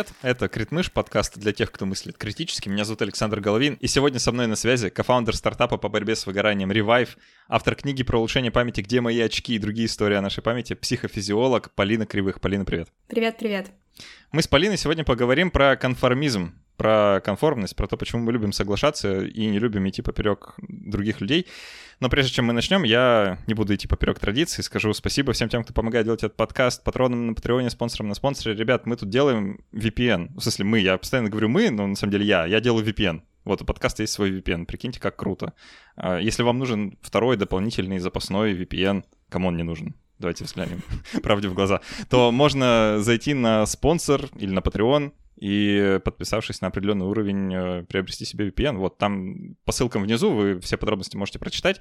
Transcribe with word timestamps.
Привет, 0.00 0.14
это 0.22 0.48
Критмыш, 0.48 0.90
подкаст 0.90 1.36
для 1.36 1.52
тех, 1.52 1.70
кто 1.70 1.84
мыслит 1.84 2.16
критически. 2.16 2.70
Меня 2.70 2.86
зовут 2.86 3.02
Александр 3.02 3.40
Головин, 3.40 3.74
и 3.74 3.86
сегодня 3.86 4.18
со 4.18 4.32
мной 4.32 4.46
на 4.46 4.56
связи 4.56 4.88
кофаундер 4.88 5.36
стартапа 5.36 5.76
по 5.76 5.90
борьбе 5.90 6.16
с 6.16 6.24
выгоранием 6.24 6.70
Revive, 6.70 7.10
автор 7.48 7.74
книги 7.74 8.02
про 8.02 8.16
улучшение 8.16 8.50
памяти 8.50 8.80
«Где 8.80 9.02
мои 9.02 9.20
очки» 9.20 9.56
и 9.56 9.58
другие 9.58 9.88
истории 9.88 10.16
о 10.16 10.22
нашей 10.22 10.42
памяти, 10.42 10.72
психофизиолог 10.72 11.72
Полина 11.74 12.06
Кривых. 12.06 12.40
Полина, 12.40 12.64
привет. 12.64 12.88
Привет-привет. 13.08 13.72
Мы 14.32 14.40
с 14.40 14.48
Полиной 14.48 14.78
сегодня 14.78 15.04
поговорим 15.04 15.50
про 15.50 15.76
конформизм, 15.76 16.54
про 16.80 17.20
конформность, 17.22 17.76
про 17.76 17.86
то, 17.86 17.98
почему 17.98 18.22
мы 18.22 18.32
любим 18.32 18.52
соглашаться 18.52 19.20
и 19.20 19.46
не 19.48 19.58
любим 19.58 19.86
идти 19.86 20.00
поперек 20.00 20.54
других 20.66 21.20
людей. 21.20 21.46
Но 22.00 22.08
прежде 22.08 22.32
чем 22.32 22.46
мы 22.46 22.54
начнем, 22.54 22.84
я 22.84 23.36
не 23.46 23.52
буду 23.52 23.74
идти 23.74 23.86
поперек 23.86 24.18
традиции, 24.18 24.62
скажу 24.62 24.94
спасибо 24.94 25.34
всем 25.34 25.50
тем, 25.50 25.62
кто 25.62 25.74
помогает 25.74 26.06
делать 26.06 26.22
этот 26.22 26.38
подкаст, 26.38 26.82
патронам 26.82 27.26
на 27.26 27.34
Патреоне, 27.34 27.68
спонсорам 27.68 28.08
на 28.08 28.14
спонсоре. 28.14 28.56
Ребят, 28.56 28.86
мы 28.86 28.96
тут 28.96 29.10
делаем 29.10 29.60
VPN. 29.74 30.38
В 30.38 30.40
смысле, 30.40 30.64
мы, 30.64 30.78
я 30.78 30.96
постоянно 30.96 31.28
говорю 31.28 31.50
мы, 31.50 31.68
но 31.68 31.86
на 31.86 31.96
самом 31.96 32.12
деле 32.12 32.24
я, 32.24 32.46
я 32.46 32.60
делаю 32.60 32.82
VPN. 32.82 33.20
Вот, 33.44 33.60
у 33.60 33.66
подкаста 33.66 34.02
есть 34.02 34.14
свой 34.14 34.30
VPN, 34.30 34.64
прикиньте, 34.64 35.00
как 35.00 35.16
круто. 35.16 35.52
А, 35.96 36.18
если 36.18 36.42
вам 36.42 36.58
нужен 36.58 36.96
второй 37.02 37.36
дополнительный 37.36 37.98
запасной 37.98 38.54
VPN, 38.54 39.04
кому 39.28 39.48
он 39.48 39.58
не 39.58 39.64
нужен? 39.64 39.94
Давайте 40.18 40.44
взглянем 40.44 40.80
правде 41.22 41.48
в 41.48 41.52
глаза. 41.52 41.82
То 42.08 42.32
можно 42.32 43.00
зайти 43.00 43.34
на 43.34 43.66
спонсор 43.66 44.30
или 44.36 44.50
на 44.50 44.60
Patreon, 44.60 45.12
и 45.40 45.98
подписавшись 46.04 46.60
на 46.60 46.68
определенный 46.68 47.06
уровень, 47.06 47.54
э, 47.54 47.84
приобрести 47.84 48.24
себе 48.24 48.48
VPN. 48.48 48.76
Вот 48.76 48.98
там 48.98 49.56
по 49.64 49.72
ссылкам 49.72 50.02
внизу 50.02 50.30
вы 50.30 50.60
все 50.60 50.76
подробности 50.76 51.16
можете 51.16 51.38
прочитать. 51.38 51.80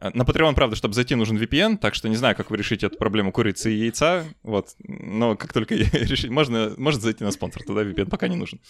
Э, 0.00 0.10
на 0.12 0.22
Patreon, 0.22 0.54
правда, 0.54 0.76
чтобы 0.76 0.94
зайти, 0.94 1.14
нужен 1.14 1.38
VPN, 1.38 1.78
так 1.78 1.94
что 1.94 2.08
не 2.08 2.16
знаю, 2.16 2.36
как 2.36 2.50
вы 2.50 2.56
решите 2.56 2.86
эту 2.86 2.98
проблему 2.98 3.32
курицы 3.32 3.72
и 3.72 3.76
яйца, 3.76 4.24
вот, 4.42 4.74
но 4.78 5.36
как 5.36 5.52
только 5.52 5.74
решить, 5.92 6.30
можно, 6.30 6.74
может 6.76 7.00
зайти 7.00 7.24
на 7.24 7.30
спонсор, 7.30 7.62
тогда 7.62 7.82
VPN 7.82 8.10
пока 8.10 8.28
не 8.28 8.36
нужен. 8.36 8.60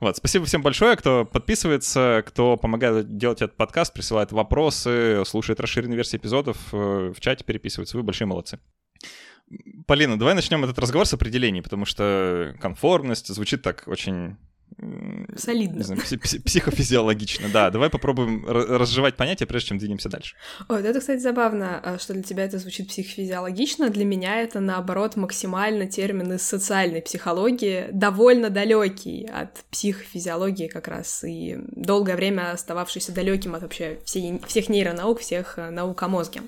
Вот, 0.00 0.16
спасибо 0.16 0.44
всем 0.44 0.62
большое, 0.62 0.96
кто 0.96 1.24
подписывается, 1.24 2.22
кто 2.26 2.56
помогает 2.56 3.16
делать 3.16 3.42
этот 3.42 3.56
подкаст, 3.56 3.94
присылает 3.94 4.32
вопросы, 4.32 5.22
слушает 5.24 5.60
расширенные 5.60 5.96
версии 5.96 6.18
эпизодов, 6.18 6.58
э, 6.72 7.12
в 7.16 7.20
чате 7.20 7.44
переписывается, 7.44 7.96
вы 7.96 8.02
большие 8.02 8.26
молодцы. 8.26 8.58
Полина, 9.86 10.18
давай 10.18 10.34
начнем 10.34 10.64
этот 10.64 10.78
разговор 10.78 11.06
с 11.06 11.14
определений, 11.14 11.62
потому 11.62 11.84
что 11.84 12.54
конформность 12.60 13.28
звучит 13.28 13.62
так 13.62 13.84
очень 13.86 14.36
Солидно. 15.36 15.82
знаю, 15.82 16.00
психофизиологично, 16.00 17.48
да. 17.48 17.70
Давай 17.70 17.90
попробуем 17.90 18.44
разжевать 18.46 19.16
понятие, 19.16 19.46
прежде 19.46 19.70
чем 19.70 19.78
двинемся 19.78 20.08
дальше. 20.08 20.36
Ой, 20.68 20.82
это, 20.82 21.00
кстати, 21.00 21.20
забавно, 21.20 21.80
а, 21.82 21.98
что 21.98 22.14
для 22.14 22.22
тебя 22.22 22.44
это 22.44 22.58
звучит 22.58 22.88
психофизиологично. 22.88 23.90
Для 23.90 24.04
меня 24.04 24.40
это, 24.40 24.60
наоборот, 24.60 25.16
максимально 25.16 25.86
термин 25.86 26.32
из 26.34 26.42
социальной 26.42 27.02
психологии, 27.02 27.86
довольно 27.92 28.50
далекий 28.50 29.26
от 29.26 29.64
психофизиологии 29.70 30.68
как 30.68 30.86
раз, 30.86 31.24
и 31.24 31.56
долгое 31.72 32.14
время 32.14 32.52
остававшийся 32.52 33.12
далеким 33.12 33.54
от 33.54 33.62
вообще 33.62 33.98
всей, 34.04 34.40
всех 34.46 34.68
нейронаук, 34.68 35.20
всех 35.20 35.58
э, 35.58 35.70
наук 35.70 36.00
о 36.02 36.08
мозге. 36.08 36.42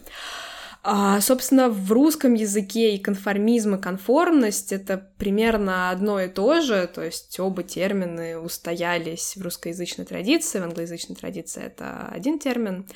А, 0.83 1.21
собственно, 1.21 1.69
в 1.69 1.93
русском 1.93 2.33
языке 2.33 2.95
и 2.95 2.99
конформизм, 2.99 3.75
и 3.75 3.81
конформность— 3.81 4.73
это 4.73 5.11
примерно 5.19 5.91
одно 5.91 6.19
и 6.19 6.29
то 6.29 6.63
же, 6.63 6.87
то 6.87 7.03
есть 7.03 7.39
оба 7.39 7.63
термины 7.63 8.39
устоялись 8.39 9.37
в 9.37 9.43
русскоязычной 9.43 10.07
традиции, 10.07 10.59
в 10.59 10.63
англоязычной 10.65 11.17
традиции 11.17 11.63
это 11.63 12.09
один 12.11 12.39
термин, 12.39 12.87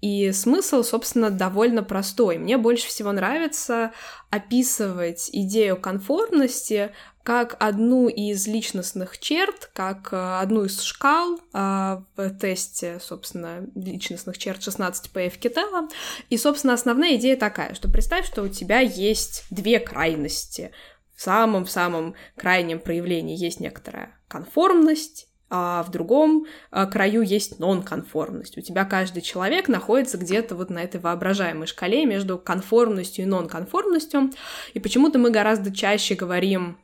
и 0.00 0.30
смысл, 0.30 0.84
собственно, 0.84 1.30
довольно 1.30 1.82
простой. 1.82 2.38
Мне 2.38 2.58
больше 2.58 2.86
всего 2.86 3.10
нравится 3.10 3.90
описывать 4.30 5.28
идею 5.32 5.76
конформности 5.76 6.92
как 7.22 7.56
одну 7.60 8.08
из 8.08 8.46
личностных 8.46 9.18
черт, 9.18 9.70
как 9.74 10.12
э, 10.12 10.40
одну 10.40 10.64
из 10.64 10.80
шкал 10.80 11.38
э, 11.52 12.02
в 12.16 12.30
тесте, 12.40 12.98
собственно, 13.00 13.66
личностных 13.74 14.38
черт 14.38 14.62
16 14.62 15.10
по 15.10 15.20
Евкетела. 15.20 15.88
И, 16.30 16.36
собственно, 16.36 16.74
основная 16.74 17.16
идея 17.16 17.36
такая, 17.36 17.74
что 17.74 17.88
представь, 17.88 18.26
что 18.26 18.42
у 18.42 18.48
тебя 18.48 18.80
есть 18.80 19.44
две 19.50 19.78
крайности. 19.78 20.72
В 21.14 21.22
самом-самом 21.22 22.14
крайнем 22.36 22.80
проявлении 22.80 23.36
есть 23.36 23.60
некоторая 23.60 24.18
конформность, 24.26 25.28
а 25.48 25.84
в 25.84 25.90
другом 25.90 26.46
э, 26.72 26.86
краю 26.86 27.22
есть 27.22 27.60
нонконформность. 27.60 28.58
У 28.58 28.62
тебя 28.62 28.84
каждый 28.84 29.20
человек 29.20 29.68
находится 29.68 30.18
где-то 30.18 30.56
вот 30.56 30.70
на 30.70 30.80
этой 30.80 30.98
воображаемой 30.98 31.68
шкале 31.68 32.04
между 32.04 32.36
конформностью 32.36 33.24
и 33.24 33.28
нонконформностью. 33.28 34.30
И 34.74 34.80
почему-то 34.80 35.20
мы 35.20 35.30
гораздо 35.30 35.72
чаще 35.72 36.16
говорим 36.16 36.78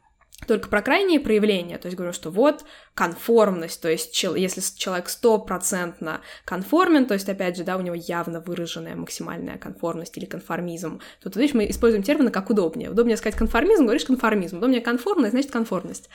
только 0.46 0.68
про 0.68 0.82
крайние 0.82 1.20
проявления, 1.20 1.78
то 1.78 1.86
есть 1.86 1.96
говорю, 1.96 2.12
что 2.12 2.30
вот 2.30 2.64
конформность, 2.94 3.80
то 3.82 3.88
есть 3.88 4.22
если 4.22 4.60
человек 4.76 5.08
стопроцентно 5.08 6.20
конформен, 6.44 7.06
то 7.06 7.14
есть, 7.14 7.28
опять 7.28 7.56
же, 7.56 7.64
да, 7.64 7.76
у 7.76 7.80
него 7.80 7.94
явно 7.94 8.40
выраженная 8.40 8.96
максимальная 8.96 9.58
конформность 9.58 10.16
или 10.16 10.24
конформизм, 10.24 11.00
то, 11.22 11.30
ты 11.30 11.40
видишь, 11.40 11.54
мы 11.54 11.68
используем 11.68 12.02
термины 12.02 12.30
как 12.30 12.50
удобнее. 12.50 12.90
Удобнее 12.90 13.16
сказать 13.16 13.38
конформизм, 13.38 13.84
говоришь 13.84 14.04
конформизм, 14.04 14.58
удобнее 14.58 14.80
конформность, 14.80 15.32
значит 15.32 15.50
конформность. 15.50 16.08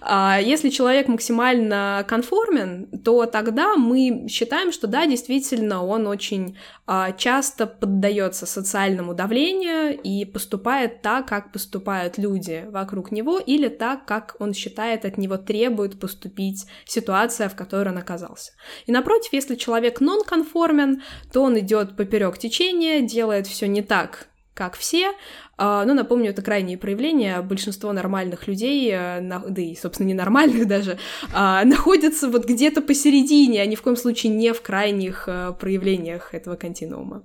А 0.00 0.38
если 0.40 0.68
человек 0.68 1.08
максимально 1.08 2.04
конформен, 2.06 2.86
то 3.04 3.26
тогда 3.26 3.76
мы 3.76 4.26
считаем, 4.28 4.70
что 4.72 4.86
да, 4.86 5.06
действительно, 5.06 5.84
он 5.84 6.06
очень 6.06 6.56
а, 6.86 7.12
часто 7.12 7.66
поддается 7.66 8.46
социальному 8.46 9.14
давлению 9.14 9.98
и 10.00 10.24
поступает 10.24 11.02
так, 11.02 11.26
как 11.26 11.52
поступают 11.52 12.18
люди 12.18 12.64
вокруг 12.68 13.12
него, 13.12 13.38
или 13.38 13.67
так, 13.68 14.04
как 14.04 14.36
он 14.38 14.54
считает 14.54 15.04
от 15.04 15.18
него 15.18 15.36
требует 15.36 15.98
поступить 15.98 16.66
ситуация, 16.84 17.48
в 17.48 17.56
которой 17.56 17.88
он 17.88 17.98
оказался. 17.98 18.52
И 18.86 18.92
напротив, 18.92 19.32
если 19.32 19.54
человек 19.54 20.00
нон-конформен, 20.00 21.02
то 21.32 21.42
он 21.42 21.58
идет 21.58 21.96
поперек 21.96 22.38
течения, 22.38 23.00
делает 23.00 23.46
все 23.46 23.66
не 23.68 23.82
так, 23.82 24.28
как 24.54 24.76
все. 24.76 25.12
А, 25.56 25.84
ну, 25.84 25.94
напомню, 25.94 26.30
это 26.30 26.42
крайние 26.42 26.78
проявления. 26.78 27.40
Большинство 27.42 27.92
нормальных 27.92 28.48
людей, 28.48 28.90
э, 28.92 29.20
да 29.20 29.62
и, 29.62 29.74
собственно, 29.76 30.08
ненормальных 30.08 30.66
даже, 30.66 30.98
а, 31.32 31.64
находятся 31.64 32.28
вот 32.28 32.44
где-то 32.44 32.82
посередине, 32.82 33.62
а 33.62 33.66
ни 33.66 33.74
в 33.74 33.82
коем 33.82 33.96
случае 33.96 34.32
не 34.32 34.52
в 34.52 34.62
крайних 34.62 35.24
э, 35.28 35.52
проявлениях 35.58 36.34
этого 36.34 36.56
континуума. 36.56 37.24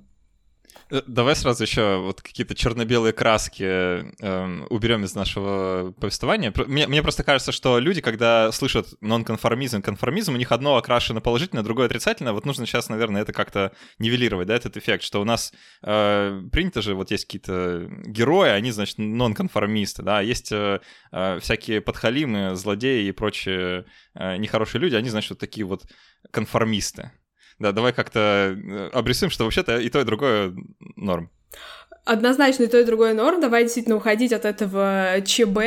Э, 0.94 1.02
давай 1.08 1.36
сразу 1.36 1.64
еще 1.64 1.98
вот 1.98 2.22
какие-то 2.22 2.54
черно-белые 2.54 3.14
краски 3.14 3.64
э, 3.64 4.66
уберем 4.70 5.04
из 5.04 5.16
нашего 5.16 5.92
повествования. 6.00 6.54
Мне, 6.68 6.86
мне 6.88 7.02
просто 7.02 7.24
кажется, 7.24 7.52
что 7.52 7.80
люди, 7.80 8.00
когда 8.00 8.52
слышат 8.52 8.94
нонконформизм, 9.02 9.82
конформизм, 9.82 10.34
у 10.36 10.38
них 10.38 10.52
одно 10.52 10.78
окрашено 10.78 11.20
положительно, 11.20 11.64
другое 11.64 11.88
отрицательно. 11.88 12.34
Вот 12.34 12.46
нужно 12.46 12.68
сейчас, 12.68 12.90
наверное, 12.90 13.24
это 13.24 13.34
как-то 13.34 13.72
нивелировать, 13.98 14.48
да, 14.48 14.56
этот 14.56 14.78
эффект, 14.78 15.04
что 15.04 15.20
у 15.20 15.24
нас 15.24 15.52
э, 15.82 16.42
принято 16.52 16.84
же, 16.84 16.94
вот 16.94 17.10
есть 17.10 17.26
какие-то 17.26 17.88
герои, 18.06 18.50
они, 18.50 18.72
значит, 18.72 19.00
нонконформисты, 19.00 20.04
да, 20.04 20.22
есть 20.22 20.52
э, 20.52 20.80
э, 21.12 21.40
всякие 21.40 21.82
подхалимы, 21.82 22.56
злодеи 22.56 23.08
и 23.08 23.12
прочие 23.12 23.86
э, 24.14 24.38
нехорошие 24.38 24.80
люди, 24.80 24.96
они, 24.96 25.10
значит, 25.10 25.32
вот 25.32 25.40
такие 25.40 25.66
вот 25.66 25.86
конформисты. 26.30 27.12
Да, 27.60 27.72
давай 27.72 27.94
как-то 27.94 28.20
э, 28.56 28.90
обрисуем, 28.94 29.30
что 29.30 29.44
вообще-то 29.44 29.78
и 29.78 29.90
то, 29.90 30.02
и 30.02 30.06
другое 30.06 30.56
норм 30.96 31.30
однозначно 32.06 32.64
и 32.64 32.68
то, 32.68 32.80
и 32.80 32.84
другое 32.84 33.14
норм, 33.14 33.40
давай 33.40 33.64
действительно 33.64 33.96
уходить 33.96 34.34
от 34.34 34.44
этого 34.44 35.22
ЧБ. 35.26 35.58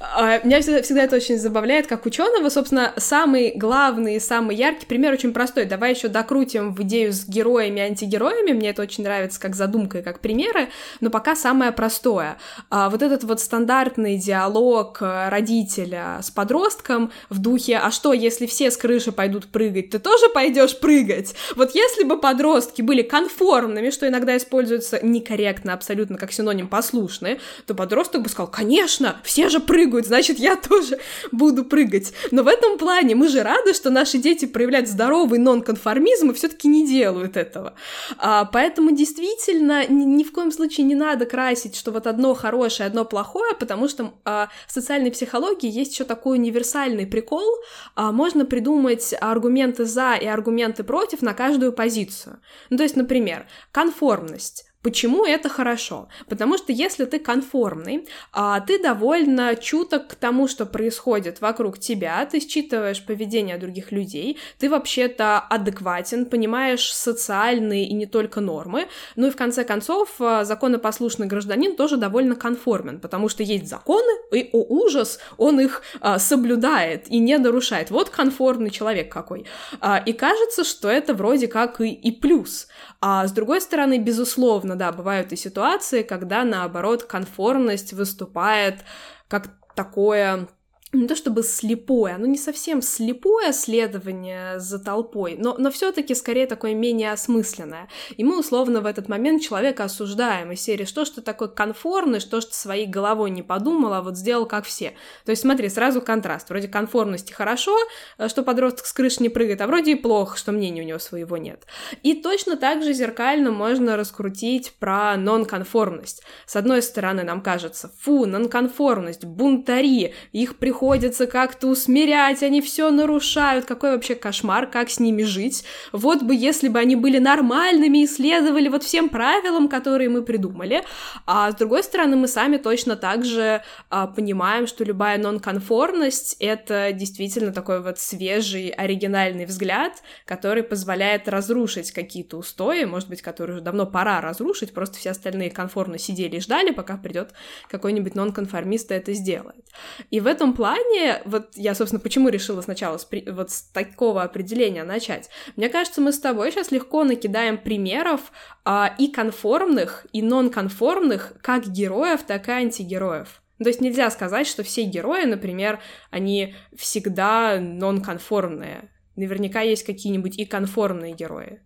А, 0.00 0.40
меня 0.44 0.60
всегда, 0.60 0.82
всегда 0.82 1.04
это 1.04 1.16
очень 1.16 1.38
забавляет, 1.38 1.86
как 1.86 2.04
ученого. 2.04 2.48
Собственно, 2.48 2.92
самый 2.96 3.52
главный 3.54 4.20
самый 4.20 4.56
яркий 4.56 4.86
пример 4.86 5.12
очень 5.12 5.32
простой. 5.32 5.66
Давай 5.66 5.94
еще 5.94 6.08
докрутим 6.08 6.74
в 6.74 6.82
идею 6.82 7.12
с 7.12 7.28
героями 7.28 7.80
антигероями. 7.80 8.52
Мне 8.52 8.70
это 8.70 8.82
очень 8.82 9.04
нравится 9.04 9.40
как 9.40 9.54
задумка 9.54 9.98
и 9.98 10.02
как 10.02 10.18
примеры, 10.18 10.68
но 11.00 11.10
пока 11.10 11.36
самое 11.36 11.70
простое. 11.70 12.38
А, 12.70 12.90
вот 12.90 13.02
этот 13.02 13.22
вот 13.22 13.40
стандартный 13.40 14.16
диалог 14.16 14.98
родителя 15.00 16.18
с 16.22 16.30
подростком 16.30 17.12
в 17.30 17.38
духе 17.38 17.78
«А 17.78 17.92
что, 17.92 18.12
если 18.12 18.46
все 18.46 18.72
с 18.72 18.76
крыши 18.76 19.12
пойдут 19.12 19.46
прыгать, 19.46 19.90
ты 19.90 20.00
тоже 20.00 20.28
пойдешь 20.28 20.78
прыгать?» 20.78 21.36
Вот 21.54 21.74
если 21.74 22.02
бы 22.02 22.20
подростки 22.20 22.82
были 22.82 23.02
конформными, 23.02 23.90
что 23.90 24.08
иногда 24.08 24.36
используется 24.36 24.98
некорректно 25.02 25.67
понятно 25.68 25.74
абсолютно 25.74 26.18
как 26.18 26.32
синоним 26.32 26.68
послушные, 26.68 27.38
то 27.66 27.74
подросток 27.74 28.22
бы 28.22 28.28
сказал, 28.28 28.50
конечно, 28.50 29.16
все 29.24 29.48
же 29.48 29.60
прыгают, 29.60 30.06
значит, 30.06 30.38
я 30.38 30.56
тоже 30.56 30.98
буду 31.32 31.64
прыгать. 31.64 32.12
Но 32.30 32.42
в 32.42 32.48
этом 32.48 32.78
плане 32.78 33.14
мы 33.14 33.28
же 33.28 33.42
рады, 33.42 33.74
что 33.74 33.90
наши 33.90 34.18
дети 34.18 34.46
проявляют 34.46 34.88
здоровый 34.88 35.38
нонконформизм 35.38 36.30
и 36.30 36.34
все-таки 36.34 36.68
не 36.68 36.86
делают 36.86 37.36
этого. 37.36 37.74
А, 38.18 38.44
поэтому 38.44 38.90
действительно 38.90 39.86
ни, 39.88 40.04
ни 40.04 40.24
в 40.24 40.32
коем 40.32 40.52
случае 40.52 40.86
не 40.86 40.94
надо 40.94 41.26
красить, 41.26 41.76
что 41.76 41.92
вот 41.92 42.06
одно 42.06 42.34
хорошее, 42.34 42.86
одно 42.86 43.04
плохое, 43.04 43.54
потому 43.54 43.88
что 43.88 44.12
а, 44.24 44.48
в 44.66 44.72
социальной 44.72 45.10
психологии 45.10 45.70
есть 45.70 45.92
еще 45.92 46.04
такой 46.04 46.38
универсальный 46.38 47.06
прикол. 47.06 47.48
А, 47.94 48.12
можно 48.12 48.44
придумать 48.44 49.14
аргументы 49.20 49.84
за 49.84 50.14
и 50.14 50.26
аргументы 50.26 50.84
против 50.84 51.22
на 51.22 51.34
каждую 51.34 51.72
позицию. 51.72 52.38
Ну, 52.70 52.76
то 52.76 52.82
есть, 52.82 52.96
например, 52.96 53.46
конформность 53.72 54.67
Почему 54.82 55.24
это 55.24 55.48
хорошо? 55.48 56.08
Потому 56.28 56.56
что 56.56 56.72
если 56.72 57.04
ты 57.04 57.18
конформный, 57.18 58.06
а, 58.32 58.60
ты 58.60 58.80
довольно 58.80 59.56
чуток 59.56 60.06
к 60.06 60.14
тому, 60.14 60.46
что 60.46 60.66
происходит 60.66 61.40
вокруг 61.40 61.80
тебя, 61.80 62.24
ты 62.26 62.38
считываешь 62.38 63.04
поведение 63.04 63.58
других 63.58 63.90
людей, 63.90 64.38
ты 64.58 64.70
вообще-то 64.70 65.40
адекватен, 65.40 66.26
понимаешь 66.26 66.92
социальные 66.92 67.88
и 67.88 67.92
не 67.92 68.06
только 68.06 68.40
нормы, 68.40 68.86
ну 69.16 69.26
и 69.26 69.30
в 69.30 69.36
конце 69.36 69.64
концов 69.64 70.14
а, 70.20 70.44
законопослушный 70.44 71.26
гражданин 71.26 71.74
тоже 71.74 71.96
довольно 71.96 72.36
конформен, 72.36 73.00
потому 73.00 73.28
что 73.28 73.42
есть 73.42 73.66
законы, 73.68 74.12
и, 74.32 74.48
о 74.52 74.62
ужас, 74.62 75.18
он 75.38 75.58
их 75.58 75.82
а, 76.00 76.20
соблюдает 76.20 77.08
и 77.08 77.18
не 77.18 77.36
нарушает. 77.38 77.90
Вот 77.90 78.10
конформный 78.10 78.70
человек 78.70 79.12
какой. 79.12 79.44
А, 79.80 79.98
и 79.98 80.12
кажется, 80.12 80.62
что 80.62 80.88
это 80.88 81.14
вроде 81.14 81.48
как 81.48 81.80
и, 81.80 81.88
и 81.88 82.12
плюс. 82.12 82.68
А 83.00 83.26
с 83.26 83.32
другой 83.32 83.60
стороны, 83.60 83.98
безусловно, 83.98 84.67
да, 84.76 84.92
бывают 84.92 85.32
и 85.32 85.36
ситуации, 85.36 86.02
когда, 86.02 86.44
наоборот, 86.44 87.04
конформность 87.04 87.92
выступает 87.92 88.80
как 89.28 89.50
такое 89.74 90.48
не 90.92 91.06
то 91.06 91.14
чтобы 91.14 91.42
слепое, 91.42 92.14
оно 92.14 92.24
не 92.24 92.38
совсем 92.38 92.80
слепое 92.80 93.52
следование 93.52 94.58
за 94.58 94.78
толпой, 94.78 95.36
но, 95.38 95.54
но 95.58 95.70
все-таки 95.70 96.14
скорее 96.14 96.46
такое 96.46 96.74
менее 96.74 97.12
осмысленное. 97.12 97.88
И 98.16 98.24
мы 98.24 98.38
условно 98.38 98.80
в 98.80 98.86
этот 98.86 99.06
момент 99.06 99.42
человека 99.42 99.84
осуждаем 99.84 100.52
из 100.52 100.62
серии, 100.62 100.86
что 100.86 101.04
ж 101.04 101.10
ты 101.10 101.20
такой 101.20 101.54
конформный, 101.54 102.20
что 102.20 102.40
ж 102.40 102.46
ты 102.46 102.54
своей 102.54 102.86
головой 102.86 103.30
не 103.30 103.42
подумал, 103.42 103.92
а 103.92 104.00
вот 104.00 104.16
сделал 104.16 104.46
как 104.46 104.64
все. 104.64 104.94
То 105.26 105.30
есть 105.30 105.42
смотри, 105.42 105.68
сразу 105.68 106.00
контраст. 106.00 106.48
Вроде 106.48 106.68
конформности 106.68 107.32
хорошо, 107.32 107.76
э, 108.16 108.28
что 108.28 108.42
подросток 108.42 108.86
с 108.86 108.92
крыши 108.94 109.22
не 109.22 109.28
прыгает, 109.28 109.60
а 109.60 109.66
вроде 109.66 109.92
и 109.92 109.94
плохо, 109.94 110.38
что 110.38 110.52
мнения 110.52 110.82
у 110.82 110.86
него 110.86 110.98
своего 110.98 111.36
нет. 111.36 111.66
И 112.02 112.14
точно 112.14 112.56
так 112.56 112.82
же 112.82 112.94
зеркально 112.94 113.50
можно 113.50 113.98
раскрутить 113.98 114.72
про 114.78 115.18
нонконформность. 115.18 116.22
С 116.46 116.56
одной 116.56 116.80
стороны, 116.80 117.24
нам 117.24 117.42
кажется, 117.42 117.92
фу, 118.00 118.24
нонконформность, 118.24 119.26
бунтари, 119.26 120.14
их 120.32 120.56
приходится 120.56 120.77
приходится 120.78 121.26
как-то 121.26 121.66
усмирять, 121.66 122.44
они 122.44 122.60
все 122.60 122.90
нарушают, 122.92 123.64
какой 123.64 123.90
вообще 123.90 124.14
кошмар, 124.14 124.68
как 124.68 124.90
с 124.90 125.00
ними 125.00 125.24
жить. 125.24 125.64
Вот 125.90 126.22
бы, 126.22 126.36
если 126.36 126.68
бы 126.68 126.78
они 126.78 126.94
были 126.94 127.18
нормальными 127.18 128.04
и 128.04 128.06
следовали 128.06 128.68
вот 128.68 128.84
всем 128.84 129.08
правилам, 129.08 129.68
которые 129.68 130.08
мы 130.08 130.22
придумали. 130.22 130.84
А 131.26 131.50
с 131.50 131.56
другой 131.56 131.82
стороны, 131.82 132.14
мы 132.14 132.28
сами 132.28 132.58
точно 132.58 132.94
так 132.94 133.24
же 133.24 133.60
а, 133.90 134.06
понимаем, 134.06 134.68
что 134.68 134.84
любая 134.84 135.18
нонконформность— 135.18 136.36
это 136.38 136.92
действительно 136.92 137.52
такой 137.52 137.82
вот 137.82 137.98
свежий, 137.98 138.68
оригинальный 138.68 139.46
взгляд, 139.46 139.94
который 140.26 140.62
позволяет 140.62 141.28
разрушить 141.28 141.90
какие-то 141.90 142.36
устои, 142.36 142.84
может 142.84 143.08
быть, 143.08 143.20
которые 143.20 143.56
уже 143.56 143.64
давно 143.64 143.84
пора 143.84 144.20
разрушить, 144.20 144.72
просто 144.72 144.98
все 144.98 145.10
остальные 145.10 145.50
конформно 145.50 145.98
сидели 145.98 146.36
и 146.36 146.40
ждали, 146.40 146.70
пока 146.70 146.96
придет 146.96 147.30
какой-нибудь 147.68 148.14
нонконформист 148.14 148.92
и 148.92 148.94
это 148.94 149.12
сделает. 149.12 149.64
И 150.12 150.20
в 150.20 150.28
этом 150.28 150.52
плане 150.52 150.67
плане, 150.68 151.22
вот 151.24 151.50
я, 151.54 151.74
собственно, 151.74 152.00
почему 152.00 152.28
решила 152.28 152.60
сначала 152.60 152.98
с, 152.98 153.08
вот 153.26 153.50
с 153.50 153.62
такого 153.62 154.22
определения 154.22 154.84
начать. 154.84 155.30
Мне 155.56 155.68
кажется, 155.68 156.00
мы 156.00 156.12
с 156.12 156.20
тобой 156.20 156.50
сейчас 156.50 156.70
легко 156.70 157.04
накидаем 157.04 157.58
примеров 157.58 158.32
а, 158.64 158.94
и 158.98 159.08
конформных, 159.08 160.06
и 160.12 160.22
нонконформных, 160.22 161.34
как 161.40 161.66
героев, 161.66 162.22
так 162.26 162.48
и 162.48 162.52
антигероев. 162.52 163.42
То 163.58 163.68
есть 163.68 163.80
нельзя 163.80 164.10
сказать, 164.10 164.46
что 164.46 164.62
все 164.62 164.84
герои, 164.84 165.24
например, 165.24 165.80
они 166.10 166.54
всегда 166.76 167.58
нонконформные. 167.58 168.90
Наверняка 169.16 169.62
есть 169.62 169.84
какие-нибудь 169.84 170.38
и 170.38 170.44
конформные 170.44 171.12
герои. 171.12 171.60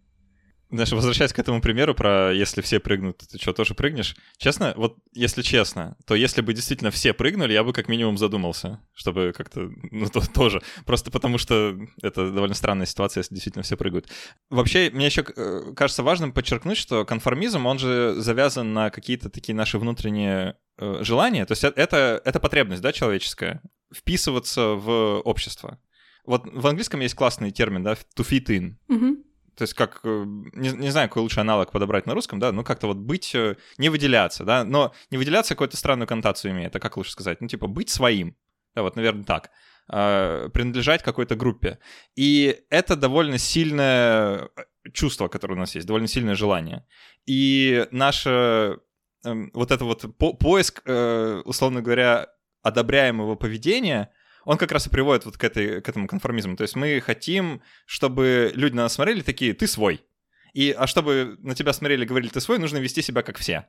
Знаешь, 0.72 0.90
возвращаясь 0.90 1.34
к 1.34 1.38
этому 1.38 1.60
примеру 1.60 1.94
про 1.94 2.32
если 2.32 2.62
все 2.62 2.80
прыгнут, 2.80 3.18
ты 3.18 3.38
что, 3.38 3.52
тоже 3.52 3.74
прыгнешь? 3.74 4.16
Честно, 4.38 4.72
вот 4.74 4.96
если 5.12 5.42
честно, 5.42 5.98
то 6.06 6.14
если 6.14 6.40
бы 6.40 6.54
действительно 6.54 6.90
все 6.90 7.12
прыгнули, 7.12 7.52
я 7.52 7.62
бы 7.62 7.74
как 7.74 7.88
минимум 7.88 8.16
задумался, 8.16 8.80
чтобы 8.94 9.34
как-то, 9.36 9.70
ну, 9.90 10.08
то, 10.08 10.22
тоже. 10.32 10.62
Просто 10.86 11.10
потому 11.10 11.36
что 11.36 11.76
это 12.00 12.30
довольно 12.30 12.54
странная 12.54 12.86
ситуация, 12.86 13.20
если 13.20 13.34
действительно 13.34 13.64
все 13.64 13.76
прыгают. 13.76 14.08
Вообще, 14.48 14.90
мне 14.90 15.04
еще 15.04 15.26
э, 15.36 15.74
кажется 15.76 16.02
важным 16.02 16.32
подчеркнуть, 16.32 16.78
что 16.78 17.04
конформизм, 17.04 17.66
он 17.66 17.78
же 17.78 18.14
завязан 18.16 18.72
на 18.72 18.88
какие-то 18.88 19.28
такие 19.28 19.54
наши 19.54 19.78
внутренние 19.78 20.56
э, 20.78 21.00
желания. 21.02 21.44
То 21.44 21.52
есть 21.52 21.64
э, 21.64 21.72
это, 21.76 22.22
это 22.24 22.40
потребность, 22.40 22.80
да, 22.80 22.92
человеческая, 22.94 23.60
вписываться 23.94 24.68
в 24.68 25.20
общество. 25.20 25.78
Вот 26.24 26.46
в 26.46 26.66
английском 26.66 27.00
есть 27.00 27.14
классный 27.14 27.50
термин, 27.50 27.82
да, 27.82 27.92
to 27.92 28.26
fit 28.26 28.46
in. 28.46 28.76
Mm-hmm. 28.88 29.16
То 29.56 29.62
есть 29.62 29.74
как, 29.74 30.00
э, 30.04 30.24
не, 30.54 30.70
не 30.70 30.90
знаю, 30.90 31.08
какой 31.08 31.22
лучший 31.22 31.40
аналог 31.40 31.72
подобрать 31.72 32.06
на 32.06 32.14
русском, 32.14 32.38
да, 32.38 32.52
ну 32.52 32.64
как-то 32.64 32.86
вот 32.86 32.96
быть, 32.96 33.34
э, 33.34 33.56
не 33.78 33.90
выделяться, 33.90 34.44
да, 34.44 34.64
но 34.64 34.94
не 35.10 35.18
выделяться 35.18 35.54
какую-то 35.54 35.76
странную 35.76 36.08
коннотацию 36.08 36.52
имеет, 36.52 36.74
а 36.74 36.80
как 36.80 36.96
лучше 36.96 37.12
сказать, 37.12 37.40
ну 37.40 37.48
типа 37.48 37.66
быть 37.66 37.90
своим, 37.90 38.36
да, 38.74 38.82
вот, 38.82 38.96
наверное, 38.96 39.24
так, 39.24 39.50
э, 39.92 40.48
принадлежать 40.52 41.02
какой-то 41.02 41.36
группе. 41.36 41.78
И 42.16 42.64
это 42.70 42.96
довольно 42.96 43.36
сильное 43.38 44.48
чувство, 44.92 45.28
которое 45.28 45.54
у 45.54 45.58
нас 45.58 45.74
есть, 45.74 45.86
довольно 45.86 46.08
сильное 46.08 46.34
желание. 46.34 46.86
И 47.26 47.86
наше 47.90 48.78
э, 49.24 49.34
вот 49.52 49.70
это 49.70 49.84
вот 49.84 50.16
по 50.16 50.32
поиск, 50.32 50.82
э, 50.86 51.42
условно 51.44 51.82
говоря, 51.82 52.28
одобряемого 52.62 53.34
поведения— 53.34 54.10
он 54.44 54.58
как 54.58 54.72
раз 54.72 54.86
и 54.86 54.90
приводит 54.90 55.24
вот 55.24 55.36
к, 55.36 55.44
этой, 55.44 55.80
к 55.80 55.88
этому 55.88 56.06
конформизму. 56.06 56.56
То 56.56 56.62
есть 56.62 56.76
мы 56.76 57.00
хотим, 57.00 57.62
чтобы 57.86 58.52
люди 58.54 58.74
на 58.74 58.82
нас 58.82 58.94
смотрели 58.94 59.22
такие, 59.22 59.54
ты 59.54 59.66
свой. 59.66 60.04
И, 60.52 60.70
а 60.70 60.86
чтобы 60.86 61.36
на 61.40 61.54
тебя 61.54 61.72
смотрели 61.72 62.04
и 62.04 62.06
говорили, 62.06 62.30
ты 62.30 62.40
свой, 62.40 62.58
нужно 62.58 62.78
вести 62.78 63.02
себя 63.02 63.22
как 63.22 63.38
все. 63.38 63.66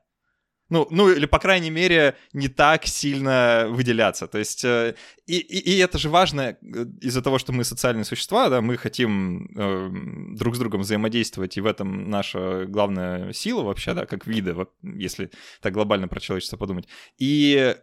Ну, 0.69 0.87
ну, 0.89 1.09
или, 1.09 1.25
по 1.25 1.39
крайней 1.39 1.69
мере, 1.69 2.15
не 2.31 2.47
так 2.47 2.85
сильно 2.85 3.67
выделяться. 3.69 4.27
То 4.27 4.39
есть, 4.39 4.63
э, 4.63 4.95
и, 5.27 5.37
и, 5.37 5.77
это 5.77 5.97
же 5.97 6.09
важно 6.09 6.41
э, 6.41 6.55
из-за 7.01 7.21
того, 7.21 7.37
что 7.37 7.51
мы 7.51 7.63
социальные 7.63 8.05
существа, 8.05 8.49
да, 8.49 8.61
мы 8.61 8.77
хотим 8.77 9.49
э, 9.55 10.35
друг 10.35 10.55
с 10.55 10.59
другом 10.59 10.81
взаимодействовать, 10.81 11.57
и 11.57 11.61
в 11.61 11.65
этом 11.65 12.09
наша 12.09 12.65
главная 12.65 13.33
сила 13.33 13.61
вообще, 13.61 13.93
да, 13.93 14.05
как 14.05 14.25
вида, 14.25 14.55
если 14.81 15.31
так 15.61 15.73
глобально 15.73 16.07
про 16.07 16.21
человечество 16.21 16.57
подумать. 16.57 16.87
И 17.19 17.75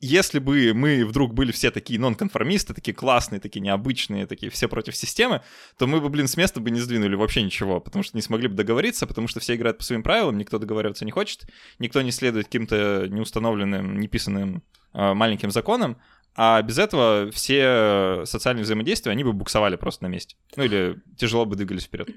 если 0.00 0.38
бы 0.38 0.72
мы 0.74 1.04
вдруг 1.04 1.34
были 1.34 1.50
все 1.50 1.70
такие 1.70 1.98
нонконформисты, 1.98 2.72
такие 2.72 2.94
классные, 2.94 3.40
такие 3.40 3.60
необычные, 3.60 4.26
такие 4.26 4.50
все 4.50 4.68
против 4.68 4.94
системы, 4.96 5.42
то 5.76 5.86
мы 5.86 6.00
бы, 6.00 6.08
блин, 6.08 6.28
с 6.28 6.36
места 6.36 6.60
бы 6.60 6.70
не 6.70 6.80
сдвинули 6.80 7.16
вообще 7.16 7.42
ничего, 7.42 7.80
потому 7.80 8.04
что 8.04 8.16
не 8.16 8.22
смогли 8.22 8.48
бы 8.48 8.54
договориться, 8.54 9.06
потому 9.06 9.26
что 9.26 9.40
все 9.40 9.56
играют 9.56 9.78
по 9.78 9.84
своим 9.84 10.02
правилам, 10.02 10.38
никто 10.38 10.58
договариваться 10.58 11.04
не 11.04 11.10
хочет, 11.10 11.46
никто 11.78 12.00
не 12.02 12.12
следует 12.12 12.46
каким-то 12.46 13.06
неустановленным, 13.08 13.98
неписанным 13.98 14.62
э, 14.94 15.14
маленьким 15.14 15.50
законам, 15.50 15.98
а 16.40 16.62
без 16.62 16.78
этого 16.78 17.32
все 17.32 18.22
социальные 18.24 18.62
взаимодействия, 18.62 19.10
они 19.10 19.24
бы 19.24 19.32
буксовали 19.32 19.74
просто 19.74 20.04
на 20.04 20.06
месте. 20.06 20.36
Ну 20.54 20.62
или 20.62 21.02
тяжело 21.16 21.44
бы 21.46 21.56
двигались 21.56 21.82
вперед. 21.82 22.08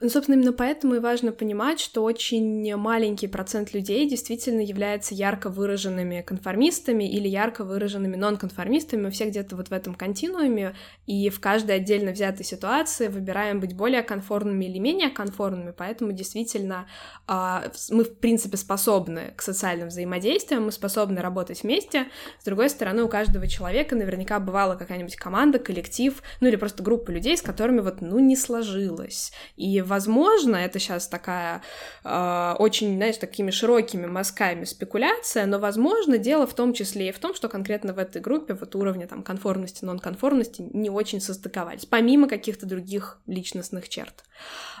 Ну, 0.00 0.08
собственно, 0.08 0.34
именно 0.34 0.52
поэтому 0.52 0.96
и 0.96 0.98
важно 0.98 1.30
понимать, 1.30 1.78
что 1.78 2.02
очень 2.02 2.74
маленький 2.74 3.28
процент 3.28 3.72
людей 3.72 4.10
действительно 4.10 4.62
является 4.62 5.14
ярко 5.14 5.48
выраженными 5.48 6.22
конформистами 6.22 7.04
или 7.04 7.28
ярко 7.28 7.62
выраженными 7.62 8.16
нонконформистами. 8.16 9.02
Мы 9.02 9.10
все 9.12 9.26
где-то 9.26 9.54
вот 9.54 9.68
в 9.68 9.72
этом 9.72 9.94
континууме, 9.94 10.74
и 11.06 11.30
в 11.30 11.38
каждой 11.38 11.76
отдельно 11.76 12.10
взятой 12.10 12.44
ситуации 12.44 13.06
выбираем 13.06 13.60
быть 13.60 13.76
более 13.76 14.02
конформными 14.02 14.64
или 14.64 14.78
менее 14.78 15.08
конформными, 15.08 15.70
поэтому 15.70 16.10
действительно 16.10 16.88
а, 17.28 17.70
мы, 17.90 18.02
в 18.02 18.18
принципе, 18.18 18.56
способны 18.56 19.34
к 19.36 19.42
социальным 19.42 19.86
взаимодействиям, 19.86 20.64
мы 20.64 20.72
способны 20.72 21.20
работать 21.20 21.62
вместе. 21.62 22.08
С 22.40 22.44
другой 22.44 22.70
стороны, 22.70 23.04
у 23.04 23.08
каждого 23.08 23.46
человека 23.46 23.67
человека 23.68 23.96
наверняка 23.96 24.40
бывала 24.40 24.76
какая-нибудь 24.76 25.16
команда, 25.16 25.58
коллектив, 25.58 26.22
ну 26.40 26.48
или 26.48 26.56
просто 26.56 26.82
группа 26.82 27.10
людей, 27.10 27.36
с 27.36 27.42
которыми 27.42 27.80
вот, 27.80 28.00
ну, 28.00 28.18
не 28.18 28.34
сложилось. 28.34 29.32
И, 29.56 29.82
возможно, 29.82 30.56
это 30.56 30.78
сейчас 30.78 31.06
такая 31.06 31.62
э, 32.02 32.54
очень, 32.58 32.96
знаешь, 32.96 33.18
такими 33.18 33.50
широкими 33.50 34.06
мазками 34.06 34.64
спекуляция, 34.64 35.44
но, 35.44 35.58
возможно, 35.58 36.16
дело 36.16 36.46
в 36.46 36.54
том 36.54 36.72
числе 36.72 37.10
и 37.10 37.12
в 37.12 37.18
том, 37.18 37.34
что 37.34 37.48
конкретно 37.48 37.92
в 37.92 37.98
этой 37.98 38.22
группе 38.22 38.54
вот 38.54 38.74
уровня 38.74 39.06
там 39.06 39.22
конформности, 39.22 39.84
нонконформности 39.84 40.62
не 40.72 40.88
очень 40.88 41.20
состыковались, 41.20 41.84
помимо 41.84 42.26
каких-то 42.26 42.64
других 42.64 43.18
личностных 43.26 43.88
черт. 43.90 44.24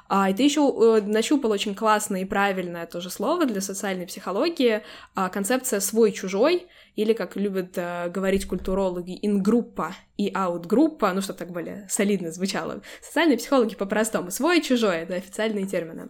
А, 0.08 0.30
и 0.30 0.34
ты 0.34 0.42
еще 0.42 0.60
э, 0.60 1.02
нащупал 1.02 1.50
очень 1.50 1.74
классное 1.74 2.22
и 2.22 2.24
правильное 2.24 2.86
тоже 2.86 3.10
слово 3.10 3.44
для 3.44 3.60
социальной 3.60 4.06
психологии, 4.06 4.82
а, 5.14 5.28
концепция 5.28 5.80
свой-чужой, 5.80 6.66
или, 6.98 7.12
как 7.12 7.36
любят 7.36 7.74
э, 7.76 8.08
говорить 8.08 8.48
культурологи, 8.48 8.77
ингруппа 8.86 9.94
и 10.16 10.30
аутгруппа, 10.32 11.12
ну, 11.12 11.20
чтобы 11.20 11.38
так 11.38 11.50
более 11.50 11.86
солидно 11.88 12.32
звучало. 12.32 12.82
Социальные 13.02 13.38
психологи 13.38 13.74
по-простому. 13.74 14.30
Свой 14.30 14.58
и 14.58 14.62
чужой— 14.62 14.96
это 14.98 15.14
официальные 15.14 15.66
термины. 15.66 16.08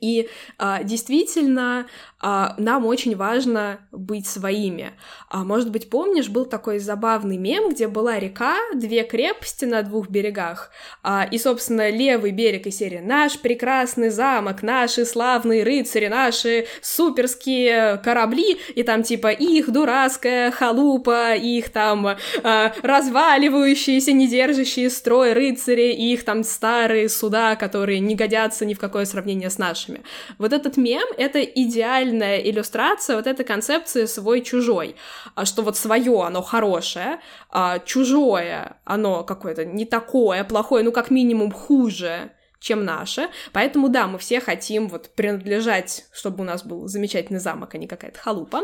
И 0.00 0.28
а, 0.58 0.82
действительно, 0.82 1.86
а, 2.22 2.54
нам 2.58 2.84
очень 2.84 3.16
важно 3.16 3.80
быть 3.92 4.26
своими. 4.26 4.92
А, 5.28 5.44
может 5.44 5.70
быть, 5.70 5.88
помнишь, 5.88 6.28
был 6.28 6.44
такой 6.44 6.78
забавный 6.78 7.38
мем, 7.38 7.70
где 7.70 7.88
была 7.88 8.18
река, 8.18 8.56
две 8.74 9.04
крепости 9.04 9.64
на 9.64 9.82
двух 9.82 10.10
берегах, 10.10 10.70
а, 11.02 11.26
и, 11.30 11.38
собственно, 11.38 11.88
левый 11.90 12.32
берег 12.32 12.66
и 12.66 12.70
серия 12.70 13.00
«Наш 13.00 13.38
прекрасный 13.38 14.10
замок, 14.10 14.62
наши 14.62 15.06
славные 15.06 15.64
рыцари, 15.64 16.08
наши 16.08 16.66
суперские 16.82 17.98
корабли», 17.98 18.58
и 18.74 18.82
там 18.82 19.02
типа 19.02 19.28
их 19.28 19.70
дурацкая 19.70 20.50
халупа, 20.50 21.34
их 21.34 21.70
там 21.70 22.16
а, 22.42 22.72
разваливающиеся, 22.82 24.12
не 24.12 24.28
держащие 24.28 24.90
строй 24.90 25.32
рыцари, 25.32 25.92
их 25.92 26.24
там 26.24 26.44
старые 26.44 27.08
суда, 27.08 27.56
которые 27.56 28.00
не 28.00 28.14
годятся 28.14 28.66
ни 28.66 28.74
в 28.74 28.78
какое 28.78 29.06
сравнение 29.06 29.48
с 29.48 29.58
нашими. 29.58 29.89
Вот 30.38 30.52
этот 30.52 30.76
мем— 30.76 31.06
это 31.18 31.42
идеальная 31.42 32.38
иллюстрация 32.38 33.16
вот 33.16 33.26
этой 33.26 33.44
концепции 33.44 34.04
свой-чужой, 34.04 34.96
а 35.34 35.44
что 35.44 35.62
вот 35.62 35.76
свое 35.76 36.22
оно 36.22 36.42
хорошее, 36.42 37.20
а 37.50 37.78
чужое 37.80 38.76
оно 38.84 39.24
какое-то 39.24 39.64
не 39.64 39.84
такое, 39.84 40.44
плохое, 40.44 40.84
ну 40.84 40.92
как 40.92 41.10
минимум 41.10 41.52
хуже, 41.52 42.32
чем 42.60 42.84
наше. 42.84 43.28
Поэтому, 43.52 43.88
да, 43.88 44.06
мы 44.06 44.18
все 44.18 44.40
хотим 44.40 44.88
вот 44.88 45.10
принадлежать, 45.16 46.04
чтобы 46.12 46.42
у 46.42 46.44
нас 46.44 46.62
был 46.62 46.86
замечательный 46.86 47.40
замок, 47.40 47.74
а 47.74 47.78
не 47.78 47.88
какая-то 47.88 48.20
халупа. 48.20 48.60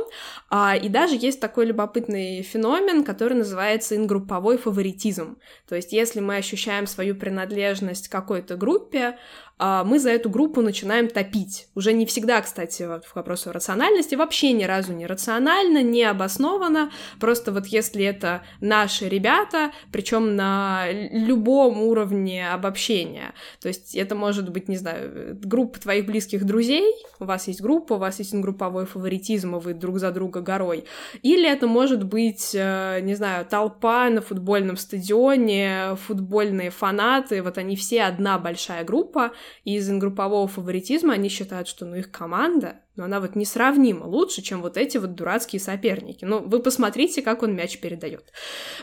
А, 0.50 0.76
и 0.76 0.88
даже 0.88 1.16
есть 1.16 1.40
такой 1.40 1.64
любопытный 1.64 2.42
феномен, 2.42 3.02
который 3.02 3.34
называется 3.34 3.96
ингрупповой 3.96 4.58
фаворитизм. 4.58 5.38
То 5.66 5.74
есть, 5.74 5.92
если 5.92 6.20
мы 6.20 6.36
ощущаем 6.36 6.86
свою 6.86 7.16
принадлежность 7.16 8.08
к 8.08 8.12
какой-то 8.12 8.56
группе, 8.56 9.18
мы 9.58 9.98
за 9.98 10.10
эту 10.10 10.28
группу 10.28 10.60
начинаем 10.60 11.08
топить. 11.08 11.68
Уже 11.74 11.92
не 11.94 12.04
всегда, 12.04 12.42
кстати, 12.42 12.82
в 12.82 13.14
вопросу 13.14 13.52
рациональности, 13.52 14.14
вообще 14.14 14.52
ни 14.52 14.64
разу 14.64 14.92
не 14.92 15.06
рационально, 15.06 15.82
не 15.82 16.02
обоснованно, 16.04 16.90
просто 17.20 17.52
вот 17.52 17.66
если 17.66 18.04
это 18.04 18.42
наши 18.60 19.08
ребята, 19.08 19.72
причем 19.92 20.36
на 20.36 20.86
любом 20.90 21.82
уровне 21.82 22.48
обобщения, 22.48 23.32
то 23.60 23.68
есть 23.68 23.94
это 23.94 24.14
может 24.14 24.50
быть, 24.50 24.68
не 24.68 24.76
знаю, 24.76 25.38
группа 25.42 25.80
твоих 25.80 26.06
близких 26.06 26.44
друзей, 26.44 26.94
у 27.18 27.24
вас 27.24 27.48
есть 27.48 27.62
группа, 27.62 27.94
у 27.94 27.98
вас 27.98 28.18
есть 28.18 28.34
групповой 28.34 28.84
фаворитизм, 28.84 29.56
и 29.56 29.60
вы 29.60 29.74
друг 29.74 29.98
за 29.98 30.10
друга 30.10 30.40
горой, 30.40 30.84
или 31.22 31.48
это 31.48 31.66
может 31.66 32.04
быть, 32.04 32.50
э, 32.54 33.00
не 33.00 33.14
знаю, 33.14 33.46
толпа 33.46 34.10
на 34.10 34.20
футбольном 34.20 34.76
стадионе, 34.76 35.96
футбольные 36.06 36.70
фанаты, 36.70 37.42
вот 37.42 37.56
они 37.56 37.74
все 37.76 38.02
одна 38.02 38.38
большая 38.38 38.84
группа, 38.84 39.32
и 39.64 39.76
из 39.76 39.88
группового 39.90 40.46
фаворитизма 40.46 41.14
они 41.14 41.28
считают, 41.28 41.68
что 41.68 41.84
ну 41.86 41.96
их 41.96 42.10
команда, 42.10 42.80
но 42.96 43.04
она 43.04 43.20
вот 43.20 43.36
несравнимо 43.36 44.04
лучше, 44.04 44.42
чем 44.42 44.62
вот 44.62 44.76
эти 44.76 44.98
вот 44.98 45.14
дурацкие 45.14 45.60
соперники. 45.60 46.24
Ну, 46.24 46.40
вы 46.40 46.60
посмотрите, 46.60 47.22
как 47.22 47.42
он 47.42 47.54
мяч 47.54 47.78
передает. 47.78 48.32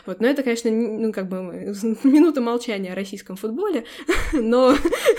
Вот, 0.06 0.20
но 0.20 0.26
это, 0.28 0.42
конечно, 0.42 0.70
ну, 0.70 1.12
как 1.12 1.28
бы 1.28 1.36
минута 2.04 2.40
молчания 2.40 2.92
о 2.92 2.94
российском 2.94 3.36
футболе, 3.36 3.84
но, 4.32 4.74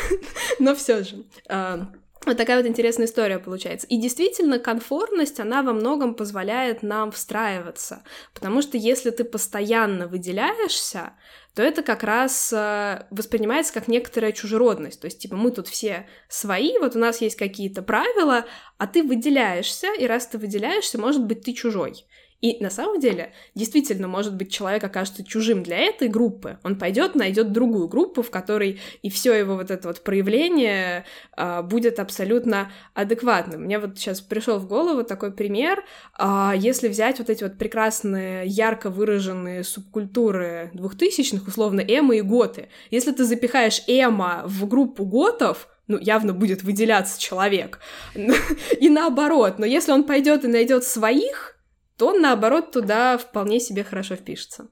но 0.60 0.76
все 0.76 1.04
же. 1.04 1.26
А, 1.50 1.90
вот 2.26 2.38
такая 2.38 2.58
вот 2.58 2.68
интересная 2.68 3.06
история 3.06 3.38
получается. 3.38 3.86
И 3.88 3.98
действительно, 3.98 4.58
конформность, 4.58 5.40
она 5.40 5.62
во 5.62 5.74
многом 5.74 6.16
позволяет 6.16 6.82
нам 6.82 7.12
встраиваться. 7.12 8.04
Потому 8.34 8.62
что 8.64 8.78
если 8.78 9.12
ты 9.12 9.24
постоянно 9.24 10.08
выделяешься, 10.08 11.14
то 11.56 11.64
это 11.64 11.84
как 11.84 12.04
раз 12.04 12.52
э, 12.52 13.06
воспринимается 13.12 13.74
как 13.74 13.88
некоторая 13.88 14.34
чужеродность. 14.34 15.00
То 15.00 15.06
есть, 15.06 15.20
типа, 15.20 15.38
мы 15.38 15.52
тут 15.52 15.70
все 15.70 16.06
свои, 16.28 16.78
вот 16.80 16.98
у 16.98 17.00
нас 17.00 17.22
есть 17.22 17.38
какие-то 17.38 17.82
правила, 17.82 18.46
а 18.78 18.88
ты 18.88 19.02
выделяешься, 19.02 19.88
и 19.98 20.06
раз 20.06 20.28
ты 20.28 20.38
выделяешься, 20.38 21.00
может 21.00 21.24
быть, 21.24 21.44
ты 21.44 21.54
чужой. 21.54 22.06
И 22.46 22.58
на 22.62 22.70
самом 22.70 23.00
деле, 23.00 23.32
действительно, 23.56 24.08
может 24.08 24.36
быть, 24.36 24.52
человек 24.52 24.84
окажется 24.84 25.24
чужим 25.24 25.64
для 25.64 25.78
этой 25.80 26.08
группы, 26.08 26.60
он 26.64 26.78
пойдет, 26.78 27.16
найдет 27.16 27.52
другую 27.52 27.88
группу, 27.88 28.22
в 28.22 28.30
которой 28.30 28.80
и 29.02 29.10
все 29.10 29.34
его 29.34 29.56
вот 29.56 29.72
это 29.72 29.88
вот 29.88 30.02
проявление 30.02 31.06
а, 31.36 31.64
будет 31.64 32.00
абсолютно 32.00 32.72
адекватным. 32.94 33.64
Мне 33.64 33.80
вот 33.80 33.98
сейчас 33.98 34.22
пришел 34.22 34.60
в 34.60 34.68
голову 34.68 35.04
такой 35.04 35.32
пример, 35.32 35.84
а, 36.14 36.54
если 36.56 36.88
взять 36.88 37.18
вот 37.18 37.32
эти 37.32 37.44
вот 37.44 37.58
прекрасные, 37.58 38.46
ярко 38.46 38.92
выраженные 38.92 39.64
субкультуры 39.64 40.70
двухтысячных, 40.76 41.48
условно, 41.48 41.80
эмо 41.80 42.16
и 42.16 42.22
готы. 42.22 42.70
Если 42.92 43.12
ты 43.12 43.24
запихаешь 43.24 43.82
эмо 43.88 44.44
в 44.46 44.68
группу 44.68 45.04
готов, 45.04 45.68
ну, 45.88 45.98
явно 46.00 46.34
будет 46.34 46.62
выделяться 46.62 47.20
человек. 47.20 47.80
И 48.80 48.90
наоборот, 48.90 49.58
но 49.58 49.66
если 49.66 49.92
он 49.92 50.04
пойдет 50.04 50.44
и 50.44 50.48
найдет 50.48 50.84
своих, 50.84 51.55
то 51.98 52.08
он, 52.08 52.22
наоборот, 52.22 52.72
туда 52.72 53.18
вполне 53.18 53.60
себе 53.60 53.84
хорошо 53.84 54.16
впишется. 54.16 54.68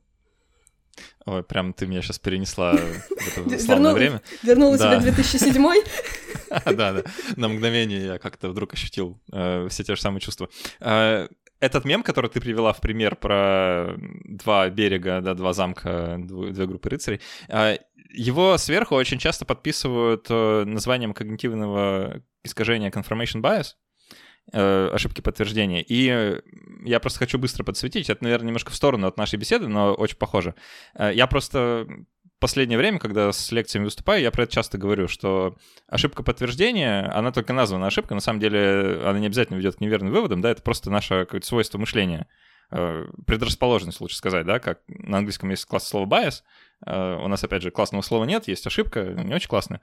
Ой, 1.26 1.42
прям 1.42 1.74
ты 1.74 1.88
меня 1.88 2.02
сейчас 2.02 2.20
перенесла 2.20 2.74
в 2.74 3.38
это 3.38 3.60
славное 3.64 3.94
время. 3.94 4.22
Вернула 4.44 4.78
тебя 4.78 5.00
2007 5.00 5.66
Да, 6.66 6.94
да. 6.94 7.04
На 7.38 7.48
мгновение 7.48 8.06
я 8.06 8.18
как-то 8.20 8.50
вдруг 8.50 8.74
ощутил 8.74 9.22
э, 9.32 9.68
все 9.70 9.84
те 9.84 9.96
же 9.96 10.02
самые 10.02 10.22
чувства. 10.22 10.50
Э, 10.82 11.28
этот 11.60 11.86
мем, 11.86 12.04
который 12.04 12.30
ты 12.30 12.42
привела 12.42 12.74
в 12.74 12.82
пример 12.82 13.16
про 13.16 13.96
два 14.26 14.70
берега, 14.70 15.22
да, 15.22 15.34
два 15.34 15.54
замка, 15.54 16.18
две 16.20 16.68
группы 16.68 16.90
рыцарей, 16.90 17.22
э, 17.48 17.78
его 18.10 18.58
сверху 18.58 18.96
очень 18.96 19.18
часто 19.18 19.46
подписывают 19.46 20.30
названием 20.30 21.14
когнитивного 21.14 22.22
искажения 22.44 22.92
confirmation 22.92 23.42
bias, 23.42 23.76
Э, 24.52 24.90
ошибки 24.92 25.22
подтверждения. 25.22 25.82
И 25.82 26.42
я 26.84 27.00
просто 27.00 27.20
хочу 27.20 27.40
быстро 27.40 27.64
подсветить, 27.64 28.10
это, 28.10 28.24
наверное, 28.24 28.48
немножко 28.48 28.72
в 28.72 28.76
сторону 28.76 29.08
от 29.08 29.18
нашей 29.18 29.40
беседы, 29.40 29.68
но 29.68 29.94
очень 29.94 30.18
похоже. 30.18 30.54
Э, 30.96 31.12
я 31.14 31.28
просто 31.28 31.88
последнее 32.40 32.78
время, 32.78 33.00
когда 33.00 33.32
с 33.32 33.54
лекциями 33.54 33.86
выступаю, 33.86 34.22
я 34.22 34.30
про 34.32 34.44
это 34.44 34.52
часто 34.52 34.78
говорю, 34.78 35.08
что 35.08 35.56
ошибка 35.88 36.24
подтверждения, 36.24 37.10
она 37.14 37.32
только 37.32 37.54
названа 37.54 37.88
ошибка, 37.88 38.16
на 38.16 38.20
самом 38.20 38.42
деле 38.42 39.00
она 39.06 39.18
не 39.18 39.28
обязательно 39.28 39.58
ведет 39.58 39.78
к 39.78 39.80
неверным 39.80 40.12
выводам, 40.12 40.42
да, 40.42 40.52
это 40.52 40.62
просто 40.62 40.92
наше 40.92 41.24
какое-то 41.24 41.48
свойство 41.48 41.78
мышления, 41.78 42.28
э, 42.70 43.06
предрасположенность, 43.26 44.02
лучше 44.02 44.18
сказать, 44.18 44.46
да, 44.46 44.60
как 44.60 44.82
на 44.88 45.20
английском 45.20 45.52
есть 45.52 45.64
класс 45.64 45.88
слова 45.88 46.06
bias, 46.06 46.42
у 46.86 47.30
нас, 47.30 47.42
опять 47.42 47.64
же, 47.64 47.72
классного 47.72 48.02
слова 48.02 48.26
нет, 48.26 48.50
есть 48.50 48.68
ошибка, 48.68 49.06
не 49.06 49.34
очень 49.34 49.48
классная. 49.48 49.80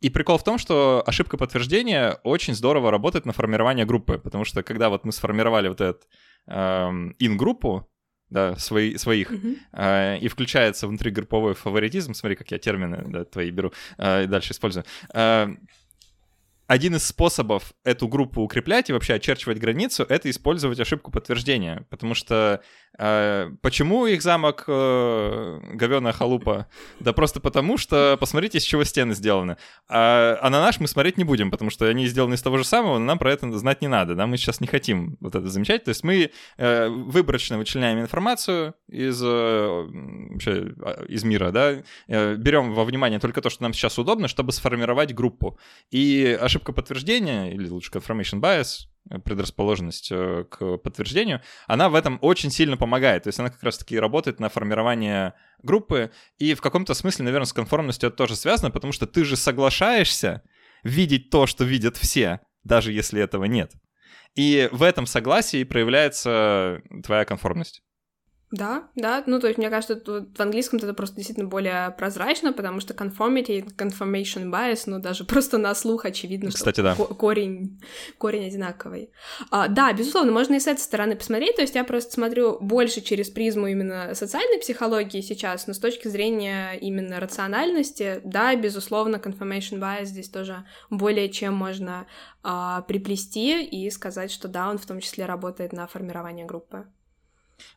И 0.00 0.08
прикол 0.08 0.38
в 0.38 0.44
том, 0.44 0.58
что 0.58 1.02
ошибка 1.06 1.36
подтверждения 1.36 2.18
очень 2.24 2.54
здорово 2.54 2.90
работает 2.90 3.26
на 3.26 3.32
формирование 3.32 3.84
группы, 3.84 4.18
потому 4.18 4.44
что 4.44 4.62
когда 4.62 4.88
вот 4.88 5.04
мы 5.04 5.12
сформировали 5.12 5.68
вот 5.68 5.80
этот 5.80 6.08
эм, 6.46 7.14
ин-группу, 7.18 7.86
да, 8.30 8.56
свои, 8.56 8.96
своих, 8.96 9.32
mm-hmm. 9.32 9.56
э, 9.72 10.18
и 10.20 10.28
включается 10.28 10.86
внутригрупповой 10.86 11.54
фаворитизм, 11.54 12.14
смотри, 12.14 12.36
как 12.36 12.50
я 12.50 12.58
термины 12.58 13.02
да, 13.06 13.24
твои 13.24 13.50
беру 13.50 13.72
э, 13.98 14.24
и 14.24 14.26
дальше 14.26 14.52
использую, 14.52 14.84
э, 15.12 15.48
один 16.70 16.94
из 16.94 17.04
способов 17.04 17.74
эту 17.82 18.06
группу 18.06 18.42
укреплять 18.42 18.88
и 18.88 18.92
вообще 18.92 19.14
очерчивать 19.14 19.58
границу— 19.58 20.06
это 20.08 20.30
использовать 20.30 20.78
ошибку 20.78 21.10
подтверждения, 21.10 21.84
потому 21.90 22.14
что 22.14 22.62
почему 23.62 24.06
их 24.06 24.22
замок 24.22 24.64
э, 24.66 25.60
говёная 25.72 26.12
халупа? 26.12 26.66
Да 26.98 27.12
просто 27.12 27.40
потому, 27.40 27.78
что 27.78 28.16
посмотрите, 28.20 28.58
из 28.58 28.62
чего 28.62 28.84
стены 28.84 29.14
сделаны. 29.14 29.56
А, 29.88 30.38
а 30.42 30.50
на 30.50 30.60
наш 30.60 30.80
мы 30.80 30.86
смотреть 30.86 31.16
не 31.16 31.24
будем, 31.24 31.50
потому 31.50 31.70
что 31.70 31.86
они 31.86 32.06
сделаны 32.06 32.34
из 32.34 32.42
того 32.42 32.58
же 32.58 32.64
самого, 32.64 32.98
но 32.98 33.04
нам 33.06 33.18
про 33.18 33.32
это 33.32 33.50
знать 33.58 33.80
не 33.80 33.88
надо, 33.88 34.14
да, 34.14 34.26
мы 34.26 34.36
сейчас 34.36 34.60
не 34.60 34.66
хотим 34.66 35.16
вот 35.20 35.34
это 35.34 35.48
замечать, 35.48 35.84
то 35.84 35.88
есть 35.90 36.04
мы 36.04 36.30
э, 36.58 36.88
выборочно 36.88 37.56
вычленяем 37.56 38.00
информацию 38.00 38.74
из, 38.88 39.22
э, 39.22 39.86
вообще, 40.30 40.74
а, 40.82 41.04
из 41.06 41.24
мира, 41.24 41.52
да, 41.52 41.82
э, 42.08 42.34
берем 42.34 42.74
во 42.74 42.84
внимание 42.84 43.18
только 43.18 43.40
то, 43.40 43.48
что 43.48 43.62
нам 43.62 43.72
сейчас 43.72 43.98
удобно, 43.98 44.28
чтобы 44.28 44.52
сформировать 44.52 45.14
группу. 45.14 45.58
И 45.90 46.38
ошибка 46.40 46.72
подтверждения, 46.72 47.52
или 47.52 47.68
лучше 47.68 47.90
confirmation 47.90 48.40
bias, 48.40 48.89
предрасположенность 49.24 50.10
э, 50.12 50.44
к 50.50 50.76
подтверждению, 50.78 51.40
она 51.66 51.88
в 51.88 51.94
этом 51.94 52.18
очень 52.22 52.50
сильно 52.50 52.76
помогает. 52.76 53.24
То 53.24 53.28
есть 53.28 53.38
она 53.40 53.50
как 53.50 53.62
раз-таки 53.62 53.98
работает 53.98 54.40
на 54.40 54.48
формирование 54.48 55.34
группы, 55.62 56.10
и 56.38 56.54
в 56.54 56.60
каком-то 56.60 56.94
смысле, 56.94 57.24
наверное, 57.24 57.46
с 57.46 57.52
конформностью 57.52 58.08
это 58.08 58.16
тоже 58.16 58.36
связано, 58.36 58.70
потому 58.70 58.92
что 58.92 59.06
ты 59.06 59.24
же 59.24 59.36
соглашаешься 59.36 60.42
видеть 60.82 61.30
то, 61.30 61.46
что 61.46 61.64
видят 61.64 61.96
все, 61.96 62.40
даже 62.64 62.92
если 62.92 63.20
этого 63.20 63.44
нет. 63.44 63.72
И 64.34 64.68
в 64.70 64.82
этом 64.82 65.06
согласии 65.06 65.64
проявляется 65.64 66.80
твоя 67.04 67.24
конформность. 67.24 67.82
Да, 68.50 68.88
да, 68.96 69.22
ну 69.26 69.38
то 69.38 69.46
есть 69.46 69.58
мне 69.58 69.70
кажется, 69.70 69.94
тут 69.94 70.36
в 70.36 70.40
английском 70.40 70.80
это 70.80 70.92
просто 70.92 71.16
действительно 71.16 71.48
более 71.48 71.92
прозрачно, 71.96 72.52
потому 72.52 72.80
что 72.80 72.94
conformity, 72.94 73.64
confirmation 73.76 74.50
bias, 74.50 74.82
ну 74.86 74.98
даже 74.98 75.24
просто 75.26 75.56
на 75.58 75.72
слух 75.74 76.04
очевидно, 76.04 76.50
Кстати, 76.50 76.80
что 76.80 76.82
да. 76.82 77.14
корень, 77.14 77.80
корень 78.18 78.48
одинаковый. 78.48 79.12
А, 79.50 79.68
да, 79.68 79.92
безусловно, 79.92 80.32
можно 80.32 80.54
и 80.54 80.60
с 80.60 80.66
этой 80.66 80.80
стороны 80.80 81.14
посмотреть, 81.14 81.56
то 81.56 81.62
есть 81.62 81.76
я 81.76 81.84
просто 81.84 82.12
смотрю 82.12 82.58
больше 82.60 83.02
через 83.02 83.30
призму 83.30 83.68
именно 83.68 84.16
социальной 84.16 84.58
психологии 84.58 85.20
сейчас, 85.20 85.68
но 85.68 85.72
с 85.72 85.78
точки 85.78 86.08
зрения 86.08 86.72
именно 86.72 87.20
рациональности, 87.20 88.20
да, 88.24 88.56
безусловно, 88.56 89.16
confirmation 89.16 89.78
bias 89.78 90.06
здесь 90.06 90.28
тоже 90.28 90.66
более 90.90 91.28
чем 91.28 91.54
можно 91.54 92.08
а, 92.42 92.82
приплести 92.82 93.62
и 93.62 93.88
сказать, 93.90 94.32
что 94.32 94.48
да, 94.48 94.70
он 94.70 94.78
в 94.78 94.86
том 94.86 94.98
числе 94.98 95.26
работает 95.26 95.72
на 95.72 95.86
формирование 95.86 96.46
группы. 96.46 96.86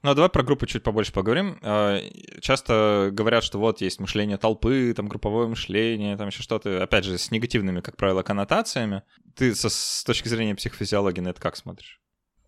Ну, 0.02 0.12
а 0.12 0.16
давай 0.16 0.30
про 0.30 0.44
группы 0.44 0.68
чуть 0.68 0.84
побольше 0.84 1.13
поговорим. 1.13 1.60
А, 1.62 2.00
часто 2.42 3.10
говорят, 3.12 3.44
что 3.44 3.60
вот 3.60 3.82
есть 3.82 4.00
мышление 4.00 4.38
толпы, 4.38 4.94
там 4.96 5.08
групповое 5.08 5.48
мышление, 5.48 6.18
там 6.18 6.28
еще 6.28 6.44
что-то, 6.44 6.84
опять 6.84 7.06
же, 7.06 7.18
с 7.18 7.32
негативными, 7.32 7.82
как 7.82 7.98
правило, 7.98 8.24
коннотациями. 8.24 9.04
Ты 9.36 9.56
со, 9.56 9.70
с 9.70 10.04
точки 10.06 10.28
зрения 10.28 10.56
психофизиологии 10.56 11.22
на 11.22 11.30
это 11.30 11.42
как 11.42 11.56
смотришь? 11.56 12.00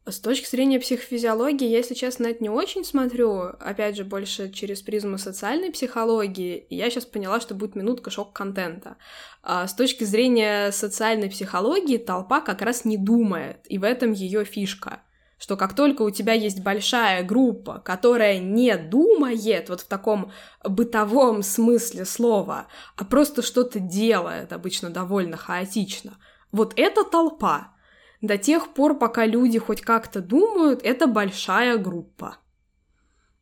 С 0.07 0.19
точки 0.19 0.47
зрения 0.47 0.79
психофизиологии, 0.79 1.67
если 1.67 1.95
честно, 1.95 2.27
это 2.27 2.43
не 2.43 2.49
очень 2.49 2.85
смотрю, 2.85 3.39
опять 3.59 3.95
же, 3.97 4.03
больше 4.03 4.51
через 4.51 4.83
призму 4.83 5.17
социальной 5.17 5.71
психологии, 5.71 6.67
я 6.69 6.91
сейчас 6.91 7.05
поняла, 7.05 7.39
что 7.41 7.55
будет 7.55 7.73
минутка 7.73 8.11
шок-контента. 8.11 8.97
А 9.41 9.67
с 9.67 9.73
точки 9.73 10.03
зрения 10.03 10.71
социальной 10.71 11.31
психологии 11.31 11.97
толпа 11.97 12.41
как 12.41 12.61
раз 12.61 12.85
не 12.85 12.97
думает, 12.97 13.65
и 13.67 13.79
в 13.79 13.83
этом 13.83 14.11
ее 14.11 14.45
фишка 14.45 15.01
что 15.37 15.57
как 15.57 15.75
только 15.75 16.01
у 16.03 16.09
тебя 16.09 16.33
есть 16.33 16.61
большая 16.63 17.23
группа, 17.23 17.79
которая 17.79 18.39
не 18.39 18.77
думает 18.77 19.69
вот 19.69 19.81
в 19.81 19.87
таком 19.87 20.31
бытовом 20.63 21.43
смысле 21.43 22.05
слова, 22.05 22.67
а 22.95 23.03
просто 23.03 23.41
что-то 23.41 23.79
делает, 23.79 24.53
обычно 24.53 24.89
довольно 24.89 25.37
хаотично, 25.37 26.17
вот 26.51 26.73
эта 26.77 27.03
толпа. 27.03 27.73
До 28.21 28.37
тех 28.37 28.73
пор, 28.73 28.97
пока 28.97 29.25
люди 29.25 29.59
хоть 29.59 29.81
как-то 29.81 30.21
думают, 30.21 30.81
это 30.83 31.05
большая 31.05 31.77
группа. 31.77 32.37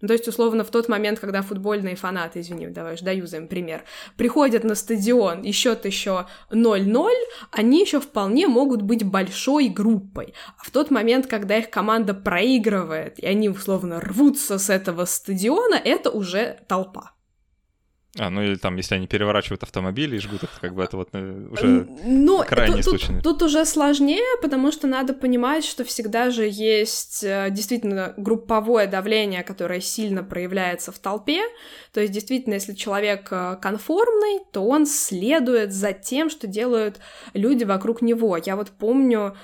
Ну, 0.04 0.08
то 0.08 0.14
есть, 0.16 0.28
условно, 0.28 0.66
в 0.66 0.70
тот 0.70 0.90
момент, 0.90 1.22
когда 1.22 1.42
футбольные 1.42 1.96
фанаты, 1.96 2.42
извини, 2.42 2.68
давай 2.68 2.96
уж 2.96 3.00
даюзаем 3.00 3.48
пример, 3.48 3.86
приходят 4.18 4.66
на 4.66 4.76
стадион, 4.76 5.44
и 5.44 5.54
счет 5.54 5.86
еще 5.86 6.28
0-0, 6.52 7.10
они 7.52 7.80
еще 7.80 8.02
вполне 8.02 8.48
могут 8.48 8.82
быть 8.82 9.06
большой 9.06 9.70
группой. 9.70 10.34
А 10.58 10.66
в 10.66 10.72
тот 10.72 10.92
момент, 10.92 11.28
когда 11.28 11.58
их 11.58 11.70
команда 11.70 12.14
проигрывает, 12.14 13.18
и 13.18 13.26
они, 13.26 13.48
условно, 13.48 14.02
рвутся 14.02 14.60
с 14.60 14.70
этого 14.70 15.06
стадиона, 15.06 15.76
это 15.76 16.10
уже 16.10 16.60
толпа. 16.68 17.13
А, 18.20 18.30
ну 18.30 18.44
или 18.44 18.56
там, 18.56 18.76
если 18.76 18.94
они 18.94 19.08
переворачивают 19.08 19.64
автомобили 19.64 20.18
и 20.18 20.20
жгут 20.20 20.44
их, 20.44 20.50
как 20.62 20.76
бы 20.76 20.84
это 20.84 20.98
вот 20.98 21.10
э, 21.14 21.48
уже 21.50 21.88
Но 22.06 22.44
крайний 22.44 22.84
тут, 22.84 23.02
случай. 23.02 23.08
Тут, 23.08 23.24
тут 23.24 23.42
уже 23.42 23.66
сложнее, 23.66 24.22
потому 24.44 24.72
что 24.72 24.86
надо 24.86 25.14
понимать, 25.14 25.66
что 25.66 25.84
всегда 25.84 26.30
же 26.30 26.48
есть 26.48 27.24
э, 27.24 27.48
действительно 27.50 28.14
групповое 28.18 28.86
давление, 28.86 29.42
которое 29.42 29.82
сильно 29.82 30.24
проявляется 30.24 30.92
в 30.92 31.00
толпе. 31.00 31.42
То 31.92 32.02
есть 32.02 32.14
действительно, 32.14 32.54
если 32.54 32.74
человек 32.74 33.30
э, 33.32 33.58
конформный, 33.60 34.42
то 34.52 34.62
он 34.62 34.86
следует 34.86 35.74
за 35.74 35.94
тем, 35.94 36.30
что 36.30 36.46
делают 36.46 37.00
люди 37.34 37.64
вокруг 37.64 38.04
него. 38.04 38.38
Я 38.38 38.56
вот 38.56 38.70
помню, 38.70 39.36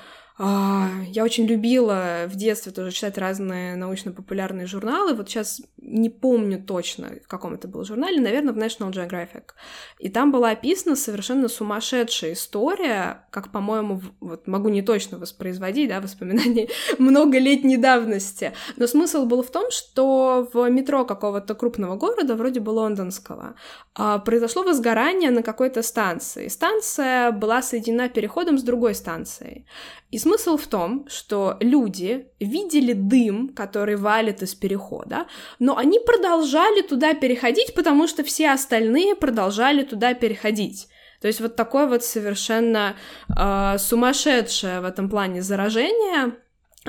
я 0.41 1.23
очень 1.25 1.45
любила 1.45 2.23
в 2.27 2.35
детстве 2.35 2.71
тоже 2.71 2.91
читать 2.91 3.17
разные 3.17 3.75
научно-популярные 3.75 4.67
журналы. 4.67 5.13
Вот 5.13 5.27
сейчас 5.27 5.61
не 5.77 6.09
помню 6.09 6.63
точно, 6.63 7.09
в 7.23 7.27
каком 7.27 7.55
это 7.55 7.67
был 7.67 7.83
журнале, 7.83 8.21
наверное, 8.21 8.53
в 8.53 8.57
National 8.57 8.91
Geographic. 8.91 9.51
И 9.97 10.07
там 10.07 10.31
была 10.31 10.51
описана 10.51 10.95
совершенно 10.95 11.49
сумасшедшая 11.49 12.33
история, 12.33 13.27
как, 13.31 13.51
по-моему, 13.51 14.01
вот 14.21 14.47
могу 14.47 14.69
не 14.69 14.81
точно 14.81 15.17
воспроизводить, 15.17 15.89
да, 15.89 15.99
воспоминания 15.99 16.69
многолетней 16.99 17.75
давности. 17.75 18.53
Но 18.77 18.87
смысл 18.87 19.25
был 19.25 19.43
в 19.43 19.51
том, 19.51 19.69
что 19.71 20.47
в 20.53 20.69
метро 20.69 21.03
какого-то 21.03 21.53
крупного 21.53 21.97
города, 21.97 22.35
вроде 22.35 22.61
бы 22.61 22.69
лондонского, 22.69 23.55
а, 23.93 24.19
произошло 24.19 24.63
возгорание 24.63 25.31
на 25.31 25.43
какой-то 25.43 25.81
станции. 25.81 26.47
Станция 26.47 27.31
была 27.31 27.61
соединена 27.61 28.07
переходом 28.07 28.57
с 28.57 28.63
другой 28.63 28.95
станцией. 28.95 29.65
И 30.11 30.17
смысл 30.29 30.57
в 30.57 30.67
том, 30.67 31.07
что 31.09 31.57
люди 31.59 32.27
видели 32.39 32.93
дым, 32.93 33.49
который 33.49 33.95
валит 33.95 34.43
из 34.43 34.53
перехода, 34.53 35.25
но 35.57 35.75
они 35.75 35.99
продолжали 35.99 36.81
туда 36.81 37.15
переходить, 37.15 37.73
потому 37.73 38.07
что 38.07 38.23
все 38.23 38.51
остальные 38.51 39.15
продолжали 39.15 39.83
туда 39.83 40.13
переходить. 40.13 40.87
То 41.19 41.27
есть 41.27 41.41
вот 41.41 41.55
такое 41.55 41.87
вот 41.87 42.03
совершенно 42.03 42.95
э, 43.35 43.77
сумасшедшее 43.79 44.81
в 44.81 44.85
этом 44.85 45.09
плане 45.09 45.41
заражение. 45.41 46.35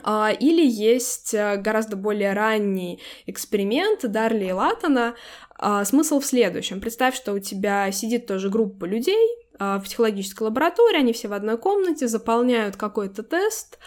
Uh, 0.04 0.34
или 0.38 0.64
есть 0.64 1.34
uh, 1.34 1.56
гораздо 1.56 1.96
более 1.96 2.32
ранний 2.32 3.02
эксперимент 3.26 4.08
Дарли 4.08 4.46
и 4.46 4.52
Латана. 4.52 5.14
Uh, 5.58 5.84
смысл 5.84 6.20
в 6.20 6.24
следующем. 6.24 6.80
Представь, 6.80 7.16
что 7.16 7.32
у 7.32 7.40
тебя 7.40 7.90
сидит 7.90 8.26
тоже 8.26 8.50
группа 8.50 8.84
людей, 8.84 9.18
а, 9.18 9.39
в 9.60 9.82
психологической 9.84 10.46
лаборатории, 10.46 10.98
они 10.98 11.12
все 11.12 11.28
в 11.28 11.32
одной 11.32 11.58
комнате, 11.58 12.08
заполняют 12.08 12.76
какой-то 12.76 13.22
тест, 13.22 13.78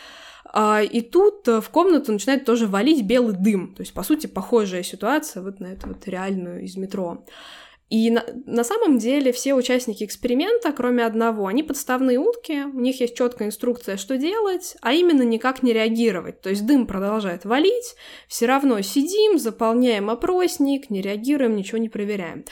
а, 0.45 0.83
и 0.83 1.01
тут 1.01 1.47
э, 1.47 1.61
в 1.61 1.69
комнату 1.69 2.11
начинает 2.11 2.45
тоже 2.45 2.67
валить 2.67 3.03
белый 3.03 3.35
дым. 3.35 3.73
То 3.73 3.81
есть, 3.81 3.93
по 3.93 4.03
сути, 4.03 4.27
похожая 4.27 4.83
ситуация 4.83 5.41
вот 5.41 5.59
на 5.59 5.67
эту 5.67 5.87
вот 5.87 6.07
реальную 6.07 6.63
из 6.63 6.77
метро. 6.77 7.25
И 7.89 8.09
на, 8.09 8.23
на 8.45 8.63
самом 8.63 8.97
деле 8.97 9.31
все 9.31 9.53
участники 9.53 10.03
эксперимента, 10.03 10.71
кроме 10.71 11.05
одного, 11.05 11.47
они 11.47 11.63
подставные 11.63 12.17
утки, 12.17 12.63
у 12.63 12.79
них 12.79 12.99
есть 12.99 13.15
четкая 13.15 13.47
инструкция, 13.47 13.97
что 13.97 14.17
делать, 14.17 14.75
а 14.81 14.93
именно 14.93 15.23
никак 15.23 15.63
не 15.63 15.73
реагировать. 15.73 16.41
То 16.41 16.49
есть 16.49 16.65
дым 16.65 16.87
продолжает 16.87 17.45
валить, 17.45 17.95
все 18.27 18.45
равно 18.45 18.81
сидим, 18.81 19.37
заполняем 19.37 20.09
опросник, 20.09 20.89
не 20.89 21.01
реагируем, 21.01 21.55
ничего 21.55 21.77
не 21.77 21.89
проверяем. 21.89 22.45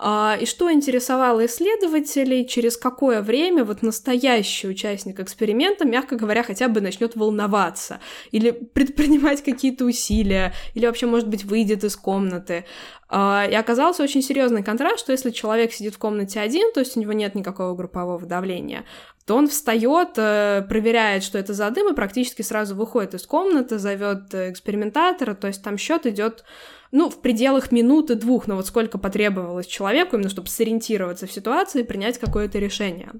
А, 0.00 0.38
и 0.40 0.46
что 0.46 0.70
интересовало 0.70 1.44
исследователей, 1.46 2.46
через 2.46 2.76
какое 2.76 3.20
время 3.20 3.64
вот 3.64 3.82
настоящий 3.82 4.68
участник 4.68 5.18
эксперимента, 5.18 5.84
мягко 5.84 6.14
говоря, 6.14 6.44
хотя 6.44 6.68
бы 6.68 6.80
начнет 6.80 7.16
волноваться 7.16 7.98
или 8.30 8.52
предпринимать 8.52 9.42
какие-то 9.42 9.84
усилия, 9.84 10.54
или 10.74 10.86
вообще, 10.86 11.06
может 11.06 11.28
быть, 11.28 11.44
выйдет 11.44 11.82
из 11.82 11.96
комнаты. 11.96 12.64
А, 13.08 13.46
и 13.50 13.54
оказался 13.54 14.04
очень 14.04 14.22
серьезный 14.22 14.62
контраст, 14.62 15.00
что 15.00 15.10
если 15.10 15.30
человек 15.30 15.72
сидит 15.72 15.94
в 15.94 15.98
комнате 15.98 16.38
один, 16.38 16.72
то 16.72 16.78
есть 16.78 16.96
у 16.96 17.00
него 17.00 17.12
нет 17.12 17.34
никакого 17.34 17.74
группового 17.74 18.24
давления, 18.24 18.84
то 19.26 19.34
он 19.34 19.48
встает, 19.48 20.10
э, 20.16 20.64
проверяет, 20.68 21.24
что 21.24 21.38
это 21.38 21.54
за 21.54 21.70
дым, 21.70 21.92
и 21.92 21.96
практически 21.96 22.42
сразу 22.42 22.76
выходит 22.76 23.14
из 23.14 23.26
комнаты, 23.26 23.78
зовет 23.78 24.32
э, 24.32 24.50
экспериментатора, 24.50 25.34
то 25.34 25.48
есть 25.48 25.62
там 25.62 25.76
счет 25.76 26.06
идет 26.06 26.44
ну, 26.90 27.10
в 27.10 27.20
пределах 27.20 27.72
минуты-двух, 27.72 28.46
но 28.46 28.56
вот 28.56 28.66
сколько 28.66 28.98
потребовалось 28.98 29.66
человеку, 29.66 30.16
именно 30.16 30.30
чтобы 30.30 30.48
сориентироваться 30.48 31.26
в 31.26 31.32
ситуации 31.32 31.80
и 31.80 31.84
принять 31.84 32.18
какое-то 32.18 32.58
решение. 32.58 33.10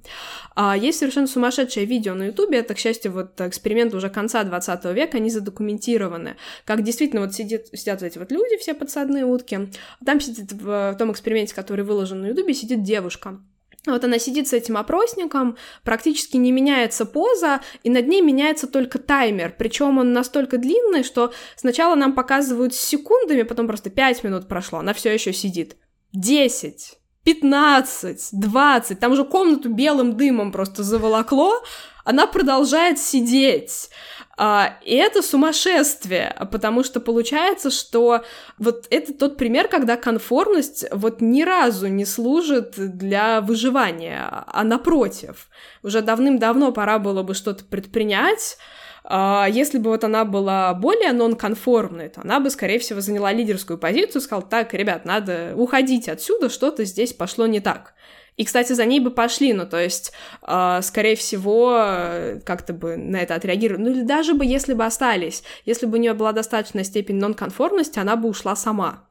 А, 0.54 0.76
есть 0.76 0.98
совершенно 0.98 1.26
сумасшедшее 1.26 1.86
видео 1.86 2.14
на 2.14 2.24
Ютубе, 2.24 2.58
это, 2.58 2.74
к 2.74 2.78
счастью, 2.78 3.12
вот 3.12 3.40
эксперимент 3.40 3.94
уже 3.94 4.08
конца 4.08 4.42
20 4.44 4.84
века, 4.86 5.18
они 5.18 5.30
задокументированы, 5.30 6.36
как 6.64 6.82
действительно 6.82 7.22
вот 7.22 7.34
сидит, 7.34 7.68
сидят 7.72 8.02
эти 8.02 8.18
вот 8.18 8.32
люди, 8.32 8.56
все 8.58 8.74
подсадные 8.74 9.24
утки, 9.24 9.70
там 10.04 10.20
сидит 10.20 10.52
в 10.52 10.96
том 10.98 11.12
эксперименте, 11.12 11.54
который 11.54 11.84
выложен 11.84 12.20
на 12.20 12.26
Ютубе, 12.26 12.54
сидит 12.54 12.82
девушка, 12.82 13.40
вот 13.86 14.04
она 14.04 14.18
сидит 14.18 14.48
с 14.48 14.52
этим 14.52 14.76
опросником, 14.76 15.56
практически 15.84 16.36
не 16.36 16.52
меняется 16.52 17.06
поза, 17.06 17.60
и 17.82 17.90
над 17.90 18.06
ней 18.06 18.20
меняется 18.20 18.66
только 18.66 18.98
таймер. 18.98 19.54
Причем 19.56 19.98
он 19.98 20.12
настолько 20.12 20.58
длинный, 20.58 21.04
что 21.04 21.32
сначала 21.56 21.94
нам 21.94 22.14
показывают 22.14 22.74
с 22.74 22.80
секундами, 22.80 23.42
потом 23.42 23.66
просто 23.66 23.90
5 23.90 24.24
минут 24.24 24.48
прошло, 24.48 24.80
она 24.80 24.92
все 24.92 25.12
еще 25.12 25.32
сидит. 25.32 25.76
10, 26.12 26.98
15, 27.24 28.28
20, 28.32 29.00
там 29.00 29.14
же 29.14 29.24
комнату 29.24 29.68
белым 29.68 30.16
дымом 30.16 30.50
просто 30.52 30.82
заволокло, 30.82 31.62
она 32.08 32.26
продолжает 32.26 32.98
сидеть. 32.98 33.90
А, 34.38 34.78
и 34.82 34.94
это 34.94 35.20
сумасшествие, 35.20 36.34
потому 36.50 36.82
что 36.82 37.00
получается, 37.00 37.70
что 37.70 38.22
вот 38.56 38.86
это 38.88 39.12
тот 39.12 39.36
пример, 39.36 39.68
когда 39.68 39.98
конформность 39.98 40.86
вот 40.90 41.20
ни 41.20 41.42
разу 41.42 41.86
не 41.88 42.06
служит 42.06 42.74
для 42.76 43.42
выживания, 43.42 44.26
а 44.46 44.64
напротив. 44.64 45.48
Уже 45.82 46.00
давным-давно 46.00 46.72
пора 46.72 46.98
было 46.98 47.22
бы 47.22 47.34
что-то 47.34 47.64
предпринять, 47.64 48.56
а, 49.04 49.46
если 49.50 49.76
бы 49.76 49.90
вот 49.90 50.02
она 50.02 50.24
была 50.24 50.72
более 50.72 51.12
нонконформной, 51.12 52.08
то 52.08 52.22
она 52.22 52.40
бы, 52.40 52.48
скорее 52.48 52.78
всего, 52.78 53.02
заняла 53.02 53.32
лидерскую 53.32 53.78
позицию, 53.78 54.22
сказала, 54.22 54.46
так, 54.48 54.72
ребят, 54.72 55.04
надо 55.04 55.52
уходить 55.56 56.08
отсюда, 56.08 56.48
что-то 56.48 56.86
здесь 56.86 57.12
пошло 57.12 57.46
не 57.46 57.60
так. 57.60 57.92
И, 58.38 58.44
кстати, 58.44 58.72
за 58.72 58.86
ней 58.86 59.00
бы 59.00 59.10
пошли, 59.10 59.52
ну, 59.52 59.66
то 59.66 59.78
есть, 59.78 60.12
э, 60.46 60.80
скорее 60.82 61.16
всего, 61.16 62.40
как-то 62.44 62.72
бы 62.72 62.96
на 62.96 63.16
это 63.16 63.34
отреагировали. 63.34 63.82
Ну, 63.82 63.90
или 63.90 64.02
даже 64.02 64.32
бы, 64.32 64.46
если 64.46 64.72
бы 64.72 64.86
остались, 64.86 65.42
если 65.66 65.86
бы 65.86 65.98
у 65.98 66.00
нее 66.00 66.14
была 66.14 66.32
достаточная 66.32 66.84
степень 66.84 67.16
нонконформности, 67.16 67.98
она 67.98 68.16
бы 68.16 68.28
ушла 68.28 68.56
сама. 68.56 69.04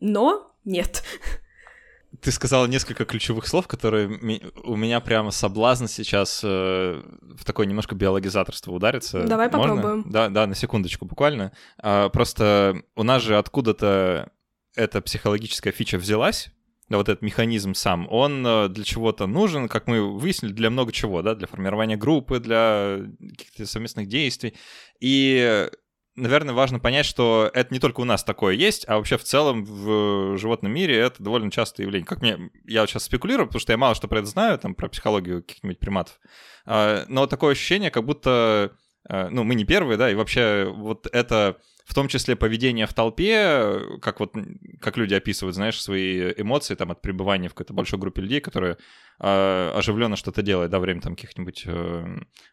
Но 0.00 0.54
нет. 0.64 1.02
Ты 2.20 2.30
сказала 2.30 2.66
несколько 2.66 3.04
ключевых 3.04 3.46
слов, 3.46 3.66
которые 3.66 4.06
у 4.64 4.76
меня 4.76 5.00
прямо 5.00 5.30
соблазн 5.30 5.86
сейчас 5.86 6.42
э, 6.44 7.02
в 7.20 7.44
такое 7.44 7.66
немножко 7.66 7.94
биологизаторство 7.94 8.72
ударится. 8.72 9.24
Давай 9.24 9.50
Можно? 9.50 9.76
попробуем. 9.76 10.04
Да, 10.10 10.28
да, 10.28 10.46
на 10.46 10.54
секундочку 10.54 11.06
буквально. 11.06 11.52
А, 11.78 12.08
просто 12.10 12.82
у 12.94 13.02
нас 13.02 13.22
же 13.22 13.36
откуда-то 13.36 14.30
эта 14.76 15.00
психологическая 15.00 15.72
фича 15.72 15.98
взялась, 15.98 16.50
вот 16.88 17.08
этот 17.08 17.22
механизм 17.22 17.74
сам, 17.74 18.06
он 18.10 18.46
э, 18.46 18.68
для 18.68 18.84
чего-то 18.84 19.26
нужен, 19.26 19.68
как 19.68 19.86
мы 19.86 20.18
выяснили, 20.18 20.52
для 20.52 20.70
много 20.70 20.92
чего, 20.92 21.22
да, 21.22 21.34
для 21.34 21.46
формирования 21.46 21.96
группы, 21.96 22.40
для 22.40 23.00
каких-то 23.38 23.66
совместных 23.66 24.08
действий. 24.08 24.54
И 25.00 25.68
наверное, 26.16 26.54
важно 26.54 26.78
понять, 26.78 27.06
что 27.06 27.50
это 27.52 27.72
не 27.72 27.80
только 27.80 28.00
у 28.00 28.04
нас 28.04 28.22
такое 28.22 28.54
есть, 28.54 28.84
а 28.88 28.96
вообще 28.96 29.16
в 29.16 29.24
целом 29.24 29.64
в 29.64 30.36
животном 30.38 30.72
мире 30.72 30.96
это 30.96 31.22
довольно 31.22 31.50
частое 31.50 31.86
явление. 31.86 32.06
Как 32.06 32.22
мне, 32.22 32.50
я 32.66 32.86
сейчас 32.86 33.04
спекулирую, 33.04 33.46
потому 33.46 33.60
что 33.60 33.72
я 33.72 33.78
мало 33.78 33.94
что 33.94 34.08
про 34.08 34.18
это 34.18 34.28
знаю, 34.28 34.58
там, 34.58 34.74
про 34.74 34.88
психологию 34.88 35.42
каких-нибудь 35.42 35.78
приматов, 35.78 36.20
а, 36.66 37.04
но 37.08 37.26
такое 37.26 37.52
ощущение, 37.52 37.90
как 37.90 38.04
будто, 38.04 38.76
э, 39.08 39.28
ну, 39.30 39.44
мы 39.44 39.54
не 39.54 39.64
первые, 39.64 39.96
да, 39.96 40.10
и 40.10 40.14
вообще 40.14 40.72
вот 40.74 41.06
это 41.12 41.58
в 41.84 41.94
том 41.94 42.08
числе 42.08 42.34
поведение 42.34 42.86
в 42.86 42.94
толпе, 42.94 43.98
как 44.00 44.20
вот 44.20 44.34
как 44.80 44.96
люди 44.96 45.14
описывают, 45.14 45.54
знаешь, 45.54 45.80
свои 45.80 46.32
эмоции 46.36 46.74
там 46.74 46.90
от 46.90 47.02
пребывания 47.02 47.48
в 47.48 47.54
какой-то 47.54 47.74
большой 47.74 47.98
группе 47.98 48.22
людей, 48.22 48.40
которые 48.40 48.78
оживленно 49.18 50.16
что-то 50.16 50.42
делают, 50.42 50.72
да, 50.72 50.80
время 50.80 51.00
там 51.00 51.14
каких-нибудь 51.14 51.64
э, 51.66 52.04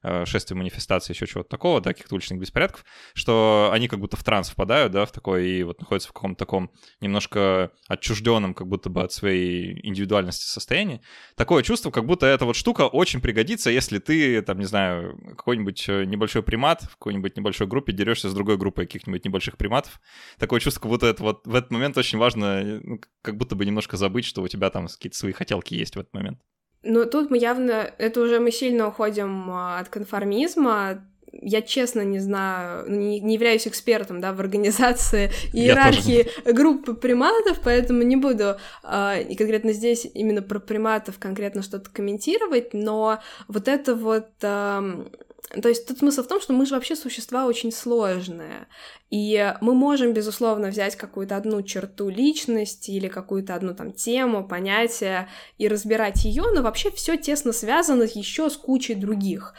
э, 0.03 0.25
шествий, 0.25 0.55
манифестаций, 0.55 1.13
еще 1.13 1.25
чего-то 1.25 1.49
такого, 1.49 1.81
да, 1.81 1.91
каких-то 1.91 2.15
уличных 2.15 2.39
беспорядков, 2.39 2.85
что 3.13 3.69
они 3.73 3.87
как 3.87 3.99
будто 3.99 4.17
в 4.17 4.23
транс 4.23 4.49
впадают, 4.49 4.91
да, 4.91 5.05
в 5.05 5.11
такой, 5.11 5.49
и 5.49 5.63
вот 5.63 5.79
находятся 5.79 6.09
в 6.09 6.13
каком-то 6.13 6.37
таком 6.37 6.71
немножко 6.99 7.71
отчужденном, 7.87 8.53
как 8.53 8.67
будто 8.67 8.89
бы 8.89 9.01
от 9.01 9.11
своей 9.11 9.85
индивидуальности 9.87 10.45
состоянии. 10.45 11.01
Такое 11.35 11.63
чувство, 11.63 11.89
как 11.89 12.05
будто 12.05 12.25
эта 12.25 12.45
вот 12.45 12.55
штука 12.55 12.87
очень 12.87 13.21
пригодится, 13.21 13.71
если 13.71 13.97
ты, 13.97 14.41
там, 14.41 14.59
не 14.59 14.65
знаю, 14.65 15.17
какой-нибудь 15.37 15.85
э, 15.89 16.05
небольшой 16.05 16.43
примат 16.43 16.83
в 16.83 16.91
какой-нибудь 16.91 17.37
небольшой 17.37 17.67
группе 17.67 17.91
дерешься 17.91 18.29
с 18.29 18.33
другой 18.33 18.57
группой 18.57 18.85
каких-нибудь 18.85 19.25
небольших 19.25 19.57
приматов. 19.57 19.99
Такое 20.37 20.59
чувство, 20.59 20.81
как 20.81 20.89
будто 20.91 21.07
это 21.07 21.23
вот 21.23 21.45
в 21.45 21.55
этот 21.55 21.71
момент 21.71 21.97
очень 21.97 22.19
важно, 22.19 22.79
ну, 22.83 22.99
как 23.21 23.37
будто 23.37 23.55
бы 23.55 23.65
немножко 23.65 23.97
забыть, 23.97 24.25
что 24.25 24.41
у 24.41 24.47
тебя 24.47 24.69
там 24.69 24.87
какие-то 24.87 25.17
свои 25.17 25.33
хотелки 25.33 25.73
есть 25.73 25.95
в 25.95 25.99
этот 25.99 26.13
момент. 26.13 26.39
Ну, 26.83 27.05
тут 27.05 27.29
мы 27.29 27.37
явно, 27.37 27.91
это 27.97 28.21
уже 28.21 28.39
мы 28.39 28.51
сильно 28.51 28.87
уходим 28.87 29.51
а, 29.51 29.79
от 29.79 29.89
конформизма, 29.89 31.03
я 31.31 31.61
честно 31.61 32.01
не 32.01 32.19
знаю, 32.19 32.89
не, 32.89 33.19
не 33.19 33.35
являюсь 33.35 33.67
экспертом, 33.67 34.19
да, 34.19 34.33
в 34.33 34.39
организации 34.39 35.31
иерархии 35.53 36.27
группы 36.51 36.93
приматов, 36.93 37.59
поэтому 37.63 38.01
не 38.01 38.15
буду 38.15 38.57
э, 38.83 39.23
и 39.23 39.35
конкретно 39.35 39.73
здесь 39.73 40.07
именно 40.13 40.41
про 40.41 40.59
приматов 40.59 41.19
конкретно 41.19 41.61
что-то 41.61 41.89
комментировать, 41.89 42.73
но 42.73 43.19
вот 43.47 43.67
это 43.67 43.95
вот 43.95 44.29
э, 44.41 45.05
то 45.49 45.67
есть 45.67 45.85
тут 45.85 45.99
смысл 45.99 46.23
в 46.23 46.27
том, 46.27 46.39
что 46.39 46.53
мы 46.53 46.65
же 46.65 46.75
вообще 46.75 46.95
существа 46.95 47.45
очень 47.45 47.71
сложные, 47.71 48.67
и 49.09 49.53
мы 49.59 49.73
можем, 49.73 50.13
безусловно, 50.13 50.69
взять 50.69 50.95
какую-то 50.95 51.35
одну 51.35 51.61
черту 51.61 52.07
личности 52.07 52.91
или 52.91 53.09
какую-то 53.09 53.55
одну 53.55 53.75
там 53.75 53.91
тему, 53.91 54.47
понятие 54.47 55.27
и 55.57 55.67
разбирать 55.67 56.23
ее, 56.23 56.43
но 56.53 56.61
вообще 56.61 56.89
все 56.91 57.17
тесно 57.17 57.51
связано 57.51 58.03
еще 58.03 58.49
с 58.49 58.55
кучей 58.55 58.95
других. 58.95 59.53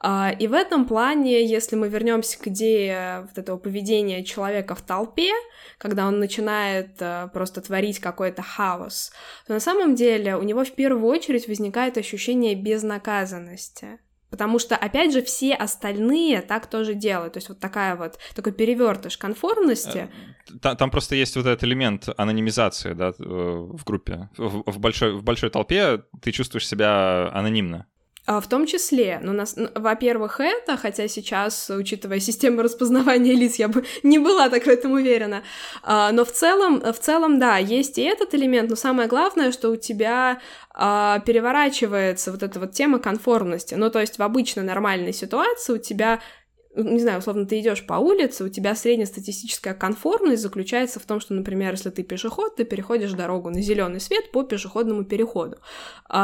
А, 0.00 0.32
и 0.36 0.48
в 0.48 0.52
этом 0.52 0.86
плане, 0.86 1.46
если 1.46 1.76
мы 1.76 1.88
вернемся 1.88 2.38
к 2.38 2.48
идее 2.48 3.28
вот 3.28 3.38
этого 3.38 3.56
поведения 3.58 4.24
человека 4.24 4.74
в 4.74 4.82
толпе, 4.82 5.30
когда 5.78 6.08
он 6.08 6.18
начинает 6.18 6.96
э, 7.00 7.28
просто 7.32 7.60
творить 7.60 8.00
какой-то 8.00 8.42
хаос, 8.42 9.12
то 9.46 9.52
на 9.52 9.60
самом 9.60 9.94
деле 9.94 10.36
у 10.36 10.42
него 10.42 10.64
в 10.64 10.72
первую 10.72 11.06
очередь 11.06 11.46
возникает 11.46 11.96
ощущение 11.98 12.56
безнаказанности. 12.56 14.00
Потому 14.30 14.58
что, 14.58 14.76
опять 14.76 15.12
же, 15.12 15.22
все 15.22 15.54
остальные 15.54 16.42
так 16.42 16.66
тоже 16.66 16.94
делают. 16.94 17.34
То 17.34 17.38
есть 17.38 17.48
вот 17.48 17.60
такая 17.60 17.96
вот, 17.96 18.18
такой 18.34 18.52
перевертыш 18.52 19.16
конформности. 19.16 20.08
Э, 20.48 20.58
там, 20.60 20.76
там 20.76 20.90
просто 20.90 21.14
есть 21.14 21.36
вот 21.36 21.46
этот 21.46 21.62
элемент 21.64 22.08
анонимизации, 22.16 22.92
да, 22.92 23.08
э, 23.08 23.12
в 23.18 23.84
группе. 23.84 24.28
В, 24.36 24.70
в, 24.70 24.78
большой, 24.78 25.12
в 25.12 25.22
большой 25.22 25.50
толпе 25.50 26.02
ты 26.20 26.32
чувствуешь 26.32 26.66
себя 26.66 27.30
анонимно. 27.32 27.86
А, 28.26 28.40
в 28.40 28.48
том 28.48 28.66
числе, 28.66 29.20
ну, 29.22 29.32
нас, 29.32 29.56
во-первых, 29.74 30.40
это, 30.40 30.76
хотя 30.76 31.06
сейчас, 31.06 31.70
учитывая 31.70 32.18
систему 32.18 32.60
распознавания 32.62 33.34
лиц, 33.34 33.54
я 33.56 33.68
бы 33.68 33.84
не 34.02 34.18
была 34.18 34.50
так 34.50 34.64
в 34.64 34.68
этом 34.68 34.92
уверена, 34.92 35.44
а, 35.82 36.10
но 36.10 36.24
в 36.24 36.32
целом, 36.32 36.80
в 36.80 36.98
целом, 36.98 37.38
да, 37.38 37.58
есть 37.58 37.98
и 37.98 38.02
этот 38.02 38.34
элемент, 38.34 38.68
но 38.68 38.76
самое 38.76 39.08
главное, 39.08 39.52
что 39.52 39.70
у 39.70 39.76
тебя 39.76 40.40
а, 40.74 41.20
переворачивается 41.20 42.32
вот 42.32 42.42
эта 42.42 42.58
вот 42.58 42.72
тема 42.72 42.98
конформности, 42.98 43.74
ну, 43.76 43.90
то 43.90 44.00
есть 44.00 44.18
в 44.18 44.22
обычной 44.22 44.64
нормальной 44.64 45.12
ситуации 45.12 45.74
у 45.74 45.78
тебя 45.78 46.20
не 46.74 47.00
знаю, 47.00 47.20
условно, 47.20 47.46
ты 47.46 47.58
идешь 47.60 47.86
по 47.86 47.94
улице, 47.94 48.44
у 48.44 48.50
тебя 48.50 48.74
среднестатистическая 48.74 49.72
конформность 49.72 50.42
заключается 50.42 51.00
в 51.00 51.04
том, 51.04 51.20
что, 51.20 51.32
например, 51.32 51.70
если 51.70 51.88
ты 51.88 52.02
пешеход, 52.02 52.56
ты 52.56 52.64
переходишь 52.64 53.12
дорогу 53.12 53.48
на 53.48 53.62
зеленый 53.62 53.98
свет 53.98 54.30
по 54.30 54.42
пешеходному 54.42 55.06
переходу. 55.06 55.56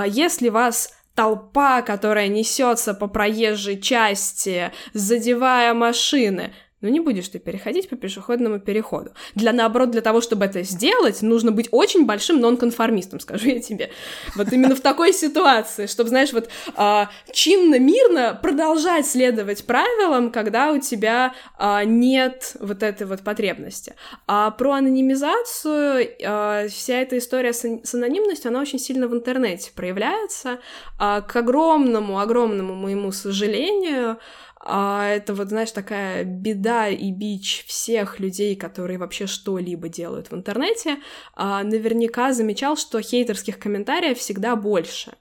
Если 0.06 0.50
вас 0.50 0.92
толпа, 1.14 1.82
которая 1.82 2.28
несется 2.28 2.94
по 2.94 3.06
проезжей 3.06 3.80
части, 3.80 4.72
задевая 4.94 5.74
машины. 5.74 6.52
Но 6.82 6.88
не 6.88 7.00
будешь 7.00 7.28
ты 7.28 7.38
переходить 7.38 7.88
по 7.88 7.96
пешеходному 7.96 8.58
переходу. 8.58 9.12
Для, 9.34 9.52
наоборот, 9.52 9.92
для 9.92 10.00
того, 10.00 10.20
чтобы 10.20 10.44
это 10.44 10.62
сделать, 10.62 11.22
нужно 11.22 11.52
быть 11.52 11.68
очень 11.70 12.04
большим 12.04 12.40
нонконформистом, 12.40 13.20
скажу 13.20 13.48
я 13.48 13.60
тебе. 13.60 13.90
Вот 14.36 14.52
именно 14.52 14.74
в 14.74 14.80
такой 14.80 15.12
ситуации, 15.12 15.86
чтобы, 15.86 16.08
знаешь, 16.08 16.32
вот 16.32 16.48
э, 16.76 17.06
чинно-мирно 17.32 18.38
продолжать 18.42 19.06
следовать 19.06 19.64
правилам, 19.64 20.30
когда 20.30 20.72
у 20.72 20.80
тебя 20.80 21.34
э, 21.58 21.84
нет 21.84 22.56
вот 22.60 22.82
этой 22.82 23.06
вот 23.06 23.22
потребности. 23.22 23.94
А 24.26 24.50
про 24.50 24.72
анонимизацию, 24.72 26.08
э, 26.18 26.68
вся 26.68 26.94
эта 26.94 27.18
история 27.18 27.52
с, 27.52 27.64
с 27.64 27.94
анонимностью, 27.94 28.48
она 28.48 28.60
очень 28.60 28.78
сильно 28.78 29.06
в 29.06 29.14
интернете 29.14 29.70
проявляется. 29.74 30.58
Э, 30.98 31.22
к 31.26 31.36
огромному, 31.36 32.18
огромному 32.18 32.74
моему 32.74 33.12
сожалению, 33.12 34.18
а 34.64 35.08
это 35.08 35.34
вот, 35.34 35.48
знаешь, 35.48 35.72
такая 35.72 36.24
беда 36.24 36.88
и 36.88 37.10
бич 37.10 37.64
всех 37.66 38.20
людей, 38.20 38.54
которые 38.54 38.98
вообще 38.98 39.26
что-либо 39.26 39.88
делают 39.88 40.30
в 40.30 40.34
интернете, 40.34 40.98
а, 41.34 41.64
наверняка 41.64 42.32
замечал, 42.32 42.76
что 42.76 43.02
хейтерских 43.02 43.58
комментариев 43.58 44.18
всегда 44.18 44.54
больше. 44.54 45.14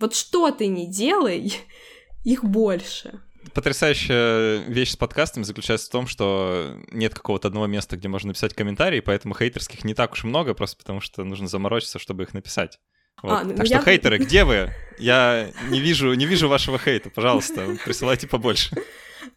Вот 0.00 0.14
что 0.14 0.50
ты 0.50 0.66
не 0.66 0.86
делай, 0.88 1.52
их 2.24 2.44
больше. 2.44 3.20
Потрясающая 3.54 4.58
вещь 4.64 4.90
с 4.90 4.96
подкастами 4.96 5.44
заключается 5.44 5.86
в 5.86 5.92
том, 5.92 6.06
что 6.08 6.76
нет 6.90 7.14
какого-то 7.14 7.48
одного 7.48 7.66
места, 7.68 7.96
где 7.96 8.08
можно 8.08 8.28
написать 8.28 8.52
комментарий, 8.52 9.00
поэтому 9.00 9.34
хейтерских 9.34 9.84
не 9.84 9.94
так 9.94 10.12
уж 10.12 10.24
много, 10.24 10.54
просто 10.54 10.76
потому 10.76 11.00
что 11.00 11.22
нужно 11.22 11.46
заморочиться, 11.46 12.00
чтобы 12.00 12.24
их 12.24 12.34
написать. 12.34 12.80
Вот. 13.22 13.32
А, 13.32 13.44
ну, 13.44 13.54
так 13.54 13.66
что, 13.66 13.76
я... 13.76 13.82
хейтеры, 13.82 14.18
где 14.24 14.44
вы? 14.44 14.70
Я 14.98 15.50
не 15.70 15.80
вижу, 15.80 16.12
не 16.14 16.26
вижу 16.26 16.48
вашего 16.48 16.78
хейта, 16.78 17.10
пожалуйста, 17.10 17.76
присылайте 17.84 18.26
побольше. 18.26 18.76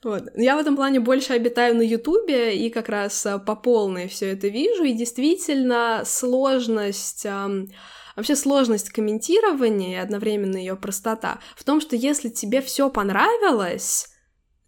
Вот. 0.04 0.24
Я 0.36 0.56
в 0.56 0.60
этом 0.60 0.76
плане 0.76 1.00
больше 1.00 1.34
обитаю 1.34 1.76
на 1.76 1.82
Ютубе 1.82 2.58
и 2.58 2.70
как 2.70 2.89
раз 2.89 3.26
а, 3.26 3.38
по 3.38 3.56
полной 3.56 4.08
все 4.08 4.32
это 4.32 4.48
вижу, 4.48 4.84
и 4.84 4.94
действительно 4.94 6.04
сложность... 6.06 7.26
Вообще 8.17 8.36
сложность 8.36 8.89
комментирования 8.89 9.94
и 9.94 10.04
одновременно 10.04 10.58
ее 10.58 10.76
простота 10.76 11.39
в 11.56 11.63
том, 11.63 11.80
что 11.80 11.96
если 11.96 12.28
тебе 12.28 12.62
все 12.62 12.89
понравилось, 12.89 14.11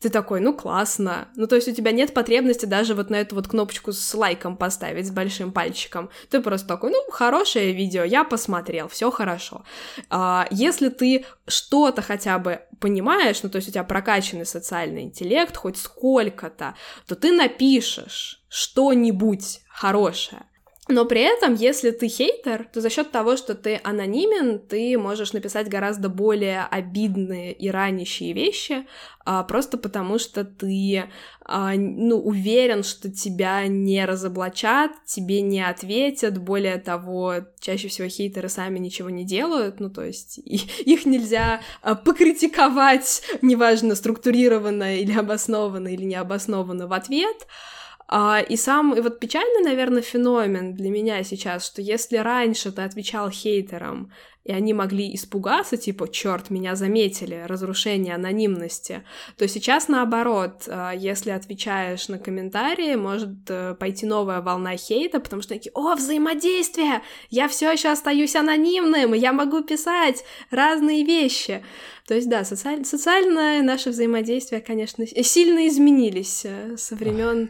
ты 0.04 0.10
такой, 0.10 0.42
ну 0.42 0.54
классно. 0.54 1.30
Ну, 1.38 1.48
то 1.48 1.56
есть 1.56 1.70
у 1.70 1.72
тебя 1.72 1.94
нет 1.94 2.14
потребности 2.14 2.66
даже 2.66 2.94
вот 2.94 3.10
на 3.10 3.16
эту 3.16 3.36
вот 3.36 3.48
кнопочку 3.48 3.94
с 3.94 4.14
лайком 4.14 4.58
поставить, 4.58 5.08
с 5.08 5.12
большим 5.12 5.54
пальчиком. 5.54 6.10
Ты 6.30 6.42
просто 6.42 6.68
такой, 6.68 6.92
ну, 6.92 7.02
хорошее 7.10 7.72
видео, 7.72 8.04
я 8.04 8.26
посмотрел, 8.26 8.90
все 8.90 9.12
хорошо. 9.12 9.64
А, 10.10 10.46
если 10.52 10.90
ты 10.90 11.26
что-то 11.48 12.02
хотя 12.02 12.38
бы 12.38 12.60
понимаешь, 12.82 13.44
ну, 13.44 13.50
то 13.50 13.56
есть 13.56 13.70
у 13.70 13.72
тебя 13.72 13.86
прокачанный 13.86 14.46
социальный 14.46 15.04
интеллект 15.04 15.56
хоть 15.56 15.78
сколько-то, 15.78 16.76
то 17.08 17.16
ты 17.16 17.32
напишешь 17.32 18.44
что-нибудь 18.50 19.62
хорошее. 19.70 20.44
Но 20.90 21.06
при 21.06 21.22
этом, 21.22 21.56
если 21.56 21.92
ты 21.92 22.10
хейтер, 22.10 22.68
то 22.74 22.82
за 22.82 22.90
счет 22.90 23.10
того, 23.10 23.38
что 23.38 23.56
ты 23.56 23.80
анонимен, 23.86 24.60
ты 24.60 24.98
можешь 24.98 25.32
написать 25.32 25.70
гораздо 25.70 26.10
более 26.10 26.64
обидные 26.70 27.54
и 27.54 27.70
ранящие 27.70 28.34
вещи, 28.34 28.86
а, 29.24 29.44
просто 29.44 29.78
потому 29.78 30.20
что 30.20 30.44
ты 30.44 31.06
а, 31.46 31.74
ну, 31.76 32.18
уверен, 32.20 32.84
что 32.84 33.10
тебя 33.10 33.66
не 33.68 34.04
разоблачат, 34.06 34.92
тебе 35.06 35.40
не 35.40 35.62
ответят. 35.62 36.38
Более 36.38 36.78
того, 36.80 37.36
чаще 37.62 37.88
всего 37.88 38.10
хейтеры 38.10 38.50
сами 38.50 38.78
ничего 38.78 39.10
не 39.10 39.24
делают, 39.24 39.80
ну, 39.80 39.90
то 39.90 40.04
есть 40.04 40.38
их 40.46 41.06
нельзя 41.06 41.62
а, 41.82 41.96
покритиковать, 41.96 43.24
неважно, 43.42 43.96
структурированно 43.96 44.98
или 44.98 45.18
обоснованно 45.18 45.88
или 45.88 46.04
необоснованно 46.04 46.88
в 46.88 46.94
ответ. 46.94 47.48
И 48.48 48.56
сам, 48.56 48.94
и 48.94 49.02
вот 49.02 49.20
печальный, 49.20 49.64
наверное, 49.64 50.04
феномен 50.04 50.76
для 50.76 50.92
меня 50.92 51.24
сейчас, 51.24 51.66
что 51.66 51.82
если 51.82 52.18
раньше 52.18 52.72
ты 52.72 52.84
отвечал 52.84 53.32
хейтерам, 53.32 54.12
и 54.44 54.52
они 54.52 54.74
могли 54.74 55.16
испугаться, 55.16 55.78
типа, 55.78 56.08
черт, 56.12 56.50
меня 56.50 56.76
заметили, 56.76 57.44
разрушение 57.48 58.16
анонимности, 58.16 59.04
то 59.38 59.48
сейчас 59.48 59.88
наоборот, 59.88 60.64
а, 60.68 60.92
если 60.92 61.32
отвечаешь 61.32 62.10
на 62.10 62.20
комментарии, 62.20 62.96
может 62.96 63.50
э, 63.50 63.74
пойти 63.80 64.06
новая 64.06 64.42
волна 64.42 64.76
хейта, 64.76 65.22
потому 65.22 65.42
что 65.42 65.54
такие, 65.54 65.72
о, 65.74 65.96
взаимодействие, 65.96 67.02
я 67.30 67.48
все 67.48 67.72
еще 67.72 67.90
остаюсь 67.90 68.36
анонимным, 68.36 69.14
я 69.14 69.32
могу 69.32 69.62
писать 69.64 70.26
разные 70.52 71.06
вещи. 71.06 71.64
То 72.06 72.14
есть, 72.14 72.30
да, 72.30 72.44
социаль... 72.44 72.84
социальное 72.84 73.62
наше 73.62 73.92
взаимодействие, 73.92 74.60
конечно, 74.60 75.08
сильно 75.08 75.68
изменились 75.68 76.42
э, 76.44 76.76
со 76.76 76.96
времен 76.96 77.50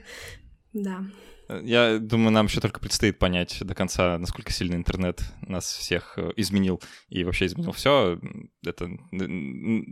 да. 0.74 1.04
Я 1.62 2.00
думаю, 2.00 2.32
нам 2.32 2.46
еще 2.46 2.62
только 2.62 2.80
предстоит 2.80 3.20
понять 3.20 3.58
до 3.62 3.76
конца, 3.76 4.18
насколько 4.18 4.52
сильно 4.52 4.76
интернет 4.76 5.22
нас 5.42 5.66
всех 5.66 6.14
э, 6.18 6.32
изменил 6.38 6.82
и 7.10 7.24
вообще 7.24 7.48
изменил 7.48 7.74
все. 7.74 8.20
Это 8.66 8.90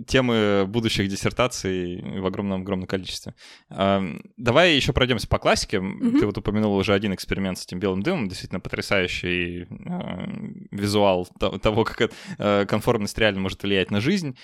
темы 0.08 0.66
будущих 0.68 1.10
диссертаций 1.10 2.02
в 2.20 2.26
огромном-огромном 2.26 2.88
количестве. 2.88 3.36
Давай 3.70 4.76
еще 4.76 4.94
пройдемся 4.94 5.28
по 5.28 5.40
классике. 5.40 5.78
Mm-hmm. 5.78 6.20
Ты 6.20 6.26
вот 6.26 6.38
упомянул 6.38 6.76
уже 6.76 6.94
один 6.94 7.14
эксперимент 7.14 7.58
с 7.58 7.66
этим 7.66 7.80
белым 7.80 8.02
дымом, 8.02 8.30
действительно 8.30 8.62
потрясающий 8.62 9.68
а, 9.88 10.28
визуал 10.72 11.28
того, 11.62 11.84
как 11.84 12.12
э, 12.38 12.66
конформность 12.66 13.18
реально 13.18 13.42
может 13.42 13.62
влиять 13.62 13.92
на 13.92 14.00
жизнь 14.00 14.38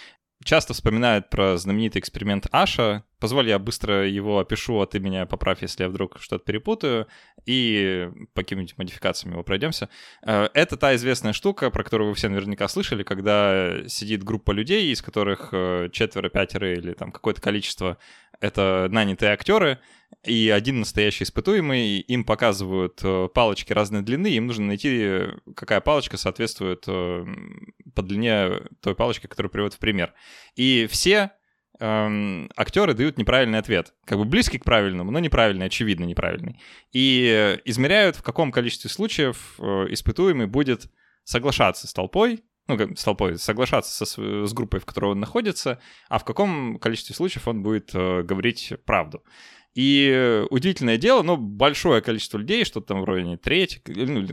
часто 0.47 0.73
вспоминают 0.73 1.29
про 1.29 1.57
знаменитый 1.57 1.99
эксперимент 1.99 2.47
Аша. 2.51 3.03
Позволь, 3.19 3.49
я 3.49 3.59
быстро 3.59 4.07
его 4.07 4.39
опишу, 4.39 4.79
а 4.79 4.87
ты 4.87 4.99
меня 4.99 5.25
поправь, 5.25 5.61
если 5.61 5.83
я 5.83 5.89
вдруг 5.89 6.17
что-то 6.19 6.45
перепутаю, 6.45 7.07
и 7.45 8.09
по 8.33 8.41
каким-нибудь 8.41 8.77
модификациям 8.77 9.33
его 9.33 9.43
пройдемся. 9.43 9.89
Э, 10.25 10.47
это 10.53 10.77
та 10.77 10.95
известная 10.95 11.33
штука, 11.33 11.69
про 11.69 11.83
которую 11.83 12.09
вы 12.09 12.15
все 12.15 12.29
наверняка 12.29 12.67
слышали, 12.67 13.03
когда 13.03 13.87
сидит 13.87 14.23
группа 14.23 14.51
людей, 14.51 14.91
из 14.91 15.01
которых 15.01 15.49
э, 15.51 15.89
четверо, 15.91 16.29
пятеро 16.29 16.73
или 16.73 16.93
там 16.93 17.11
какое-то 17.11 17.41
количество— 17.41 17.97
это 18.39 18.87
нанятые 18.89 19.33
актеры, 19.33 19.79
и 20.23 20.49
один 20.49 20.79
настоящий 20.79 21.23
испытуемый, 21.23 21.99
им 21.99 22.23
показывают 22.25 22.99
э, 23.03 23.29
палочки 23.33 23.73
разной 23.73 24.01
длины, 24.01 24.27
им 24.27 24.47
нужно 24.47 24.65
найти, 24.65 25.27
какая 25.55 25.79
палочка 25.79 26.17
соответствует 26.17 26.83
э, 26.87 27.25
по 27.95 28.01
длине 28.01 28.61
той 28.81 28.95
палочки, 28.95 29.27
которую 29.27 29.51
приводят 29.51 29.75
в 29.75 29.79
пример. 29.79 30.13
И 30.55 30.87
все 30.89 31.31
эм, 31.79 32.49
актеры 32.55 32.93
дают 32.93 33.17
неправильный 33.17 33.59
ответ. 33.59 33.93
Как 34.05 34.17
бы 34.17 34.25
близкий 34.25 34.57
к 34.57 34.65
правильному, 34.65 35.11
но 35.11 35.19
неправильный, 35.19 35.67
очевидно 35.67 36.03
неправильный. 36.03 36.59
И 36.91 37.59
измеряют, 37.65 38.15
в 38.15 38.23
каком 38.23 38.51
количестве 38.51 38.89
случаев 38.89 39.55
э, 39.59 39.85
испытуемый 39.89 40.47
будет 40.47 40.91
соглашаться 41.23 41.87
с 41.87 41.93
толпой, 41.93 42.43
ну, 42.67 42.95
с 42.95 43.03
толпой, 43.03 43.37
соглашаться 43.37 44.05
со, 44.05 44.45
с 44.47 44.53
группой, 44.53 44.79
в 44.79 44.85
которой 44.85 45.11
он 45.11 45.19
находится, 45.19 45.79
а 46.09 46.19
в 46.19 46.25
каком 46.25 46.79
количестве 46.79 47.15
случаев 47.15 47.47
он 47.47 47.63
будет 47.63 47.91
э, 47.93 48.23
говорить 48.23 48.73
правду. 48.85 49.23
И 49.77 50.43
удивительное 50.49 50.97
дело, 50.97 51.21
ну, 51.21 51.37
большое 51.37 52.01
количество 52.01 52.39
людей, 52.39 52.65
что-то 52.65 52.87
там 52.87 53.01
вроде 53.01 53.37
треть, 53.37 53.79
ну, 53.85 54.25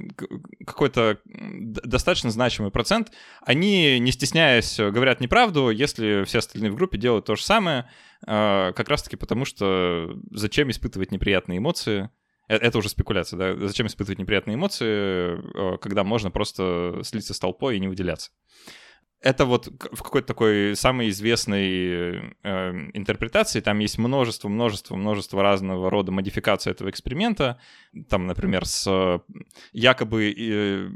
какой-то 0.67 1.19
достаточно 1.27 2.31
значимый 2.31 2.71
процент, 2.71 3.13
они, 3.43 3.99
не 3.99 4.11
стесняясь, 4.11 4.79
говорят 4.79 5.21
неправду, 5.21 5.69
если 5.69 6.25
все 6.25 6.39
остальные 6.39 6.71
в 6.71 6.77
группе 6.77 6.97
делают 6.97 7.27
то 7.27 7.37
же 7.37 7.43
самое, 7.43 7.91
а, 8.27 8.73
как 8.73 8.89
раз-таки 8.89 9.17
потому, 9.17 9.45
что 9.45 10.19
зачем 10.31 10.71
испытывать 10.71 11.13
неприятные 11.13 11.59
эмоции, 11.59 12.09
э, 12.49 12.57
это 12.57 12.79
уже 12.79 12.89
спекуляция, 12.89 13.37
да? 13.37 13.69
Зачем 13.69 13.87
испытывать 13.87 14.19
неприятные 14.19 14.55
эмоции, 14.55 15.75
э, 15.75 15.77
когда 15.77 16.05
можно 16.05 16.31
просто 16.31 17.01
слиться 17.03 17.35
с 17.35 17.39
толпой 17.39 17.77
и 17.77 17.81
не 17.81 17.89
выделяться? 17.89 18.31
Это 19.25 19.47
вот 19.47 19.69
в 19.93 20.03
какой-то 20.03 20.29
такой 20.29 20.77
самой 20.77 21.09
известной 21.09 22.35
э, 22.43 22.91
интерпретации 22.93 23.61
там 23.61 23.79
есть 23.79 23.97
множество, 23.97 24.49
множество, 24.49 24.97
множество 24.97 25.43
разного 25.43 25.89
рода 25.91 26.13
модификаций 26.13 26.71
этого 26.71 26.91
эксперимента. 26.91 27.59
Там, 28.09 28.27
например, 28.27 28.67
с 28.67 28.87
э, 28.87 29.19
якобы 29.73 30.33
э, 30.33 30.89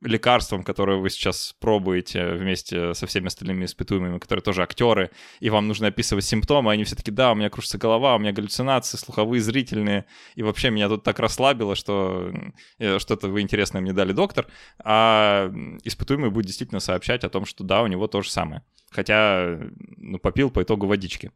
лекарством, 0.00 0.62
которое 0.62 0.98
вы 0.98 1.10
сейчас 1.10 1.54
пробуете 1.60 2.32
вместе 2.34 2.94
со 2.94 3.06
всеми 3.06 3.26
остальными 3.26 3.64
испытуемыми, 3.64 4.18
которые 4.18 4.42
тоже 4.42 4.62
актеры, 4.62 5.10
и 5.40 5.50
вам 5.50 5.68
нужно 5.68 5.88
описывать 5.88 6.24
симптомы, 6.24 6.72
они 6.72 6.84
все 6.84 6.96
таки 6.96 7.10
да, 7.10 7.32
у 7.32 7.34
меня 7.34 7.50
кружится 7.50 7.78
голова, 7.78 8.16
у 8.16 8.18
меня 8.18 8.32
галлюцинации, 8.32 8.96
слуховые, 8.96 9.40
зрительные, 9.40 10.06
и 10.34 10.42
вообще 10.42 10.70
меня 10.70 10.88
тут 10.88 11.04
так 11.04 11.18
расслабило, 11.18 11.74
что 11.74 12.32
э, 12.78 12.98
что-то 12.98 13.28
вы 13.28 13.40
интересное 13.40 13.82
мне 13.82 13.92
дали 13.92 14.12
доктор, 14.12 14.46
а 14.78 15.52
испытуемый 15.84 16.30
будет 16.30 16.46
действительно 16.46 16.80
сообщать 16.80 17.24
о 17.24 17.28
том, 17.28 17.44
что 17.44 17.64
да, 17.64 17.82
у 17.82 17.86
него 17.86 18.06
то 18.06 18.22
же 18.22 18.30
самое. 18.30 18.62
Хотя, 18.90 19.58
ну, 19.96 20.18
попил 20.18 20.50
по 20.50 20.62
итогу 20.62 20.86
водички. 20.86 21.30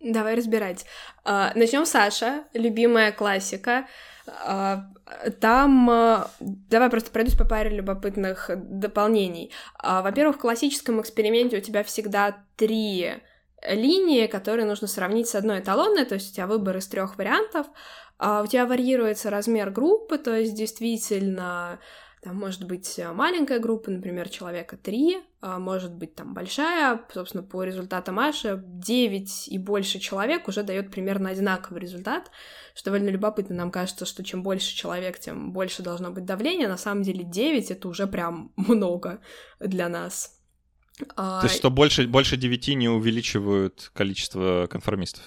Давай 0.00 0.34
разбирать. 0.34 0.84
А, 1.24 1.52
Начнем 1.54 1.86
Саша, 1.86 2.44
любимая 2.52 3.10
классика. 3.10 3.86
А, 4.26 4.86
там... 5.40 5.90
А, 5.90 6.30
давай 6.40 6.90
просто 6.90 7.10
пройдусь 7.10 7.36
по 7.36 7.44
паре 7.44 7.70
любопытных 7.70 8.50
дополнений. 8.54 9.52
Во-первых, 9.82 10.36
в 10.36 10.40
классическом 10.40 11.00
эксперименте 11.00 11.58
у 11.58 11.60
тебя 11.60 11.84
всегда 11.84 12.36
три 12.56 13.14
линии, 13.66 14.26
которые 14.26 14.66
нужно 14.66 14.86
сравнить 14.86 15.28
с 15.28 15.34
одной 15.34 15.60
эталонной, 15.60 16.04
то 16.04 16.14
есть 16.14 16.32
у 16.32 16.34
тебя 16.34 16.46
выбор 16.46 16.76
из 16.76 16.86
трех 16.86 17.16
вариантов. 17.16 17.66
У 18.18 18.46
тебя 18.46 18.66
варьируется 18.66 19.30
размер 19.30 19.70
группы, 19.70 20.18
то 20.18 20.34
есть 20.34 20.54
действительно 20.54 21.78
там 22.24 22.36
может 22.36 22.64
быть 22.64 22.98
э, 22.98 23.12
маленькая 23.12 23.58
группа, 23.58 23.90
например, 23.90 24.30
человека 24.30 24.78
три, 24.78 25.18
а 25.42 25.58
может 25.58 25.92
быть 25.92 26.14
там 26.14 26.32
большая, 26.32 27.04
собственно, 27.12 27.42
по 27.42 27.62
результатам 27.62 28.18
Аши 28.18 28.62
9 28.64 29.48
и 29.48 29.58
больше 29.58 29.98
человек 29.98 30.48
уже 30.48 30.62
дает 30.62 30.90
примерно 30.90 31.28
одинаковый 31.28 31.82
результат, 31.82 32.30
что 32.74 32.86
довольно 32.86 33.10
любопытно. 33.10 33.54
Нам 33.54 33.70
кажется, 33.70 34.06
что 34.06 34.24
чем 34.24 34.42
больше 34.42 34.74
человек, 34.74 35.18
тем 35.18 35.52
больше 35.52 35.82
должно 35.82 36.10
быть 36.10 36.24
давление. 36.24 36.66
На 36.66 36.78
самом 36.78 37.02
деле 37.02 37.24
9— 37.24 37.70
это 37.72 37.88
уже 37.88 38.06
прям 38.06 38.52
много 38.56 39.20
для 39.60 39.90
нас. 39.90 40.40
А, 41.16 41.42
То 41.42 41.46
есть 41.46 41.58
что 41.58 41.70
больше, 41.70 42.06
больше 42.06 42.38
9 42.38 42.68
не 42.68 42.88
увеличивают 42.88 43.90
количество 43.92 44.66
конформистов? 44.70 45.22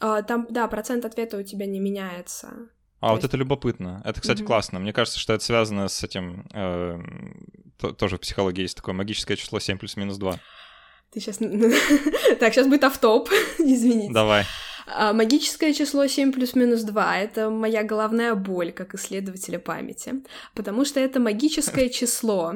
А, 0.00 0.20
там, 0.20 0.46
да, 0.50 0.68
процент 0.68 1.06
ответа 1.06 1.38
у 1.38 1.42
тебя 1.42 1.64
не 1.64 1.80
меняется. 1.80 2.68
А 3.04 3.10
вот 3.10 3.16
есть... 3.16 3.26
это 3.28 3.36
любопытно. 3.36 4.02
Это, 4.04 4.20
кстати, 4.20 4.42
mm-hmm. 4.42 4.46
классно. 4.46 4.78
Мне 4.78 4.92
кажется, 4.92 5.18
что 5.18 5.32
это 5.34 5.44
связано 5.44 5.88
с 5.88 6.02
этим... 6.02 6.46
Э, 6.54 6.98
то, 7.78 7.92
тоже 7.92 8.16
в 8.16 8.20
психологии 8.20 8.62
есть 8.62 8.76
такое 8.76 8.94
магическое 8.94 9.36
число 9.36 9.60
7 9.60 9.78
плюс 9.78 9.96
минус 9.96 10.16
2. 10.16 10.38
Ты 11.12 11.20
сейчас... 11.20 11.38
так, 12.40 12.54
сейчас 12.54 12.66
будет 12.66 12.84
автоп, 12.84 13.28
извините. 13.58 14.12
Давай. 14.12 14.44
А, 14.86 15.12
магическое 15.12 15.72
число 15.72 16.06
7 16.06 16.32
плюс 16.32 16.54
минус 16.54 16.82
2— 16.82 17.18
это 17.20 17.50
моя 17.50 17.82
головная 17.82 18.34
боль 18.34 18.72
как 18.72 18.94
исследователя 18.94 19.58
памяти, 19.58 20.22
потому 20.54 20.84
что 20.84 21.00
это 21.00 21.20
магическое 21.20 21.88
число, 21.90 22.54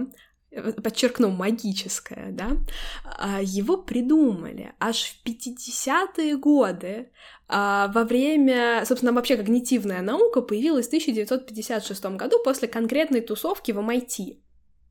подчеркну, 0.83 1.31
магическое, 1.31 2.31
да, 2.33 2.57
а, 3.05 3.41
его 3.43 3.77
придумали 3.77 4.73
аж 4.81 5.21
в 5.23 5.27
50-е 5.27 6.37
годы 6.37 7.11
а, 7.49 7.91
во 7.95 8.05
время, 8.05 8.85
собственно, 8.87 9.13
вообще 9.13 9.37
когнитивная 9.37 10.03
наука 10.03 10.41
появилась 10.41 10.87
в 10.87 10.89
1956 10.89 12.05
году 12.17 12.37
после 12.43 12.69
конкретной 12.69 13.21
тусовки 13.21 13.73
в 13.73 13.79
MIT, 13.79 14.39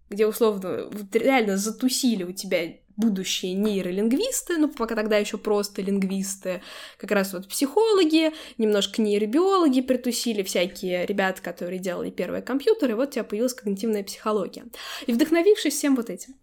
где, 0.10 0.28
условно, 0.28 0.90
реально 1.14 1.58
затусили 1.58 2.24
у 2.24 2.32
тебя 2.32 2.74
будущие 2.98 3.54
нейролингвисты, 3.54 4.58
ну, 4.58 4.68
пока 4.68 4.96
тогда 4.96 5.18
еще 5.18 5.38
просто 5.38 5.82
лингвисты, 5.82 6.62
как 6.98 7.12
раз 7.12 7.34
вот 7.34 7.48
психологи, 7.48 8.34
немножко 8.58 9.02
нейробиологи 9.02 9.82
притусили, 9.82 10.44
всякие 10.44 11.06
ребята, 11.06 11.42
которые 11.42 11.80
делали 11.80 12.10
первые 12.10 12.42
компьютеры, 12.42 12.96
вот 12.96 13.10
у 13.10 13.12
тебя 13.12 13.24
появилась 13.24 13.54
когнитивная 13.54 14.04
психология. 14.04 14.66
И 15.06 15.14
вдохновившись 15.14 15.76
всем 15.76 15.96
вот 15.96 16.10
этим, 16.10 16.36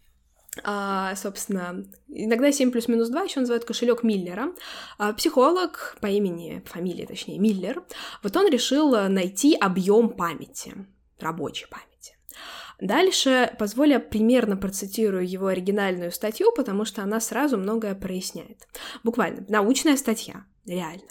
а, 0.63 1.17
собственно, 1.17 1.85
иногда 2.09 2.53
7 2.53 2.71
плюс 2.71 2.87
минус 2.87 3.09
2 3.09 3.23
еще 3.23 3.41
называют 3.41 3.65
кошелек 3.65 4.05
Миллера. 4.05 4.53
А, 4.99 5.13
психолог 5.13 5.97
по 6.01 6.07
имени, 6.07 6.63
фамилии 6.67 7.07
точнее, 7.07 7.39
Миллер, 7.39 7.83
вот 8.23 8.37
он 8.37 8.49
решил 8.49 9.09
найти 9.09 9.57
объем 9.57 10.11
памяти 10.11 10.75
рабочей 11.19 11.67
памяти. 11.67 12.17
Дальше 12.85 13.51
позволю 13.59 13.99
примерно 13.99 14.59
процитирую 14.59 15.27
его 15.27 15.47
оригинальную 15.47 16.13
статью, 16.13 16.53
потому 16.55 16.85
что 16.85 17.03
она 17.03 17.19
сразу 17.19 17.57
многое 17.57 17.95
проясняет. 17.95 18.69
Буквально, 19.03 19.43
научная 19.49 19.97
статья, 19.97 20.45
реально 20.67 21.09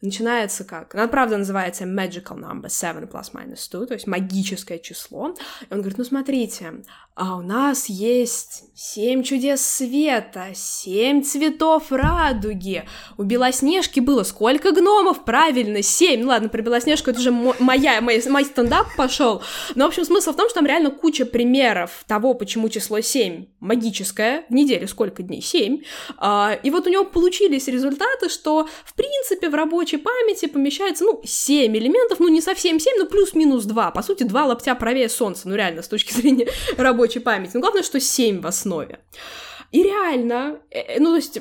начинается 0.00 0.64
как... 0.64 0.94
Она, 0.94 1.08
правда, 1.08 1.38
называется 1.38 1.84
magical 1.84 2.38
number, 2.38 2.68
7 2.68 3.04
plus 3.04 3.32
minus 3.32 3.70
2, 3.70 3.86
то 3.86 3.94
есть 3.94 4.06
магическое 4.06 4.78
число. 4.78 5.34
И 5.68 5.72
он 5.72 5.78
говорит, 5.78 5.98
ну, 5.98 6.04
смотрите, 6.04 6.82
а 7.16 7.36
у 7.36 7.42
нас 7.42 7.88
есть 7.88 8.64
семь 8.74 9.22
чудес 9.22 9.64
света, 9.64 10.46
семь 10.52 11.22
цветов 11.22 11.92
радуги. 11.92 12.82
У 13.16 13.22
Белоснежки 13.22 14.00
было 14.00 14.24
сколько 14.24 14.72
гномов? 14.72 15.24
Правильно, 15.24 15.80
семь. 15.80 16.22
Ну, 16.22 16.28
ладно, 16.28 16.48
про 16.48 16.60
Белоснежку 16.60 17.10
это 17.10 17.20
уже 17.20 17.30
моя, 17.30 18.00
мой, 18.00 18.20
мой 18.28 18.44
стендап 18.44 18.88
пошел. 18.96 19.42
Но, 19.76 19.84
в 19.84 19.88
общем, 19.88 20.04
смысл 20.04 20.32
в 20.32 20.36
том, 20.36 20.48
что 20.48 20.58
там 20.58 20.66
реально 20.66 20.90
куча 20.90 21.24
примеров 21.24 22.04
того, 22.08 22.34
почему 22.34 22.68
число 22.68 23.00
семь 23.00 23.46
магическое. 23.60 24.44
В 24.48 24.52
неделю 24.52 24.88
сколько 24.88 25.22
дней? 25.22 25.40
Семь. 25.40 25.82
А, 26.18 26.58
и 26.64 26.70
вот 26.70 26.88
у 26.88 26.90
него 26.90 27.04
получились 27.04 27.68
результаты, 27.68 28.28
что, 28.28 28.68
в 28.84 28.94
принципе, 28.94 29.50
в 29.50 29.54
рабочей 29.54 29.98
памяти 29.98 30.46
помещается, 30.46 31.04
ну, 31.04 31.22
семь 31.24 31.76
элементов, 31.76 32.18
ну, 32.18 32.26
не 32.26 32.40
совсем 32.40 32.80
семь, 32.80 32.98
но 32.98 33.06
плюс-минус 33.06 33.64
два. 33.66 33.92
По 33.92 34.02
сути, 34.02 34.24
два 34.24 34.46
лоптя 34.46 34.74
правее 34.74 35.08
Солнца, 35.08 35.48
ну, 35.48 35.54
реально, 35.54 35.82
с 35.82 35.88
точки 35.88 36.12
зрения 36.12 36.48
рабочей 36.76 37.03
памяти. 37.20 37.52
Но 37.54 37.60
главное, 37.60 37.82
что 37.82 38.00
семь 38.00 38.40
в 38.40 38.46
основе. 38.46 39.00
И 39.72 39.82
реально, 39.82 40.60
э, 40.70 40.80
э, 40.80 41.00
ну, 41.00 41.10
то 41.10 41.16
есть 41.16 41.38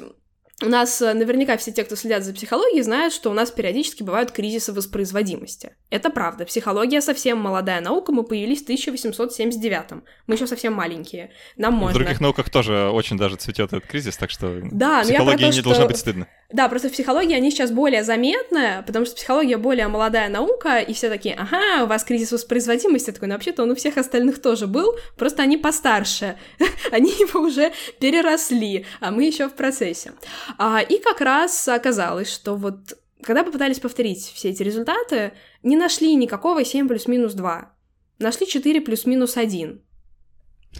у 0.62 0.70
нас 0.70 1.02
э, 1.02 1.14
наверняка 1.14 1.58
все 1.58 1.72
те, 1.72 1.84
кто 1.84 1.96
следят 1.96 2.24
за 2.24 2.34
психологией, 2.34 2.82
знают, 2.82 3.14
что 3.14 3.30
у 3.30 3.34
нас 3.34 3.52
периодически 3.52 4.04
бывают 4.04 4.32
кризисы 4.32 4.74
воспроизводимости. 4.74 5.76
Это 5.94 6.10
правда. 6.10 6.44
Психология 6.46 7.02
совсем 7.02 7.38
молодая 7.38 7.80
наука, 7.80 8.12
мы 8.12 8.24
появились 8.24 8.64
в 8.64 8.68
1879-м. 8.68 10.04
Мы 10.26 10.34
еще 10.34 10.48
совсем 10.48 10.74
маленькие. 10.74 11.30
Нам 11.56 11.76
можно... 11.76 11.94
В 11.94 12.02
других 12.02 12.20
науках 12.20 12.50
тоже 12.50 12.90
очень 12.90 13.16
даже 13.16 13.36
цветет 13.36 13.74
этот 13.74 13.86
кризис, 13.86 14.18
так 14.18 14.32
что 14.32 14.60
да, 14.72 15.04
психология 15.04 15.38
то, 15.38 15.46
не 15.46 15.52
что... 15.52 15.64
должна 15.66 15.86
быть 15.86 15.98
стыдно. 15.98 16.28
Да, 16.52 16.68
просто 16.68 16.90
в 16.90 16.94
психологии 16.94 17.36
они 17.36 17.52
сейчас 17.52 17.70
более 17.70 18.04
заметны, 18.04 18.84
потому 18.88 19.06
что 19.06 19.16
психология 19.16 19.58
более 19.58 19.88
молодая 19.88 20.30
наука, 20.30 20.80
и 20.80 20.94
все 20.94 21.10
такие, 21.10 21.36
ага, 21.36 21.84
у 21.84 21.88
вас 21.88 22.04
кризис 22.04 22.32
воспроизводимости, 22.32 23.12
такой, 23.12 23.28
ну 23.28 23.36
вообще-то 23.36 23.62
он 23.62 23.70
у 23.70 23.76
всех 23.76 23.98
остальных 23.98 24.42
тоже 24.42 24.66
был, 24.66 24.96
просто 25.16 25.44
они 25.44 25.58
постарше, 25.58 26.38
они 26.92 27.12
его 27.12 27.42
уже 27.42 27.72
переросли, 28.00 28.88
а 29.00 29.12
мы 29.12 29.26
еще 29.26 29.48
в 29.48 29.54
процессе. 29.54 30.14
А, 30.58 30.82
и 30.82 30.98
как 30.98 31.22
раз 31.22 31.68
оказалось, 31.68 32.34
что 32.34 32.56
вот 32.56 32.96
когда 33.24 33.44
попытались 33.44 33.80
повторить 33.80 34.24
все 34.24 34.50
эти 34.50 34.64
результаты, 34.64 35.34
не 35.64 35.76
нашли 35.76 36.14
никакого 36.16 36.64
7 36.64 36.88
плюс-минус 36.88 37.34
2. 37.34 37.76
Нашли 38.20 38.48
4 38.48 38.82
плюс-минус 38.82 39.38
1. 39.38 39.82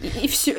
И, 0.02 0.24
и 0.24 0.28
все. 0.28 0.56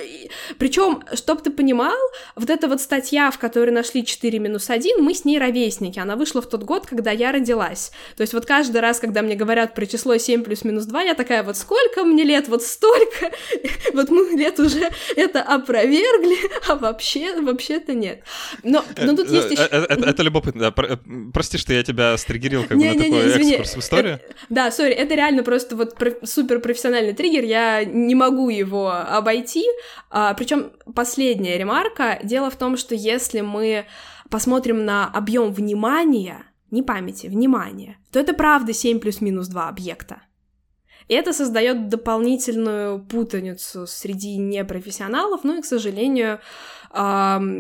Причем, 0.58 1.04
чтобы 1.14 1.42
ты 1.42 1.52
понимал, 1.52 1.96
вот 2.36 2.50
эта 2.50 2.68
вот 2.68 2.82
статья, 2.82 3.32
в 3.32 3.38
которой 3.38 3.72
нашли 3.72 4.06
4 4.06 4.40
минус 4.40 4.70
1, 4.70 5.04
мы 5.04 5.14
с 5.14 5.26
ней 5.26 5.38
ровесники. 5.38 6.00
Она 6.00 6.16
вышла 6.16 6.42
в 6.42 6.48
тот 6.48 6.64
год, 6.64 6.86
когда 6.86 7.12
я 7.12 7.32
родилась. 7.32 7.92
То 8.16 8.22
есть 8.22 8.34
вот 8.34 8.46
каждый 8.46 8.82
раз, 8.82 9.00
когда 9.00 9.22
мне 9.22 9.36
говорят 9.36 9.76
про 9.76 9.86
число 9.86 10.18
7 10.18 10.44
плюс 10.44 10.64
минус 10.64 10.86
2, 10.86 11.02
я 11.02 11.14
такая, 11.16 11.44
вот 11.44 11.58
сколько 11.58 12.04
мне 12.04 12.24
лет, 12.24 12.48
вот 12.48 12.64
столько. 12.64 13.32
Вот 13.94 14.10
мы 14.10 14.36
лет 14.36 14.60
уже 14.60 14.90
это 15.16 15.42
опровергли, 15.42 16.38
а 16.68 16.76
вообще, 16.76 17.40
вообще-то 17.40 17.94
нет. 17.94 18.24
Но, 18.64 18.84
но 18.98 19.16
тут 19.16 19.30
есть 19.30 19.52
еще... 19.52 19.62
Э, 19.64 19.68
э, 19.72 19.86
это, 19.90 20.10
это 20.10 20.24
любопытно. 20.24 20.74
Прости, 21.34 21.58
что 21.58 21.74
я 21.74 21.84
тебя 21.84 22.18
стригерил 22.18 22.66
как 22.66 22.78
бы 22.78 22.86
на 22.86 22.94
такой 22.94 23.32
экскурс 23.32 23.76
в 23.76 23.80
историю. 23.80 24.20
Да, 24.50 24.72
сори, 24.72 24.94
это 24.94 25.16
реально 25.16 25.44
просто 25.44 25.76
вот 25.76 25.96
супер 26.24 26.60
профессиональный 26.60 27.14
триггер, 27.14 27.44
я 27.44 27.86
не 27.86 28.16
могу 28.16 28.50
его 28.50 28.92
обойти. 29.26 29.66
А, 30.12 30.34
Причем 30.36 30.72
последняя 30.94 31.58
ремарка. 31.58 32.20
Дело 32.24 32.52
в 32.52 32.56
том, 32.56 32.78
что 32.78 32.94
если 32.94 33.42
мы 33.42 33.86
посмотрим 34.30 34.86
на 34.86 35.08
объем 35.08 35.52
внимания, 35.52 36.44
не 36.70 36.84
памяти, 36.84 37.28
внимания, 37.28 37.98
то 38.12 38.20
это 38.20 38.34
правда 38.34 38.74
7 38.74 39.00
плюс-минус 39.00 39.48
2 39.48 39.68
объекта. 39.68 40.22
И 41.08 41.14
это 41.14 41.34
создает 41.34 41.90
дополнительную 41.90 43.00
путаницу 43.00 43.86
среди 43.88 44.38
непрофессионалов, 44.38 45.44
ну 45.44 45.60
и, 45.60 45.62
к 45.62 45.66
сожалению, 45.66 46.40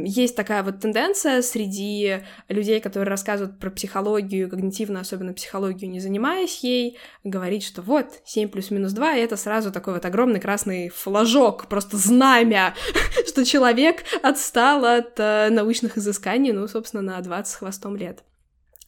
есть 0.06 0.36
такая 0.36 0.64
вот 0.64 0.80
тенденция 0.80 1.42
среди 1.42 2.22
людей, 2.48 2.80
которые 2.80 3.10
рассказывают 3.10 3.60
про 3.60 3.70
психологию, 3.70 4.50
когнитивно, 4.50 5.02
особенно 5.02 5.34
психологию, 5.34 5.92
не 5.92 6.00
занимаясь 6.00 6.64
ей, 6.64 6.98
говорить, 7.26 7.66
что 7.66 7.82
вот, 7.82 8.08
7 8.24 8.48
плюс-минус 8.48 8.94
2, 8.94 9.16
и 9.16 9.22
это 9.22 9.36
сразу 9.36 9.74
такой 9.74 9.96
вот 9.96 10.06
огромный 10.06 10.40
красный 10.40 10.88
флажок, 10.88 11.68
просто 11.68 11.98
знамя, 11.98 12.76
что 13.28 13.44
человек 13.44 14.04
отстал 14.24 14.86
от 14.86 15.20
э, 15.20 15.50
научных 15.50 15.98
изысканий, 15.98 16.54
ну, 16.54 16.70
собственно, 16.70 17.04
на 17.04 17.20
20 17.20 17.52
с 17.52 17.56
хвостом 17.56 17.98
лет. 17.98 18.24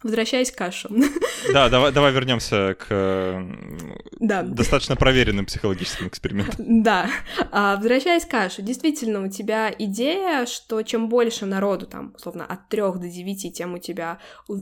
Возвращаясь 0.02 0.52
к 0.52 0.58
кашу. 0.58 0.90
Да, 1.52 1.70
давай, 1.70 1.92
давай 1.92 2.12
вернемся 2.14 2.76
к 2.76 3.44
да. 4.20 4.44
достаточно 4.44 4.96
проверенным 4.96 5.46
психологическим 5.46 6.08
экспериментам. 6.08 6.84
Да. 6.84 7.10
А, 7.52 7.76
возвращаясь 7.76 8.26
к 8.26 8.30
кашу, 8.30 8.62
действительно, 8.62 9.24
у 9.24 9.30
тебя 9.30 9.74
идея, 9.78 10.46
что 10.46 10.82
чем 10.82 11.10
больше 11.10 11.46
народу, 11.46 11.86
там, 11.86 12.14
условно, 12.16 12.46
от 12.46 12.68
трех 12.70 13.00
до 13.00 13.08
девяти, 13.08 13.52
тем 13.52 13.74
у 13.74 13.78
тебя 13.78 14.20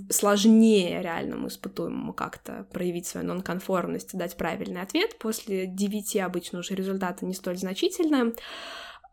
сложнее 0.09 1.01
реальному 1.01 1.47
испытуемому 1.47 2.13
как-то 2.13 2.65
проявить 2.71 3.07
свою 3.07 3.27
нонконформность, 3.27 4.17
дать 4.17 4.37
правильный 4.37 4.81
ответ. 4.81 5.17
После 5.19 5.65
девяти 5.65 6.19
обычно 6.19 6.59
уже 6.59 6.75
результаты 6.75 7.25
не 7.25 7.33
столь 7.33 7.57
значительные. 7.57 8.33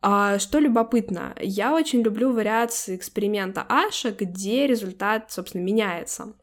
А, 0.05 0.40
что 0.40 0.59
любопытно, 0.59 1.33
я 1.40 1.72
очень 1.72 2.02
люблю 2.02 2.33
вариации 2.33 2.96
эксперимента 2.96 3.64
Аша, 3.68 4.11
где 4.11 4.66
результат, 4.66 5.31
собственно, 5.31 5.62
меняется. 5.62 6.35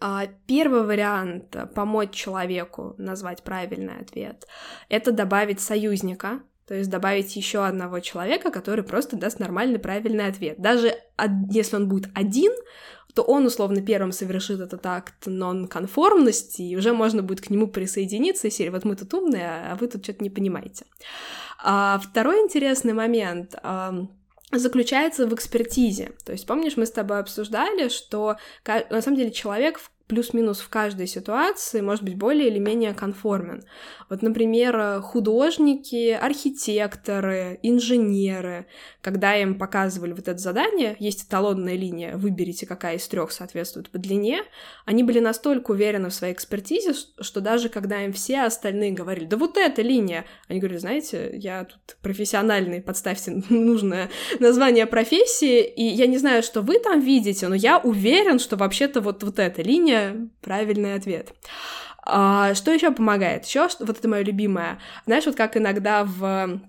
А, 0.00 0.26
первый 0.46 0.84
вариант— 0.84 1.56
помочь 1.74 2.12
человеку 2.12 2.94
назвать 2.98 3.42
правильный 3.42 4.00
ответ— 4.00 4.46
это 4.88 5.12
добавить 5.12 5.60
союзника, 5.60 6.40
то 6.66 6.74
есть 6.74 6.90
добавить 6.90 7.34
еще 7.34 7.64
одного 7.64 8.00
человека, 8.00 8.50
который 8.50 8.84
просто 8.84 9.16
даст 9.16 9.38
нормальный 9.38 9.78
правильный 9.78 10.26
ответ. 10.26 10.60
Даже 10.60 10.94
если 11.50 11.76
он 11.76 11.88
будет 11.88 12.10
один, 12.14 12.52
то 13.14 13.22
он 13.22 13.46
условно 13.46 13.80
первым 13.80 14.12
совершит 14.12 14.60
этот 14.60 14.84
акт 14.86 15.26
нон-конформности, 15.26 16.62
и 16.62 16.76
уже 16.76 16.92
можно 16.92 17.22
будет 17.22 17.40
к 17.40 17.50
нему 17.50 17.66
присоединиться, 17.68 18.48
и 18.48 18.50
серии 18.50 18.70
«Вот 18.70 18.84
мы 18.84 18.96
тут 18.96 19.14
умные, 19.14 19.72
а 19.72 19.76
вы 19.76 19.88
тут 19.88 20.04
что-то 20.04 20.22
не 20.22 20.30
понимаете». 20.30 20.84
А 21.60 21.98
второй 21.98 22.40
интересный 22.42 22.92
момент 22.92 23.56
заключается 24.52 25.26
в 25.26 25.34
экспертизе. 25.34 26.12
То 26.24 26.32
есть, 26.32 26.46
помнишь, 26.46 26.76
мы 26.76 26.86
с 26.86 26.90
тобой 26.90 27.20
обсуждали, 27.20 27.88
что 27.88 28.36
на 28.66 29.02
самом 29.02 29.16
деле 29.16 29.30
человек 29.30 29.80
плюс-минус 30.08 30.60
в 30.60 30.68
каждой 30.68 31.06
ситуации 31.06 31.80
может 31.80 32.02
быть 32.02 32.16
более 32.16 32.48
или 32.48 32.58
менее 32.58 32.94
конформен. 32.94 33.62
Вот, 34.08 34.22
например, 34.22 35.00
художники, 35.02 36.10
архитекторы, 36.10 37.60
инженеры, 37.62 38.66
когда 39.02 39.36
им 39.36 39.58
показывали 39.58 40.12
вот 40.12 40.26
это 40.26 40.38
задание, 40.38 40.96
есть 40.98 41.24
эталонная 41.24 41.76
линия, 41.76 42.16
выберите, 42.16 42.66
какая 42.66 42.96
из 42.96 43.06
трех 43.06 43.32
соответствует 43.32 43.90
по 43.90 43.98
длине, 43.98 44.40
они 44.86 45.04
были 45.04 45.20
настолько 45.20 45.72
уверены 45.72 46.08
в 46.08 46.14
своей 46.14 46.32
экспертизе, 46.32 46.94
что 46.94 47.40
даже 47.40 47.68
когда 47.68 48.02
им 48.02 48.14
все 48.14 48.42
остальные 48.42 48.92
говорили, 48.92 49.26
да 49.26 49.36
вот 49.36 49.58
эта 49.58 49.82
линия, 49.82 50.24
они 50.48 50.58
говорили, 50.58 50.78
знаете, 50.78 51.30
я 51.34 51.64
тут 51.64 51.98
профессиональный, 52.00 52.80
подставьте 52.80 53.30
нужное 53.50 54.08
название 54.40 54.86
профессии, 54.86 55.62
и 55.62 55.84
я 55.84 56.06
не 56.06 56.16
знаю, 56.16 56.42
что 56.42 56.62
вы 56.62 56.78
там 56.78 57.00
видите, 57.00 57.48
но 57.48 57.54
я 57.54 57.78
уверен, 57.78 58.38
что 58.38 58.56
вообще-то 58.56 59.02
вот, 59.02 59.22
вот 59.22 59.38
эта 59.38 59.60
линия 59.60 59.97
правильный 60.40 60.94
ответ. 60.94 61.32
А, 62.04 62.54
что 62.54 62.72
еще 62.72 62.90
помогает? 62.90 63.44
Еще 63.44 63.68
вот 63.80 63.98
это 63.98 64.08
мое 64.08 64.22
любимое. 64.22 64.78
Знаешь, 65.06 65.26
вот 65.26 65.36
как 65.36 65.56
иногда 65.56 66.04
в 66.04 66.60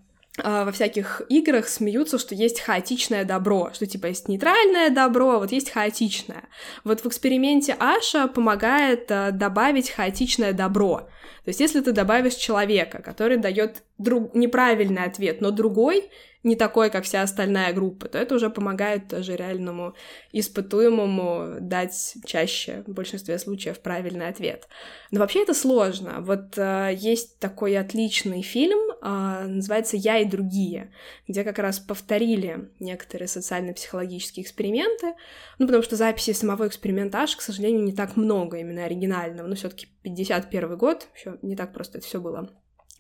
а, 0.44 0.66
во 0.66 0.72
всяких 0.72 1.22
играх 1.30 1.68
смеются, 1.68 2.18
что 2.18 2.36
есть 2.36 2.60
хаотичное 2.62 3.26
добро, 3.26 3.72
что 3.74 3.86
типа 3.86 4.08
есть 4.08 4.28
нейтральное 4.28 4.90
добро, 4.90 5.40
вот 5.40 5.52
есть 5.52 5.72
хаотичное. 5.72 6.44
Вот 6.84 7.02
в 7.02 7.06
эксперименте 7.06 7.76
Аша 7.80 8.28
помогает 8.28 9.12
а, 9.12 9.32
добавить 9.32 9.90
хаотичное 9.90 10.54
добро. 10.54 11.10
То 11.44 11.50
есть 11.50 11.60
если 11.60 11.82
ты 11.82 11.92
добавишь 11.92 12.36
человека, 12.36 13.02
который 13.02 13.38
дает 13.38 13.84
друг... 14.00 14.34
неправильный 14.34 15.04
ответ, 15.04 15.42
но 15.42 15.52
другой, 15.52 16.10
не 16.44 16.56
такой, 16.56 16.90
как 16.90 17.04
вся 17.04 17.22
остальная 17.22 17.74
группа, 17.74 18.08
то 18.08 18.18
это 18.18 18.36
уже 18.36 18.50
помогает 18.50 19.10
тоже 19.10 19.36
реальному 19.36 19.94
испытуемому 20.32 21.58
дать 21.60 22.16
чаще, 22.26 22.84
в 22.88 22.94
большинстве 22.94 23.38
случаев, 23.40 23.80
правильный 23.80 24.30
ответ. 24.30 24.70
Но 25.12 25.20
вообще 25.20 25.44
это 25.44 25.54
сложно. 25.54 26.22
Вот 26.22 26.58
э, 26.58 26.92
есть 26.96 27.40
такой 27.40 27.78
отличный 27.78 28.42
фильм, 28.42 28.80
э, 29.02 29.48
называется 29.48 29.98
«Я 29.98 30.20
и 30.20 30.26
другие», 30.26 30.94
где 31.28 31.44
как 31.44 31.60
раз 31.60 31.80
повторили 31.80 32.70
некоторые 32.80 33.28
социально-психологические 33.28 34.46
эксперименты, 34.46 35.16
ну, 35.58 35.66
потому 35.66 35.84
что 35.84 35.98
записи 35.98 36.32
самого 36.32 36.68
эксперимента 36.68 37.20
аж, 37.20 37.36
к 37.36 37.42
сожалению, 37.42 37.84
не 37.84 37.94
так 37.94 38.16
много 38.16 38.58
именно 38.60 38.86
оригинального, 38.86 39.46
но 39.46 39.56
все 39.56 39.70
таки 39.70 39.88
51 40.04 40.78
год, 40.78 41.08
еще 41.18 41.38
не 41.42 41.58
так 41.58 41.74
просто 41.74 41.98
это 41.98 42.08
все 42.08 42.22
было. 42.22 42.50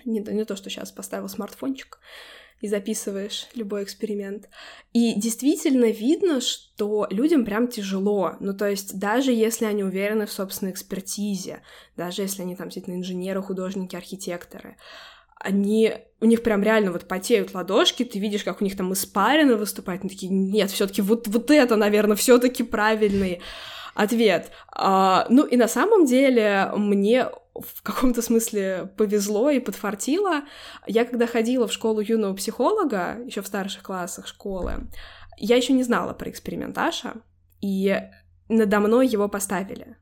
Не, 0.06 0.20
не 0.20 0.46
то, 0.46 0.56
что 0.56 0.70
сейчас 0.70 0.92
поставил 0.92 1.30
смартфончик 1.30 2.00
и 2.62 2.68
записываешь 2.68 3.48
любой 3.56 3.84
эксперимент. 3.84 4.50
И 4.94 5.14
действительно 5.16 5.92
видно, 5.92 6.42
что 6.42 7.08
людям 7.10 7.46
прям 7.46 7.68
тяжело. 7.68 8.36
Ну, 8.40 8.54
то 8.54 8.70
есть 8.70 9.00
даже 9.00 9.32
если 9.32 9.66
они 9.66 9.84
уверены 9.84 10.26
в 10.26 10.32
собственной 10.32 10.74
экспертизе, 10.74 11.62
даже 11.96 12.22
если 12.22 12.42
они 12.42 12.56
там 12.56 12.68
действительно 12.68 12.96
инженеры, 12.96 13.42
художники, 13.42 13.96
архитекторы, 13.96 14.76
они, 15.40 15.94
у 16.20 16.26
них 16.26 16.44
прям 16.44 16.64
реально 16.64 16.92
вот 16.92 17.08
потеют 17.08 17.54
ладошки, 17.54 18.04
ты 18.04 18.20
видишь, 18.20 18.44
как 18.44 18.62
у 18.62 18.66
них 18.66 18.76
там 18.76 18.92
испарины 18.92 19.56
выступают, 19.56 20.02
они 20.02 20.10
такие, 20.10 20.32
нет, 20.32 20.70
все 20.70 20.86
таки 20.86 21.02
вот, 21.02 21.30
вот 21.30 21.50
это, 21.50 21.78
наверное, 21.78 22.18
все 22.18 22.40
таки 22.40 22.64
правильный 22.64 23.40
ответ. 23.96 24.52
А, 24.74 25.26
ну 25.30 25.46
и 25.46 25.56
на 25.56 25.70
самом 25.70 26.06
деле 26.06 26.72
мне 26.76 27.28
в 27.62 27.82
каком-то 27.82 28.22
смысле 28.22 28.92
повезло 28.98 29.50
и 29.50 29.60
подфартило. 29.60 30.42
Я 30.88 31.06
когда 31.06 31.28
ходила 31.28 31.68
в 31.68 31.74
школу 31.74 32.02
юного 32.02 32.36
психолога, 32.36 33.18
еще 33.26 33.42
в 33.42 33.48
старших 33.48 33.84
классах 33.84 34.28
школы, 34.28 34.88
я 35.38 35.56
еще 35.56 35.74
не 35.74 35.84
знала 35.84 36.14
про 36.14 36.30
эксперимент 36.30 36.78
Аша, 36.78 37.22
и 37.62 37.96
надо 38.50 38.80
мной 38.80 39.08
его 39.08 39.30
поставили. 39.30 39.98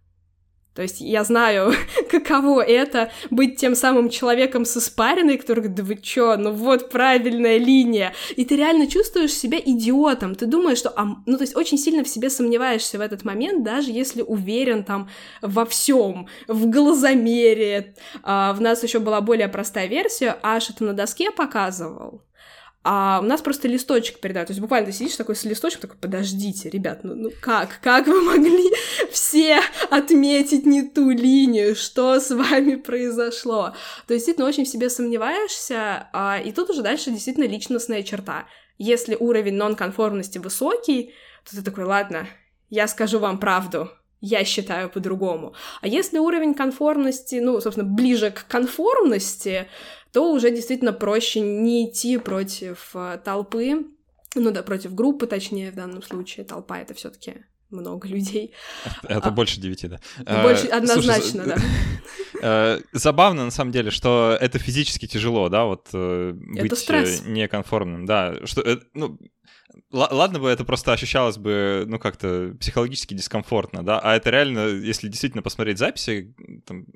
То 0.77 0.83
есть 0.83 1.01
я 1.01 1.23
знаю, 1.23 1.73
каково 2.11 2.61
это 2.61 3.11
быть 3.31 3.59
тем 3.59 3.73
самым 3.73 4.11
человеком 4.11 4.63
с 4.63 4.77
испариной, 4.77 5.39
который 5.39 5.61
говорит, 5.61 5.75
да 5.75 5.83
вы 5.83 5.95
чё, 5.95 6.37
ну 6.37 6.51
вот 6.51 6.91
правильная 6.91 7.57
линия. 7.57 8.13
И 8.35 8.45
ты 8.45 8.57
реально 8.57 8.85
чувствуешь 8.85 9.33
себя 9.33 9.57
идиотом. 9.57 10.35
Ты 10.35 10.45
думаешь, 10.45 10.77
что... 10.77 10.93
А, 10.95 11.07
ну, 11.25 11.37
то 11.37 11.41
есть 11.41 11.55
очень 11.55 11.79
сильно 11.79 12.03
в 12.03 12.07
себе 12.07 12.29
сомневаешься 12.29 12.99
в 12.99 13.01
этот 13.01 13.25
момент, 13.25 13.63
даже 13.63 13.89
если 13.89 14.21
уверен 14.21 14.83
там 14.83 15.09
во 15.41 15.65
всем, 15.65 16.27
в 16.47 16.69
глазомере. 16.69 17.95
А, 18.21 18.53
в 18.53 18.61
нас 18.61 18.83
еще 18.83 18.99
была 18.99 19.19
более 19.21 19.47
простая 19.47 19.87
версия. 19.87 20.37
Аш 20.43 20.69
это 20.69 20.83
на 20.83 20.93
доске 20.93 21.31
показывал 21.31 22.21
а 22.89 23.19
у 23.21 23.25
нас 23.25 23.41
просто 23.41 23.67
листочек 23.67 24.21
передают. 24.21 24.47
То 24.47 24.51
есть 24.51 24.61
буквально 24.61 24.85
ты 24.85 24.93
сидишь 24.93 25.17
такой 25.17 25.35
с 25.35 25.43
листочком, 25.43 25.81
такой, 25.81 25.97
подождите, 25.97 26.69
ребят, 26.69 27.01
ну, 27.03 27.15
ну 27.15 27.31
как? 27.41 27.81
Как 27.81 28.07
вы 28.07 28.21
могли 28.21 28.71
все 29.11 29.59
отметить 29.89 30.65
не 30.65 30.83
ту 30.83 31.09
линию? 31.09 31.75
Что 31.75 32.17
с 32.17 32.33
вами 32.33 32.75
произошло? 32.75 33.73
То 34.07 34.13
есть 34.13 34.25
действительно 34.25 34.47
очень 34.47 34.63
в 34.63 34.69
себе 34.69 34.89
сомневаешься, 34.89 36.07
а, 36.13 36.39
и 36.39 36.53
тут 36.53 36.69
уже 36.69 36.81
дальше 36.81 37.11
действительно 37.11 37.43
личностная 37.43 38.03
черта. 38.03 38.45
Если 38.77 39.17
уровень 39.19 39.55
нонконформности 39.55 40.37
высокий, 40.37 41.13
то 41.43 41.57
ты 41.57 41.63
такой, 41.63 41.83
ладно, 41.83 42.25
я 42.69 42.87
скажу 42.87 43.19
вам 43.19 43.37
правду, 43.37 43.91
я 44.21 44.45
считаю 44.45 44.89
по-другому. 44.89 45.55
А 45.81 45.87
если 45.89 46.19
уровень 46.19 46.53
конформности, 46.53 47.35
ну, 47.35 47.59
собственно, 47.59 47.85
ближе 47.85 48.31
к 48.31 48.47
конформности, 48.47 49.67
то 50.17 50.33
уже 50.33 50.49
действительно 50.49 50.93
проще 50.93 51.41
не 51.41 51.87
идти 51.87 52.17
против 52.17 52.89
э, 52.95 53.19
толпы, 53.23 53.85
ну 54.33 54.49
да, 54.49 54.63
против 54.63 54.95
группы, 54.95 55.27
точнее, 55.27 55.69
в 55.69 55.75
данном 55.75 56.01
случае. 56.01 56.43
Толпа— 56.43 56.79
это 56.81 56.95
все 56.95 57.11
таки 57.11 57.45
много 57.69 58.07
людей. 58.15 58.51
Это 59.03 59.27
а, 59.27 59.31
больше 59.31 59.61
девяти, 59.61 59.87
да. 59.87 59.99
Больше, 60.41 60.65
а, 60.69 60.77
однозначно, 60.77 61.43
Слушай, 61.43 61.55
да. 61.55 61.61
Э, 62.41 62.79
забавно, 62.93 63.45
на 63.45 63.51
самом 63.51 63.71
деле, 63.71 63.91
что 63.91 64.35
это 64.41 64.57
физически 64.57 65.05
тяжело, 65.05 65.49
да, 65.49 65.65
вот 65.65 65.89
э, 65.93 66.31
быть 66.33 66.75
стресс. 66.75 67.21
неконформным, 67.23 68.07
да. 68.07 68.43
Что, 68.43 68.63
ну, 68.95 69.19
ладно 69.91 70.39
бы 70.39 70.49
это 70.49 70.65
просто 70.65 70.93
ощущалось 70.93 71.37
бы, 71.37 71.83
ну, 71.85 71.99
как-то 71.99 72.55
психологически 72.59 73.13
дискомфортно, 73.13 73.83
да, 73.83 73.99
а 73.99 74.15
это 74.15 74.31
реально, 74.31 74.67
если 74.67 75.09
действительно 75.09 75.43
посмотреть 75.43 75.77
записи, 75.77 76.33
там, 76.65 76.87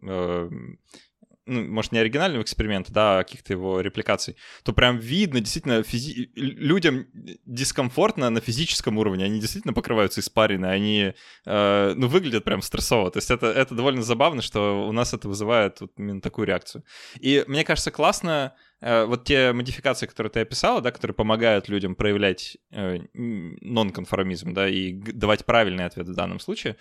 ну, 1.46 1.64
может, 1.66 1.92
не 1.92 2.00
оригинального 2.00 2.44
эксперимента, 2.44 2.92
да, 2.94 3.20
а 3.20 3.24
каких-то 3.24 3.54
его 3.54 3.82
репликаций, 3.82 4.36
то 4.64 4.74
прям 4.74 4.98
видно, 4.98 5.40
действительно, 5.40 5.84
физи... 5.84 6.32
людям 6.36 7.08
дискомфортно 7.46 8.30
на 8.30 8.40
физическом 8.42 8.98
уровне, 8.98 9.26
они 9.26 9.40
действительно 9.40 9.74
покрываются 9.74 10.20
испариной, 10.20 10.74
они, 10.74 11.14
э, 11.46 11.94
ну, 11.96 12.08
выглядят 12.08 12.44
прям 12.44 12.62
стрессово. 12.62 13.10
То 13.12 13.18
есть 13.18 13.32
это, 13.32 13.48
это 13.48 13.74
довольно 13.74 14.04
забавно, 14.04 14.42
что 14.42 14.88
у 14.88 14.92
нас 14.92 15.14
это 15.14 15.28
вызывает 15.28 15.82
вот 15.82 15.92
именно 15.98 16.22
такую 16.22 16.48
реакцию. 16.48 16.84
И 17.20 17.44
мне 17.48 17.64
кажется, 17.64 17.90
классно 17.90 18.54
э, 18.80 19.06
вот 19.06 19.24
те 19.24 19.52
модификации, 19.52 20.06
которые 20.06 20.32
ты 20.32 20.42
описала, 20.42 20.82
да, 20.82 20.92
которые 20.92 21.16
помогают 21.16 21.70
людям 21.70 21.96
проявлять 21.96 22.58
э, 22.72 23.00
нонконформизм, 23.14 24.54
да, 24.54 24.70
и 24.70 24.94
давать 24.94 25.46
правильный 25.46 25.86
ответ 25.86 26.08
в 26.08 26.14
данном 26.14 26.40
случае, 26.40 26.78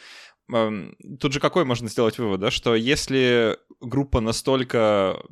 тут 1.21 1.33
же 1.33 1.41
какой 1.41 1.65
можно 1.65 1.89
сделать 1.89 2.19
вывод, 2.19 2.41
да, 2.41 2.51
что 2.51 2.75
если 2.75 3.57
группа 3.81 4.21
настолько 4.21 5.23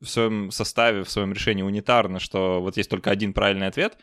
в 0.00 0.06
своем 0.06 0.50
составе, 0.50 1.04
в 1.04 1.10
своем 1.10 1.32
решении 1.32 1.62
унитарна, 1.62 2.20
что 2.20 2.60
вот 2.60 2.76
есть 2.76 2.90
только 2.90 3.10
один 3.10 3.32
правильный 3.32 3.66
ответ, 3.66 3.98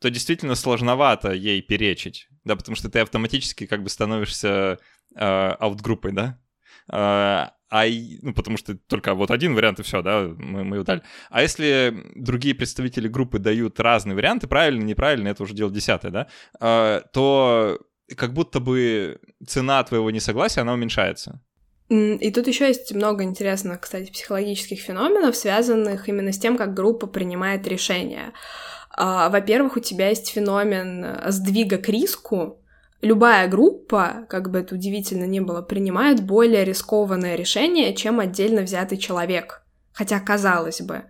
то 0.00 0.10
действительно 0.10 0.54
сложновато 0.54 1.32
ей 1.32 1.62
перечить, 1.62 2.28
да, 2.44 2.56
потому 2.56 2.76
что 2.76 2.90
ты 2.90 3.00
автоматически 3.00 3.66
как 3.66 3.82
бы 3.82 3.88
становишься 3.88 4.78
э, 5.14 5.24
аутгруппой, 5.24 6.12
да, 6.12 6.38
э, 6.92 7.50
а, 7.68 7.84
ну, 8.22 8.32
потому 8.32 8.56
что 8.58 8.76
только 8.76 9.14
вот 9.14 9.30
один 9.30 9.54
вариант 9.54 9.80
и 9.80 9.82
все, 9.82 10.02
да, 10.02 10.22
мы, 10.22 10.64
мы 10.64 10.76
его 10.76 10.84
дали. 10.84 11.02
А 11.30 11.42
если 11.42 12.12
другие 12.14 12.54
представители 12.54 13.08
группы 13.08 13.38
дают 13.38 13.80
разные 13.80 14.14
варианты, 14.14 14.46
правильно, 14.46 14.84
неправильно, 14.84 15.28
это 15.28 15.42
уже 15.42 15.54
дело 15.54 15.70
десятое, 15.70 16.12
да, 16.12 16.28
э, 16.60 17.02
то 17.12 17.80
как 18.14 18.32
будто 18.32 18.60
бы 18.60 19.18
цена 19.46 19.82
твоего 19.84 20.10
несогласия, 20.10 20.60
она 20.60 20.74
уменьшается. 20.74 21.40
И 21.88 22.30
тут 22.32 22.48
еще 22.48 22.66
есть 22.66 22.92
много 22.94 23.22
интересных, 23.22 23.80
кстати, 23.80 24.10
психологических 24.10 24.80
феноменов, 24.80 25.36
связанных 25.36 26.08
именно 26.08 26.32
с 26.32 26.38
тем, 26.38 26.56
как 26.56 26.74
группа 26.74 27.06
принимает 27.06 27.66
решения. 27.68 28.32
А, 28.90 29.28
во-первых, 29.28 29.76
у 29.76 29.80
тебя 29.80 30.08
есть 30.08 30.28
феномен 30.28 31.04
э, 31.04 31.30
сдвига 31.30 31.78
к 31.78 31.88
риску. 31.88 32.60
Любая 33.02 33.46
группа, 33.46 34.26
как 34.28 34.50
бы 34.50 34.60
это 34.60 34.74
удивительно 34.74 35.26
ни 35.26 35.38
было, 35.38 35.62
принимает 35.62 36.24
более 36.24 36.64
рискованное 36.64 37.36
решение, 37.36 37.94
чем 37.94 38.18
отдельно 38.18 38.62
взятый 38.62 38.98
человек. 38.98 39.62
Хотя, 39.92 40.18
казалось 40.18 40.80
бы, 40.80 41.04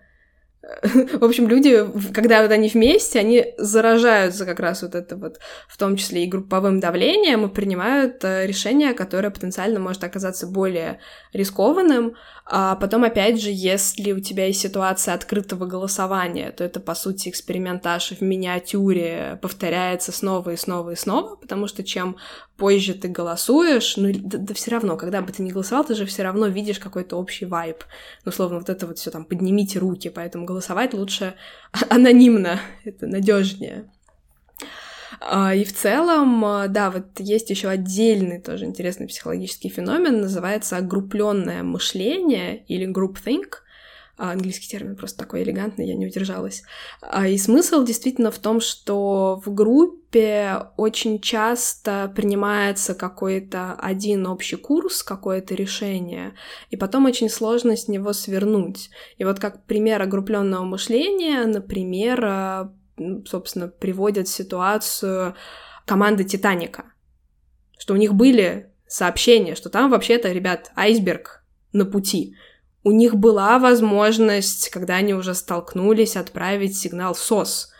в 0.82 1.24
общем, 1.24 1.48
люди, 1.48 1.86
когда 2.12 2.42
вот 2.42 2.50
они 2.50 2.68
вместе, 2.68 3.20
они 3.20 3.54
заражаются 3.56 4.44
как 4.44 4.58
раз 4.58 4.82
вот 4.82 4.96
это 4.96 5.16
вот, 5.16 5.38
в 5.68 5.76
том 5.76 5.96
числе 5.96 6.24
и 6.24 6.28
групповым 6.28 6.80
давлением, 6.80 7.46
и 7.46 7.48
принимают 7.48 8.24
э, 8.24 8.46
решение, 8.46 8.92
которое 8.92 9.30
потенциально 9.30 9.78
может 9.78 10.02
оказаться 10.02 10.46
более 10.46 10.98
рискованным, 11.32 12.16
а 12.48 12.76
потом, 12.76 13.02
опять 13.02 13.40
же, 13.40 13.50
если 13.52 14.12
у 14.12 14.20
тебя 14.20 14.46
есть 14.46 14.60
ситуация 14.60 15.14
открытого 15.14 15.66
голосования, 15.66 16.52
то 16.52 16.62
это, 16.62 16.78
по 16.78 16.94
сути, 16.94 17.28
экспериментаж 17.28 18.12
в 18.12 18.20
миниатюре 18.20 19.38
повторяется 19.42 20.12
снова 20.12 20.50
и 20.50 20.56
снова 20.56 20.90
и 20.90 20.96
снова, 20.96 21.34
потому 21.34 21.66
что 21.66 21.82
чем 21.82 22.16
позже 22.56 22.94
ты 22.94 23.08
голосуешь, 23.08 23.96
ну, 23.96 24.12
да, 24.14 24.38
да 24.38 24.54
все 24.54 24.70
равно, 24.70 24.96
когда 24.96 25.22
бы 25.22 25.32
ты 25.32 25.42
ни 25.42 25.50
голосовал, 25.50 25.84
ты 25.84 25.96
же 25.96 26.06
все 26.06 26.22
равно 26.22 26.46
видишь 26.46 26.78
какой-то 26.78 27.16
общий 27.16 27.46
вайб. 27.46 27.82
Ну, 28.24 28.30
условно, 28.30 28.58
вот 28.58 28.68
это 28.68 28.86
вот 28.86 28.98
все 28.98 29.10
там, 29.10 29.24
поднимите 29.24 29.80
руки, 29.80 30.08
поэтому 30.08 30.46
голосовать 30.56 30.94
лучше 30.94 31.34
анонимно, 31.90 32.60
это 32.84 33.06
надежнее. 33.06 33.90
А, 35.20 35.54
и 35.54 35.64
в 35.64 35.72
целом, 35.74 36.44
а, 36.44 36.68
да, 36.68 36.90
вот 36.90 37.20
есть 37.20 37.50
еще 37.50 37.68
отдельный 37.68 38.40
тоже 38.40 38.64
интересный 38.64 39.06
психологический 39.06 39.68
феномен, 39.68 40.22
называется 40.22 40.78
огрупленное 40.78 41.62
мышление 41.62 42.64
или 42.68 42.90
groupthink. 42.90 43.65
А, 44.18 44.32
английский 44.32 44.68
термин 44.68 44.96
просто 44.96 45.18
такой 45.18 45.42
элегантный, 45.42 45.86
я 45.86 45.94
не 45.94 46.06
удержалась. 46.06 46.62
И 47.26 47.36
смысл 47.36 47.84
действительно 47.84 48.30
в 48.30 48.38
том, 48.38 48.60
что 48.60 49.42
в 49.44 49.52
группе 49.52 50.68
очень 50.78 51.20
часто 51.20 52.10
принимается 52.16 52.94
какой-то 52.94 53.74
один 53.74 54.26
общий 54.26 54.56
курс, 54.56 55.02
какое-то 55.02 55.54
решение, 55.54 56.32
и 56.70 56.76
потом 56.76 57.04
очень 57.04 57.28
сложно 57.28 57.76
с 57.76 57.88
него 57.88 58.14
свернуть. 58.14 58.88
И 59.18 59.24
вот 59.24 59.38
как 59.38 59.64
пример 59.66 60.00
огрупленного 60.00 60.64
мышления, 60.64 61.44
например, 61.44 62.70
собственно, 63.26 63.68
приводят 63.68 64.28
ситуацию 64.28 65.34
команды 65.84 66.24
Титаника. 66.24 66.86
Что 67.78 67.92
у 67.92 67.98
них 67.98 68.14
были 68.14 68.72
сообщения, 68.86 69.54
что 69.54 69.68
там 69.68 69.90
вообще-то, 69.90 70.32
ребят, 70.32 70.72
айсберг 70.74 71.44
на 71.72 71.84
пути. 71.84 72.34
У 72.86 72.92
них 72.92 73.16
была 73.16 73.58
возможность, 73.58 74.68
когда 74.68 74.94
они 74.94 75.12
уже 75.12 75.34
столкнулись, 75.34 76.14
отправить 76.14 76.78
сигнал 76.78 77.14
в 77.14 77.18
СОС. 77.18 77.72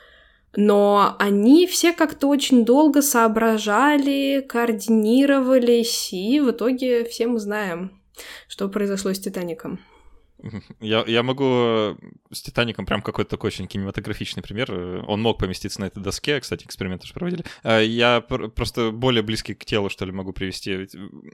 Но 0.57 1.15
они 1.21 1.69
все 1.69 1.93
как-то 1.93 2.27
очень 2.27 2.65
долго 2.65 3.03
соображали, 3.03 4.45
координировались, 4.49 6.13
и 6.13 6.41
в 6.41 6.51
итоге 6.51 7.05
все 7.05 7.29
мы 7.29 7.39
знаем, 7.39 8.03
что 8.49 8.69
произошло 8.69 9.13
с 9.13 9.21
Титаником. 9.21 9.79
Я, 10.81 11.05
я 11.07 11.23
могу 11.23 11.45
э, 11.45 11.97
с 12.33 12.43
Титаником 12.43 12.85
прям 12.85 13.01
какой-то 13.01 13.31
такой 13.31 13.49
очень 13.49 13.69
кинематографичный 13.69 14.43
пример. 14.43 14.73
Он 15.07 15.23
мог 15.23 15.39
поместиться 15.39 15.81
на 15.81 15.85
этой 15.85 16.03
доске, 16.03 16.41
кстати, 16.41 16.65
эксперименты 16.65 17.03
тоже 17.03 17.15
проводили. 17.15 17.45
Э, 17.63 17.85
я 17.85 18.21
просто 18.21 18.91
более 18.91 19.23
близкий 19.23 19.55
к 19.55 19.65
телу, 19.65 19.89
что 19.89 20.05
ли, 20.05 20.11
могу 20.11 20.33
привести. 20.33 20.89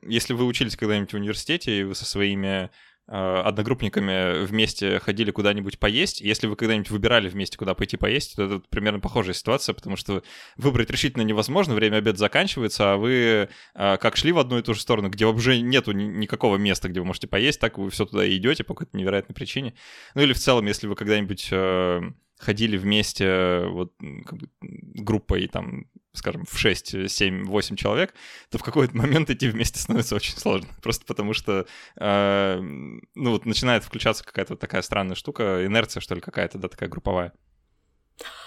Если 0.07 0.35
вы 0.35 0.45
учились 0.45 0.77
когда-нибудь 0.77 1.13
в 1.13 1.17
университете, 1.17 1.81
и 1.81 1.85
вы 1.85 1.95
со 1.95 2.05
своими 2.05 2.71
одногруппниками 3.07 4.45
вместе 4.45 4.99
ходили 5.01 5.31
куда-нибудь 5.31 5.79
поесть. 5.79 6.21
Если 6.21 6.47
вы 6.47 6.57
когда-нибудь 6.57 6.91
выбирали 6.91 7.29
вместе, 7.29 7.59
куда 7.59 7.75
пойти 7.75 7.97
поесть, 7.97 8.37
то 8.37 8.45
это 8.45 8.63
примерно 8.71 9.01
похожая 9.01 9.35
ситуация, 9.35 9.75
потому 9.75 9.97
что 9.97 10.23
выбрать 10.57 10.91
решительно 10.91 11.23
невозможно, 11.23 11.75
время 11.75 11.97
обеда 11.97 12.19
заканчивается, 12.19 12.93
а 12.93 12.97
вы 12.97 13.49
э, 13.75 13.97
как 13.97 14.17
шли 14.17 14.33
в 14.33 14.39
одну 14.39 14.59
и 14.59 14.63
ту 14.63 14.75
же 14.75 14.81
сторону, 14.81 15.11
где 15.11 15.27
уже 15.27 15.61
нету 15.61 15.93
никакого 15.93 16.57
места, 16.57 16.89
где 16.89 17.01
вы 17.01 17.07
можете 17.07 17.27
поесть, 17.27 17.61
так 17.61 17.79
вы 17.79 17.91
все 17.91 18.07
туда 18.07 18.25
и 18.25 18.37
идете 18.37 18.65
по 18.65 18.75
какой-то 18.75 18.97
невероятной 18.97 19.35
причине. 19.35 19.75
Ну 20.15 20.23
или 20.23 20.33
в 20.33 20.39
целом, 20.39 20.67
если 20.67 20.87
вы 20.87 20.95
когда-нибудь 20.95 21.49
э, 21.51 22.01
ходили 22.43 22.77
вместе 22.77 23.65
вот 23.69 23.95
как 24.27 24.39
бы, 24.39 24.49
группой 24.61 25.47
там 25.49 25.87
скажем, 26.15 26.45
в 26.45 26.59
6, 26.59 27.11
7, 27.11 27.47
8 27.47 27.77
человек, 27.77 28.15
то 28.51 28.59
в 28.59 28.63
какой-то 28.63 28.97
момент 28.97 29.31
идти 29.31 29.49
вместе 29.49 29.79
становится 29.79 30.15
очень 30.15 30.37
сложно. 30.37 30.69
Просто 30.83 31.07
потому 31.07 31.33
что, 31.33 31.67
э, 31.97 32.61
ну 32.61 33.31
вот 33.31 33.47
начинает 33.47 33.85
включаться 33.85 34.25
какая-то 34.25 34.55
вот 34.55 34.61
такая 34.61 34.83
странная 34.83 35.17
штука, 35.17 35.65
инерция, 35.65 36.01
что 36.01 36.15
ли, 36.15 36.21
какая-то, 36.21 36.59
да, 36.59 36.69
такая 36.69 36.89
групповая. 36.89 37.33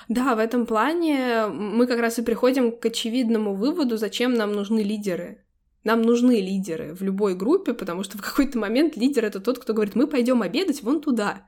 Да, 0.07 0.35
в 0.35 0.39
этом 0.39 0.67
плане 0.67 1.47
мы 1.47 1.87
как 1.87 1.99
раз 1.99 2.19
и 2.19 2.21
приходим 2.21 2.71
к 2.71 2.85
очевидному 2.85 3.55
выводу, 3.55 3.97
зачем 3.97 4.35
нам 4.35 4.51
нужны 4.51 4.81
лидеры. 4.81 5.43
Нам 5.83 6.01
нужны 6.01 6.41
лидеры 6.41 6.93
в 6.93 7.01
любой 7.01 7.35
группе, 7.35 7.73
потому 7.73 8.03
что 8.03 8.17
в 8.17 8.21
какой-то 8.21 8.57
момент 8.57 8.95
лидер 8.95 9.25
это 9.25 9.39
тот, 9.39 9.59
кто 9.59 9.73
говорит, 9.73 9.95
мы 9.95 10.07
пойдем 10.07 10.41
обедать 10.41 10.83
вон 10.83 11.01
туда. 11.01 11.47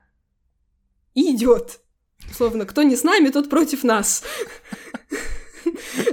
И 1.13 1.35
идет. 1.35 1.81
Словно, 2.31 2.65
кто 2.65 2.83
не 2.83 2.95
с 2.95 3.03
нами, 3.03 3.29
тот 3.29 3.49
против 3.49 3.83
нас. 3.83 4.23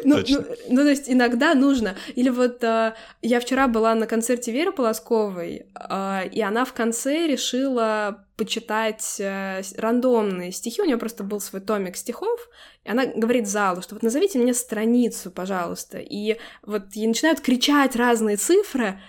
Ну, 0.04 0.18
ну, 0.28 0.44
ну, 0.68 0.76
то 0.76 0.88
есть 0.88 1.08
иногда 1.08 1.54
нужно. 1.54 1.96
Или 2.14 2.28
вот 2.28 2.62
э, 2.62 2.94
я 3.22 3.40
вчера 3.40 3.68
была 3.68 3.94
на 3.94 4.06
концерте 4.06 4.52
Веры 4.52 4.72
Полосковой, 4.72 5.66
э, 5.74 6.28
и 6.28 6.40
она 6.42 6.64
в 6.64 6.72
конце 6.72 7.26
решила 7.26 8.26
почитать 8.36 9.16
э, 9.20 9.62
рандомные 9.76 10.52
стихи, 10.52 10.82
у 10.82 10.84
нее 10.84 10.98
просто 10.98 11.24
был 11.24 11.40
свой 11.40 11.62
томик 11.62 11.96
стихов, 11.96 12.48
и 12.84 12.90
она 12.90 13.06
говорит 13.06 13.46
залу, 13.46 13.82
что 13.82 13.94
вот 13.94 14.02
назовите 14.02 14.38
мне 14.38 14.54
страницу, 14.54 15.30
пожалуйста, 15.30 15.98
и 15.98 16.36
вот 16.62 16.92
ей 16.94 17.06
начинают 17.06 17.40
кричать 17.40 17.96
разные 17.96 18.36
цифры, 18.36 19.00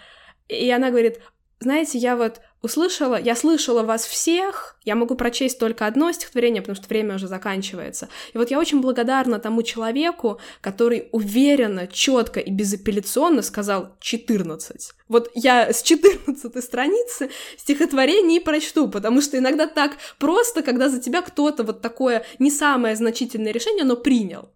и 0.47 0.69
она 0.69 0.91
говорит, 0.91 1.19
знаете, 1.59 1.97
я 1.97 2.15
вот 2.15 2.41
услышала, 2.65 3.19
я 3.19 3.35
слышала 3.35 3.83
вас 3.83 4.05
всех, 4.05 4.75
я 4.83 4.95
могу 4.95 5.15
прочесть 5.15 5.59
только 5.59 5.85
одно 5.85 6.11
стихотворение, 6.11 6.61
потому 6.61 6.75
что 6.75 6.87
время 6.87 7.15
уже 7.15 7.27
заканчивается. 7.27 8.09
И 8.33 8.37
вот 8.37 8.51
я 8.51 8.59
очень 8.59 8.81
благодарна 8.81 9.39
тому 9.39 9.63
человеку, 9.63 10.39
который 10.61 11.07
уверенно, 11.11 11.87
четко 11.87 12.39
и 12.39 12.51
безапелляционно 12.51 13.41
сказал 13.41 13.95
14. 13.99 14.91
Вот 15.07 15.31
я 15.35 15.71
с 15.71 15.83
14 15.83 16.63
страницы 16.63 17.29
стихотворение 17.57 18.39
и 18.39 18.43
прочту, 18.43 18.89
потому 18.89 19.21
что 19.21 19.37
иногда 19.37 19.67
так 19.67 19.97
просто, 20.19 20.61
когда 20.61 20.89
за 20.89 20.99
тебя 20.99 21.21
кто-то 21.21 21.63
вот 21.63 21.81
такое 21.81 22.25
не 22.39 22.51
самое 22.51 22.95
значительное 22.95 23.53
решение, 23.53 23.85
но 23.85 23.95
принял. 23.95 24.49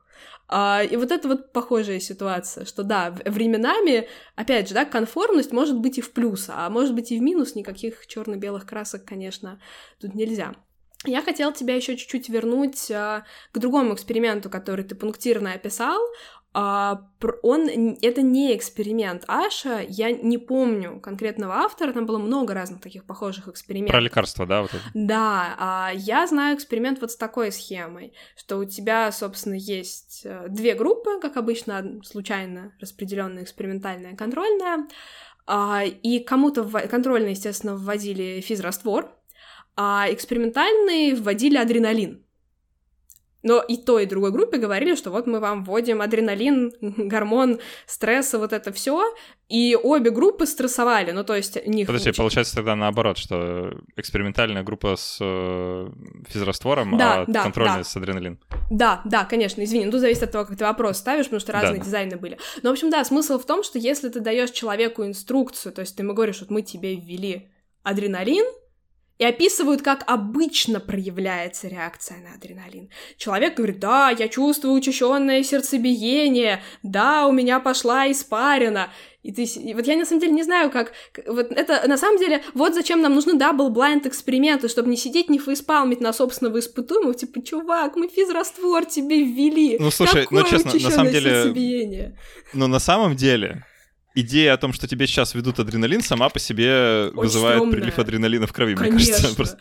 А, 0.50 0.82
и 0.84 0.96
вот 0.96 1.12
это 1.12 1.28
вот 1.28 1.54
похожая 1.54 2.00
ситуация, 2.00 2.66
что 2.66 2.84
да, 2.84 3.12
временами, 3.26 4.08
опять 4.36 4.68
же, 4.68 4.74
да, 4.74 4.84
конформность 4.84 5.52
может 5.52 5.78
быть 5.78 6.00
и 6.00 6.02
в 6.02 6.12
плюс, 6.12 6.48
а 6.50 6.68
может 6.72 6.96
быть 6.96 7.12
и 7.12 7.20
в 7.20 7.22
минус, 7.22 7.54
никаких 7.54 8.08
черно-белых 8.08 8.66
красок, 8.66 9.06
конечно, 9.06 9.62
тут 10.02 10.16
нельзя. 10.16 10.56
Я 11.06 11.22
хотела 11.22 11.54
тебя 11.54 11.76
еще 11.76 11.96
чуть-чуть 11.96 12.28
вернуть 12.28 12.92
а, 12.92 13.24
к 13.54 13.60
другому 13.60 13.94
эксперименту, 13.94 14.50
который 14.50 14.84
ты 14.84 14.96
пунктирно 14.96 15.54
описал. 15.54 16.02
А, 16.52 17.04
он 17.44 17.70
это 18.02 18.24
не 18.24 18.56
эксперимент 18.56 19.24
Аша, 19.28 19.86
я 19.88 20.12
не 20.12 20.40
помню 20.40 21.00
конкретного 21.00 21.58
автора, 21.58 21.94
там 21.94 22.08
было 22.08 22.18
много 22.18 22.56
разных 22.56 22.82
таких 22.82 23.06
похожих 23.06 23.48
экспериментов. 23.48 23.94
Про 23.94 24.02
лекарства, 24.02 24.48
да, 24.48 24.62
вот 24.64 24.72
это? 24.72 24.84
Да, 24.96 25.56
а 25.60 25.92
я 25.94 26.26
знаю 26.26 26.58
эксперимент 26.58 27.02
вот 27.02 27.12
с 27.12 27.16
такой 27.16 27.52
схемой, 27.52 28.14
что 28.36 28.58
у 28.58 28.66
тебя, 28.66 29.12
собственно, 29.12 29.54
есть 29.54 30.22
э, 30.26 30.48
две 30.50 30.74
группы, 30.74 31.20
как 31.22 31.38
обычно, 31.38 32.02
случайно 32.04 32.74
распределенная 32.82 33.44
экспериментальная, 33.44 34.16
контрольная, 34.16 34.88
а, 35.46 35.84
и 35.84 36.20
кому-то 36.20 36.64
в... 36.64 36.80
контрольные, 36.88 37.32
естественно, 37.32 37.76
вводили 37.76 38.42
физраствор, 38.42 39.12
а 39.76 40.08
экспериментальные 40.10 41.16
вводили 41.16 41.58
адреналин. 41.58 42.26
Но 43.42 43.62
и 43.62 43.78
той, 43.78 44.04
и 44.04 44.06
другой 44.06 44.32
группе 44.32 44.58
говорили, 44.58 44.96
что 44.96 45.12
вот 45.12 45.28
мы 45.28 45.40
вам 45.40 45.64
вводим 45.64 46.02
адреналин, 46.02 46.74
гормон 46.82 47.60
стресса, 47.86 48.38
вот 48.38 48.52
это 48.52 48.72
все, 48.74 49.02
и 49.48 49.78
обе 49.82 50.12
группы 50.12 50.46
стрессовали, 50.46 51.12
ну 51.12 51.24
то 51.24 51.36
есть 51.36 51.66
них... 51.66 51.88
Подожди, 51.88 52.12
получается 52.12 52.56
тогда 52.56 52.76
наоборот, 52.76 53.18
что 53.18 53.72
экспериментальная 53.96 54.64
группа 54.64 54.96
с 54.96 55.18
э, 55.22 55.90
физраствором, 56.28 56.98
да, 56.98 57.22
а 57.22 57.26
да, 57.28 57.44
контрольная 57.44 57.78
да. 57.80 57.84
с 57.84 57.96
адреналин. 57.96 58.40
Да, 58.70 59.02
да, 59.06 59.26
конечно, 59.26 59.64
извини, 59.64 59.86
ну 59.86 59.98
зависит 59.98 60.24
от 60.24 60.32
того, 60.32 60.46
как 60.46 60.58
ты 60.58 60.66
вопрос 60.66 60.98
ставишь, 60.98 61.26
потому 61.26 61.40
что 61.40 61.54
разные 61.54 61.80
да, 61.80 61.86
дизайны 61.86 62.18
были. 62.18 62.38
Но, 62.62 62.70
в 62.70 62.74
общем, 62.74 62.90
да, 62.90 63.04
смысл 63.04 63.40
в 63.40 63.46
том, 63.46 63.64
что 63.64 63.80
если 63.80 64.10
ты 64.10 64.20
даешь 64.20 64.52
человеку 64.52 65.06
инструкцию, 65.06 65.74
то 65.74 65.82
есть 65.82 65.96
ты 65.96 66.04
ему 66.04 66.14
говоришь, 66.14 66.42
вот 66.42 66.52
мы 66.52 66.62
тебе 66.62 66.96
ввели 66.96 67.50
адреналин, 67.84 68.46
и 69.20 69.26
описывают, 69.26 69.82
как 69.82 70.04
обычно 70.08 70.80
проявляется 70.80 71.68
реакция 71.68 72.18
на 72.20 72.36
адреналин. 72.36 72.90
Человек 73.18 73.58
говорит, 73.58 73.80
да, 73.80 74.10
я 74.18 74.30
чувствую 74.30 74.74
учащенное 74.74 75.44
сердцебиение, 75.44 76.64
да, 76.84 77.28
у 77.28 77.34
меня 77.34 77.60
пошла 77.60 78.10
испарина. 78.10 78.90
И 79.22 79.34
ты, 79.34 79.44
и 79.44 79.74
вот 79.74 79.86
я 79.86 79.98
на 79.98 80.06
самом 80.06 80.22
деле 80.22 80.32
не 80.32 80.44
знаю, 80.44 80.72
как, 80.72 80.94
вот 81.28 81.52
это, 81.52 81.86
на 81.86 81.98
самом 81.98 82.18
деле, 82.18 82.42
вот 82.54 82.74
зачем 82.74 83.02
нам 83.02 83.14
нужны 83.14 83.34
double-blind 83.34 84.08
эксперименты, 84.08 84.70
чтобы 84.70 84.90
не 84.90 84.96
сидеть, 84.96 85.30
не 85.30 85.38
фейспалмить 85.38 86.00
на 86.00 86.14
собственного 86.14 86.60
испытуемого, 86.60 87.14
типа, 87.14 87.42
чувак, 87.42 87.98
мы 87.98 88.08
физраствор 88.08 88.86
тебе 88.86 89.22
ввели. 89.22 89.78
Ну, 89.78 89.92
слушай, 89.92 90.22
ну, 90.32 90.40
Какое 90.40 90.44
ну, 90.44 90.50
честно, 90.50 90.80
на 90.80 90.92
самом 90.96 91.12
деле... 91.12 92.16
Ну, 92.54 92.68
на 92.68 92.80
самом 92.80 93.16
деле, 93.18 93.66
идея 94.22 94.54
о 94.54 94.58
том, 94.58 94.74
что 94.74 94.88
тебе 94.88 95.08
сейчас 95.08 95.34
ведут 95.36 95.60
адреналин, 95.60 96.02
сама 96.02 96.30
по 96.30 96.40
себе 96.40 97.08
Очень 97.08 97.16
вызывает 97.16 97.58
стрёмная. 97.58 97.78
прилив 97.80 98.00
адреналина 98.00 98.48
в 98.48 98.54
крови, 98.54 98.76
Конечно. 98.76 98.98
мне 98.98 99.06
кажется. 99.12 99.36
Просто... 99.36 99.60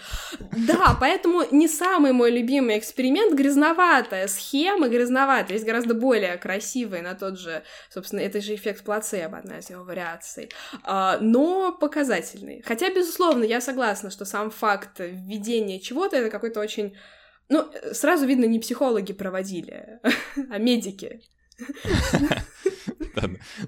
Да, 0.57 0.97
поэтому 1.01 1.45
не 1.51 1.69
самый 1.69 2.13
мой 2.13 2.31
любимый 2.31 2.79
эксперимент, 2.79 3.35
грязноватая 3.35 4.29
схема, 4.29 4.89
грязноватая, 4.89 5.55
есть 5.55 5.67
гораздо 5.67 5.95
более 5.95 6.37
красивые 6.37 7.03
на 7.03 7.15
тот 7.15 7.39
же, 7.39 7.63
собственно, 7.93 8.21
это 8.21 8.41
же 8.41 8.55
эффект 8.55 8.85
плацебо, 8.85 9.39
одна 9.39 9.59
из 9.59 9.71
его 9.71 9.85
вариаций, 9.85 10.51
а, 10.85 11.19
но 11.21 11.73
показательный. 11.73 12.63
Хотя, 12.65 12.93
безусловно, 12.93 13.45
я 13.45 13.61
согласна, 13.61 14.11
что 14.11 14.25
сам 14.25 14.51
факт 14.51 15.01
введения 15.01 15.81
чего-то— 15.81 16.17
это 16.19 16.31
какой-то 16.31 16.61
очень... 16.61 16.97
Ну, 17.51 17.67
сразу 17.93 18.27
видно, 18.27 18.45
не 18.45 18.59
психологи 18.59 19.13
проводили, 19.13 20.01
а 20.51 20.59
медики. 20.59 21.23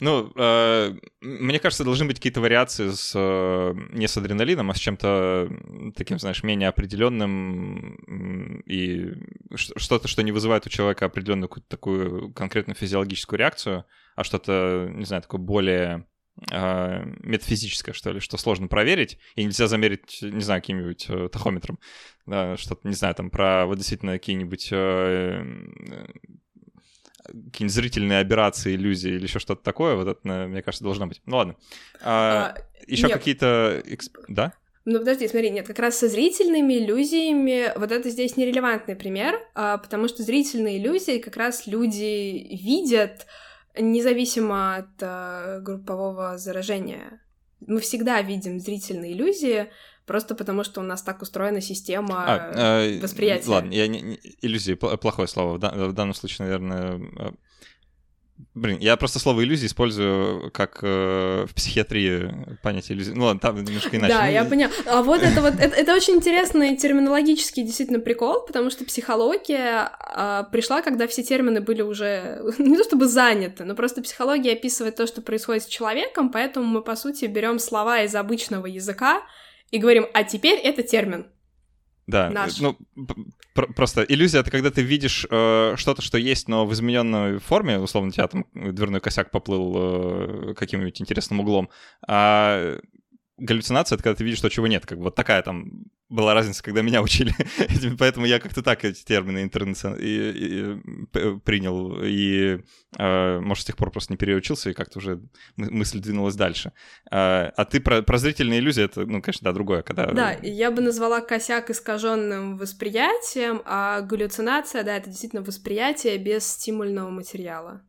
Ну, 0.00 0.32
э, 0.36 0.94
мне 1.20 1.58
кажется, 1.58 1.84
должны 1.84 2.06
быть 2.06 2.16
какие-то 2.16 2.40
вариации 2.40 2.90
с 2.90 3.12
э, 3.14 3.74
не 3.92 4.08
с 4.08 4.16
адреналином, 4.16 4.70
а 4.70 4.74
с 4.74 4.78
чем-то 4.78 5.50
таким, 5.96 6.18
знаешь, 6.18 6.42
менее 6.42 6.68
определенным 6.68 8.60
и 8.66 9.12
что-то, 9.54 10.08
что 10.08 10.22
не 10.22 10.32
вызывает 10.32 10.66
у 10.66 10.70
человека 10.70 11.06
определенную 11.06 11.48
такую 11.68 12.32
конкретную 12.32 12.76
физиологическую 12.76 13.38
реакцию, 13.38 13.84
а 14.16 14.24
что-то, 14.24 14.90
не 14.92 15.04
знаю, 15.04 15.22
такое 15.22 15.40
более 15.40 16.06
э, 16.50 17.04
метафизическое, 17.20 17.94
что 17.94 18.12
ли, 18.12 18.20
что 18.20 18.36
сложно 18.36 18.68
проверить, 18.68 19.18
и 19.34 19.44
нельзя 19.44 19.66
замерить, 19.66 20.18
не 20.22 20.42
знаю, 20.42 20.60
каким-нибудь 20.60 21.06
э, 21.08 21.28
тахометром, 21.28 21.78
да, 22.26 22.56
что-то, 22.56 22.86
не 22.86 22.94
знаю, 22.94 23.14
там 23.14 23.30
про 23.30 23.66
вот 23.66 23.78
действительно 23.78 24.12
какие-нибудь 24.12 24.72
какие-нибудь 27.30 27.74
зрительные 27.74 28.20
операции, 28.20 28.74
иллюзии 28.74 29.12
или 29.12 29.22
еще 29.22 29.38
что-то 29.38 29.62
такое, 29.62 29.94
вот 29.94 30.08
это, 30.08 30.46
мне 30.46 30.62
кажется, 30.62 30.84
должно 30.84 31.06
быть. 31.06 31.20
Ну 31.26 31.36
ладно. 31.36 31.56
А, 32.02 32.54
а, 32.56 32.62
еще 32.86 33.08
какие-то... 33.08 33.82
Да? 34.28 34.52
Ну, 34.86 34.98
подожди, 34.98 35.28
смотри, 35.28 35.50
нет, 35.50 35.66
как 35.66 35.78
раз 35.78 35.98
со 35.98 36.08
зрительными 36.08 36.74
иллюзиями 36.74 37.72
вот 37.76 37.92
это 37.92 38.08
здесь 38.08 38.36
нерелевантный 38.36 38.96
пример, 38.96 39.38
а, 39.54 39.78
потому 39.78 40.08
что 40.08 40.22
зрительные 40.22 40.78
иллюзии 40.78 41.18
как 41.18 41.36
раз 41.36 41.66
люди 41.66 42.48
видят 42.62 43.26
независимо 43.78 44.76
от 44.76 45.02
а, 45.02 45.60
группового 45.60 46.38
заражения. 46.38 47.20
Мы 47.66 47.80
всегда 47.80 48.22
видим 48.22 48.58
зрительные 48.58 49.12
иллюзии, 49.12 49.70
просто 50.10 50.34
потому 50.34 50.64
что 50.64 50.80
у 50.80 50.82
нас 50.82 51.02
так 51.02 51.22
устроена 51.22 51.60
система 51.60 52.24
а, 52.26 52.82
э, 52.82 53.00
восприятия. 53.00 53.48
Ладно, 53.48 53.72
я 53.72 53.86
не, 53.86 54.00
не, 54.00 54.20
иллюзии 54.42 54.74
плохое 54.74 55.28
слово. 55.28 55.56
В, 55.56 55.88
в 55.88 55.92
данном 55.92 56.14
случае, 56.14 56.46
наверное. 56.46 57.00
Э, 57.16 57.30
блин, 58.54 58.78
я 58.80 58.96
просто 58.96 59.20
слово 59.20 59.44
иллюзии 59.44 59.66
использую 59.66 60.50
как 60.50 60.80
э, 60.82 61.46
в 61.48 61.54
психиатрии 61.54 62.58
понятие 62.60 62.96
иллюзии. 62.96 63.12
Ну 63.12 63.26
ладно, 63.26 63.38
там 63.38 63.62
немножко 63.62 63.96
иначе. 63.96 64.12
Да, 64.12 64.26
я 64.26 64.44
поняла. 64.44 64.72
А 64.86 65.02
вот 65.04 65.22
это 65.22 65.42
вот, 65.42 65.54
это, 65.60 65.76
это 65.76 65.94
очень 65.94 66.14
интересный 66.14 66.76
терминологический 66.76 67.62
действительно 67.62 68.00
прикол, 68.00 68.44
потому 68.44 68.70
что 68.70 68.84
психология 68.84 69.92
э, 70.16 70.42
пришла, 70.50 70.82
когда 70.82 71.06
все 71.06 71.22
термины 71.22 71.60
были 71.60 71.82
уже 71.82 72.42
не 72.58 72.76
то 72.76 72.82
чтобы 72.82 73.06
заняты, 73.06 73.62
но 73.62 73.76
просто 73.76 74.02
психология 74.02 74.54
описывает 74.54 74.96
то, 74.96 75.06
что 75.06 75.22
происходит 75.22 75.62
с 75.62 75.66
человеком, 75.66 76.32
поэтому 76.32 76.66
мы, 76.66 76.82
по 76.82 76.96
сути, 76.96 77.26
берем 77.26 77.60
слова 77.60 78.02
из 78.02 78.16
обычного 78.16 78.66
языка, 78.66 79.22
и 79.70 79.78
говорим, 79.78 80.06
а 80.12 80.24
теперь 80.24 80.58
это 80.58 80.82
термин. 80.82 81.26
Да, 82.06 82.28
Наш. 82.28 82.58
ну 82.58 82.76
пр- 83.54 83.72
просто 83.72 84.02
иллюзия 84.02 84.40
это 84.40 84.50
когда 84.50 84.70
ты 84.70 84.82
видишь 84.82 85.26
э, 85.30 85.74
что-то, 85.76 86.02
что 86.02 86.18
есть, 86.18 86.48
но 86.48 86.66
в 86.66 86.72
измененной 86.72 87.38
форме, 87.38 87.78
условно, 87.78 88.08
у 88.08 88.12
тебя 88.12 88.26
там 88.26 88.46
дверной 88.52 89.00
косяк 89.00 89.30
поплыл 89.30 89.74
э, 89.76 90.54
каким-нибудь 90.54 91.00
интересным 91.00 91.40
углом, 91.40 91.70
а 92.06 92.78
галлюцинация— 93.36 93.94
это 93.96 94.02
когда 94.02 94.16
ты 94.16 94.24
видишь 94.24 94.40
то, 94.40 94.48
чего 94.48 94.66
нет. 94.66 94.86
Как 94.86 94.98
бы 94.98 95.04
вот 95.04 95.14
такая 95.14 95.42
там 95.42 95.84
была 96.10 96.34
разница, 96.34 96.62
когда 96.62 96.82
меня 96.82 97.02
учили. 97.02 97.32
Поэтому 97.98 98.26
я 98.26 98.40
как-то 98.40 98.62
так 98.62 98.84
эти 98.84 99.02
термины 99.04 99.42
интернацион... 99.42 99.94
и, 99.94 100.02
и, 100.04 101.38
принял. 101.44 102.02
И, 102.02 102.58
э, 102.98 103.40
может, 103.40 103.62
с 103.62 103.66
тех 103.66 103.76
пор 103.76 103.90
просто 103.92 104.12
не 104.12 104.16
переучился, 104.16 104.70
и 104.70 104.74
как-то 104.74 104.98
уже 104.98 105.22
мысль 105.56 106.00
двинулась 106.00 106.34
дальше. 106.34 106.72
Э, 107.10 107.50
а 107.56 107.64
ты 107.64 107.80
про, 107.80 108.02
про 108.02 108.18
зрительные 108.18 108.58
иллюзии, 108.58 108.84
это, 108.84 109.06
ну, 109.06 109.22
конечно, 109.22 109.44
да, 109.44 109.52
другое. 109.52 109.82
Когда... 109.82 110.06
Да, 110.06 110.32
я 110.42 110.70
бы 110.70 110.82
назвала 110.82 111.20
косяк 111.20 111.70
искаженным 111.70 112.56
восприятием, 112.58 113.62
а 113.64 114.00
галлюцинация, 114.00 114.82
да, 114.82 114.96
это 114.96 115.08
действительно 115.08 115.42
восприятие 115.42 116.18
без 116.18 116.44
стимульного 116.44 117.10
материала. 117.10 117.82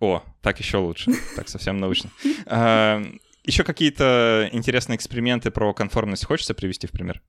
О, 0.00 0.24
так 0.40 0.58
еще 0.58 0.78
лучше. 0.78 1.12
Так 1.36 1.48
совсем 1.50 1.76
научно. 1.76 2.10
Э, 2.46 3.02
еще 3.44 3.64
какие-то 3.64 4.48
интересные 4.52 4.96
эксперименты 4.96 5.50
про 5.50 5.74
конформность 5.74 6.24
хочется 6.24 6.54
привести 6.54 6.86
в 6.86 6.92
пример? 6.92 7.20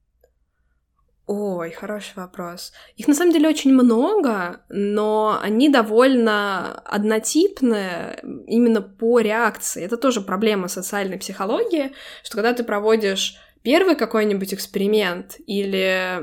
Ой, 1.34 1.72
хороший 1.72 2.12
вопрос. 2.18 2.74
Их 2.98 3.08
на 3.08 3.14
самом 3.14 3.32
деле 3.32 3.48
очень 3.48 3.72
много, 3.74 4.64
но 4.68 5.40
они 5.42 5.70
довольно 5.70 6.74
однотипные 6.80 8.20
именно 8.48 8.82
по 8.82 9.22
реакции. 9.22 9.82
Это 9.82 9.96
тоже 9.96 10.20
проблема 10.20 10.68
социальной 10.68 11.18
психологии, 11.18 11.94
что 12.22 12.36
когда 12.36 12.52
ты 12.52 12.66
проводишь 12.66 13.38
первый 13.62 13.96
какой-нибудь 13.96 14.54
эксперимент 14.54 15.38
или 15.48 16.22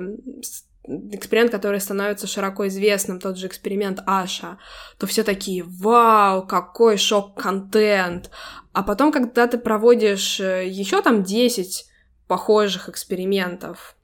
эксперимент, 0.84 1.52
который 1.52 1.80
становится 1.80 2.26
широко 2.26 2.68
известным, 2.68 3.18
тот 3.18 3.38
же 3.38 3.46
эксперимент 3.46 4.02
Аша, 4.04 4.59
то 4.98 5.06
все 5.06 5.22
такие, 5.22 5.64
вау, 5.64 6.46
какой 6.46 6.98
шок-контент. 6.98 8.30
А 8.74 8.82
потом, 8.82 9.11
когда 9.11 9.46
ты 9.46 9.56
проводишь 9.56 10.38
э, 10.38 10.68
еще 10.68 11.00
там 11.00 11.22
10 11.22 11.86
похожих 12.26 12.90
экспериментов, 12.90 13.94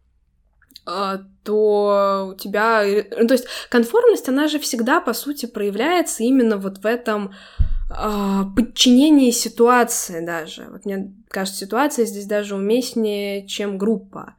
то 0.85 2.31
у 2.33 2.35
тебя... 2.35 2.85
Ну, 3.19 3.27
то 3.27 3.35
есть 3.35 3.47
конформность, 3.71 4.29
она 4.29 4.49
же 4.49 4.59
всегда, 4.59 5.01
по 5.01 5.13
сути, 5.13 5.47
проявляется 5.47 6.23
именно 6.23 6.57
вот 6.57 6.79
в 6.79 6.87
этом 6.87 7.33
а, 7.91 8.45
подчинении 8.57 9.31
ситуации 9.31 10.25
даже. 10.25 10.67
Вот 10.71 10.85
мне 10.85 11.13
кажется, 11.29 11.65
ситуация 11.65 12.05
здесь 12.07 12.27
даже 12.27 12.55
уместнее, 12.55 13.47
чем 13.47 13.79
группа. 13.79 14.35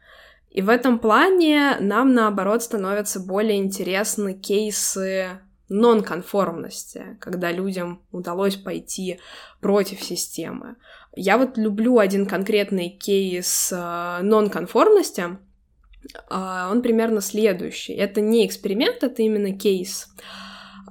И 0.50 0.62
в 0.62 0.70
этом 0.70 1.00
плане 1.00 1.78
нам, 1.80 2.14
наоборот, 2.14 2.64
становятся 2.64 3.20
более 3.20 3.58
интересны 3.58 4.34
кейсы 4.34 5.39
нонконформности, 5.68 7.18
когда 7.20 7.52
людям 7.52 8.02
удалось 8.12 8.56
пойти 8.56 9.20
против 9.60 10.02
системы. 10.02 10.76
Я 11.16 11.38
вот 11.38 11.58
люблю 11.58 11.98
один 12.00 12.26
конкретный 12.26 12.89
кейс 12.89 13.72
э, 13.72 14.20
нонконформности. 14.22 15.38
Э, 16.30 16.70
он 16.72 16.82
примерно 16.82 17.22
следующий. 17.22 17.93
Это 17.93 18.22
не 18.22 18.45
эксперимент, 18.45 19.03
это 19.03 19.22
именно 19.22 19.58
кейс. 19.58 20.08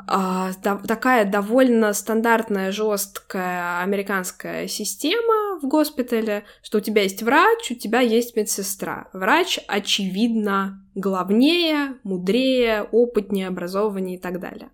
А, 0.06 0.52
такая 0.62 1.24
довольно 1.24 1.92
стандартная, 1.94 2.72
жесткая 2.72 3.80
американская 3.80 4.68
система 4.68 5.58
в 5.60 5.66
госпитале, 5.66 6.44
что 6.62 6.78
у 6.78 6.80
тебя 6.80 7.02
есть 7.02 7.22
врач, 7.22 7.70
у 7.70 7.74
тебя 7.74 8.00
есть 8.00 8.36
медсестра. 8.36 9.08
Врач, 9.14 9.60
очевидно, 9.66 10.84
главнее, 10.94 11.94
мудрее, 12.02 12.82
опытнее, 12.82 13.48
образованнее 13.48 14.18
и 14.18 14.20
так 14.20 14.40
далее. 14.40 14.68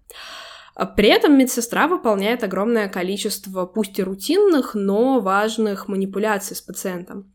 А 0.74 0.86
при 0.86 1.08
этом 1.08 1.38
медсестра 1.38 1.86
выполняет 1.86 2.42
огромное 2.42 2.88
количество, 2.88 3.66
пусть 3.66 3.98
и 3.98 4.02
рутинных, 4.02 4.74
но 4.74 5.20
важных 5.20 5.86
манипуляций 5.88 6.56
с 6.56 6.60
пациентом. 6.60 7.30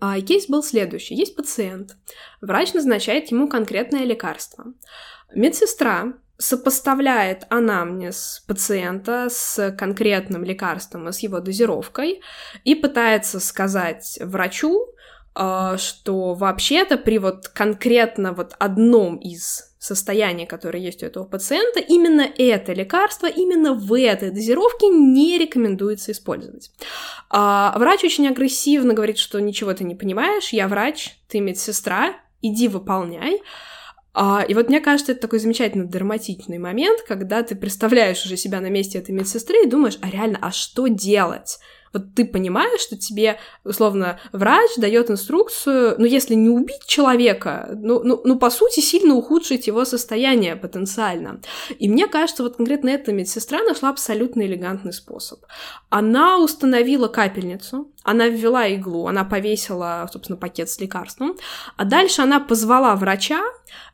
А 0.00 0.20
кейс 0.20 0.46
был 0.46 0.62
следующий. 0.62 1.14
Есть 1.14 1.36
пациент. 1.36 1.96
Врач 2.40 2.72
назначает 2.74 3.30
ему 3.30 3.48
конкретное 3.48 4.04
лекарство. 4.04 4.66
Медсестра 5.34 6.14
сопоставляет 6.38 7.46
анамнез 7.50 8.42
пациента 8.46 9.28
с 9.28 9.72
конкретным 9.72 10.42
лекарством 10.42 11.08
и 11.08 11.12
с 11.12 11.18
его 11.18 11.40
дозировкой 11.40 12.22
и 12.64 12.74
пытается 12.74 13.40
сказать 13.40 14.18
врачу, 14.22 14.86
что 15.34 16.34
вообще-то 16.34 16.96
при 16.96 17.18
вот 17.18 17.48
конкретно 17.48 18.32
вот 18.32 18.54
одном 18.58 19.16
из 19.16 19.70
состояний, 19.80 20.44
которые 20.44 20.84
есть 20.84 21.02
у 21.02 21.06
этого 21.06 21.24
пациента, 21.24 21.80
именно 21.80 22.28
это 22.36 22.74
лекарство, 22.74 23.26
именно 23.26 23.72
в 23.72 23.98
этой 23.98 24.30
дозировке 24.30 24.88
не 24.88 25.38
рекомендуется 25.38 26.12
использовать. 26.12 26.70
А 27.30 27.74
врач 27.78 28.04
очень 28.04 28.28
агрессивно 28.28 28.92
говорит, 28.92 29.16
что 29.16 29.40
ничего 29.40 29.72
ты 29.72 29.84
не 29.84 29.94
понимаешь, 29.94 30.52
я 30.52 30.68
врач, 30.68 31.18
ты 31.28 31.40
медсестра, 31.40 32.14
иди 32.42 32.68
выполняй. 32.68 33.40
А, 34.12 34.44
и 34.46 34.52
вот 34.52 34.68
мне 34.68 34.80
кажется, 34.80 35.12
это 35.12 35.22
такой 35.22 35.38
замечательный 35.38 35.86
драматичный 35.86 36.58
момент, 36.58 37.00
когда 37.08 37.42
ты 37.42 37.54
представляешь 37.54 38.24
уже 38.26 38.36
себя 38.36 38.60
на 38.60 38.68
месте 38.68 38.98
этой 38.98 39.12
медсестры 39.12 39.62
и 39.64 39.68
думаешь, 39.68 39.98
а 40.02 40.10
реально, 40.10 40.38
а 40.42 40.50
что 40.50 40.88
делать? 40.88 41.58
Вот 41.92 42.14
ты 42.14 42.24
понимаешь, 42.24 42.80
что 42.80 42.96
тебе, 42.96 43.38
условно, 43.64 44.20
врач 44.32 44.70
дает 44.76 45.10
инструкцию, 45.10 45.96
ну, 45.98 46.04
если 46.04 46.34
не 46.34 46.48
убить 46.48 46.86
человека, 46.86 47.70
ну, 47.74 48.02
ну, 48.04 48.20
ну, 48.24 48.38
по 48.38 48.50
сути, 48.50 48.80
сильно 48.80 49.14
ухудшить 49.14 49.66
его 49.66 49.84
состояние 49.84 50.56
потенциально. 50.56 51.40
И 51.78 51.88
мне 51.88 52.06
кажется, 52.06 52.42
вот 52.42 52.56
конкретно 52.56 52.90
эта 52.90 53.12
медсестра 53.12 53.62
нашла 53.62 53.90
абсолютно 53.90 54.42
элегантный 54.42 54.92
способ. 54.92 55.40
Она 55.88 56.38
установила 56.38 57.08
капельницу, 57.08 57.90
она 58.02 58.28
ввела 58.28 58.66
иглу, 58.66 59.08
она 59.08 59.24
повесила, 59.24 60.08
собственно, 60.12 60.38
пакет 60.38 60.70
с 60.70 60.80
лекарством, 60.80 61.36
а 61.76 61.84
дальше 61.84 62.22
она 62.22 62.40
позвала 62.40 62.94
врача 62.94 63.40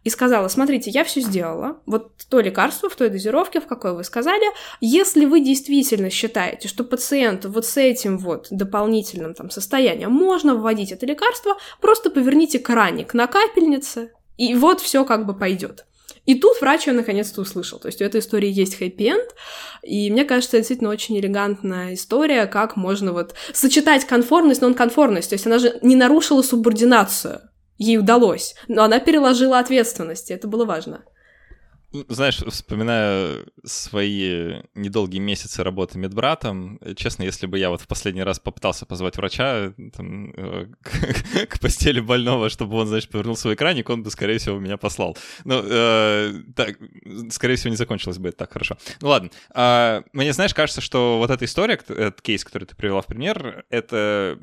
и 0.07 0.09
сказала, 0.09 0.47
смотрите, 0.47 0.89
я 0.89 1.03
все 1.03 1.21
сделала, 1.21 1.81
вот 1.85 2.13
то 2.31 2.39
лекарство 2.39 2.89
в 2.89 2.95
той 2.95 3.11
дозировке, 3.11 3.61
в 3.61 3.67
какой 3.67 3.93
вы 3.93 4.05
сказали, 4.05 4.45
если 4.81 5.25
вы 5.25 5.41
действительно 5.41 6.11
считаете, 6.11 6.69
что 6.69 6.85
пациенту 6.85 7.51
вот 7.51 7.67
с 7.67 7.77
этим 7.77 8.17
вот 8.17 8.47
дополнительным 8.53 9.35
там 9.35 9.51
состоянием 9.51 10.13
можно 10.13 10.55
вводить 10.55 10.93
это 10.93 11.07
лекарство, 11.07 11.57
просто 11.81 12.11
поверните 12.11 12.61
краник 12.61 13.15
на 13.15 13.27
капельнице, 13.27 14.13
и 14.37 14.55
вот 14.55 14.81
все 14.81 15.05
как 15.05 15.27
бы 15.27 15.37
пойдет. 15.37 15.87
И 16.25 16.37
тут 16.37 16.61
врач 16.61 16.87
ее 16.87 16.93
наконец-то 16.93 17.41
услышал. 17.41 17.81
То 17.81 17.87
есть 17.87 18.01
у 18.01 18.05
этой 18.05 18.21
истории 18.21 18.49
есть 18.49 18.77
хэппи-энд, 18.81 19.35
и 19.83 20.09
мне 20.13 20.25
кажется, 20.25 20.57
это 20.57 20.63
действительно 20.63 20.91
очень 20.91 21.19
элегантная 21.19 21.95
история, 21.95 22.47
как 22.47 22.77
можно 22.77 23.13
вот 23.13 23.35
сочетать 23.53 24.07
конформность, 24.07 24.61
нон-конформность. 24.61 25.31
То 25.31 25.35
есть 25.35 25.47
она 25.47 25.59
же 25.59 25.81
не 25.83 25.97
нарушила 25.97 26.43
субординацию. 26.43 27.41
Ей 27.79 27.99
удалось, 27.99 28.55
но 28.69 28.85
она 28.85 29.01
переложила 29.01 29.59
ответственность, 29.59 30.31
и 30.31 30.35
это 30.35 30.49
было 30.49 30.65
важно. 30.65 31.05
Знаешь, 32.09 32.37
вспоминая 32.37 33.45
свои 33.65 34.63
недолгие 34.75 35.21
месяцы 35.21 35.63
работы 35.63 35.99
медбратом, 35.99 36.79
честно, 36.97 37.23
если 37.23 37.47
бы 37.47 37.59
я 37.59 37.71
вот 37.71 37.81
в 37.81 37.87
последний 37.87 38.23
раз 38.23 38.39
попытался 38.39 38.87
позвать 38.87 39.17
врача 39.17 39.73
там, 39.95 40.33
э, 40.37 40.67
к, 40.83 41.47
к 41.49 41.61
постели 41.61 42.01
больного, 42.01 42.49
чтобы 42.49 42.77
он, 42.77 42.87
значит, 42.87 43.11
повернул 43.11 43.37
свой 43.37 43.55
экраник, 43.55 43.89
он 43.91 44.03
бы, 44.03 44.11
скорее 44.11 44.39
всего, 44.39 44.59
меня 44.59 44.77
послал. 44.77 45.17
Ну, 45.45 45.63
э, 45.65 46.43
так, 46.55 46.79
скорее 47.31 47.57
всего, 47.57 47.71
не 47.71 47.77
закончилось 47.77 48.19
бы 48.19 48.29
это 48.29 48.39
так 48.39 48.53
хорошо. 48.53 48.77
Ну 49.01 49.09
ладно. 49.09 49.31
А, 49.55 50.03
мне, 50.13 50.33
знаешь, 50.33 50.55
кажется, 50.55 50.81
что 50.81 51.19
вот 51.19 51.31
эта 51.31 51.45
история, 51.45 51.75
этот 51.75 52.23
кейс, 52.23 52.45
который 52.45 52.65
ты 52.65 52.77
привела 52.77 53.03
в 53.03 53.07
пример, 53.07 53.65
это 53.71 54.39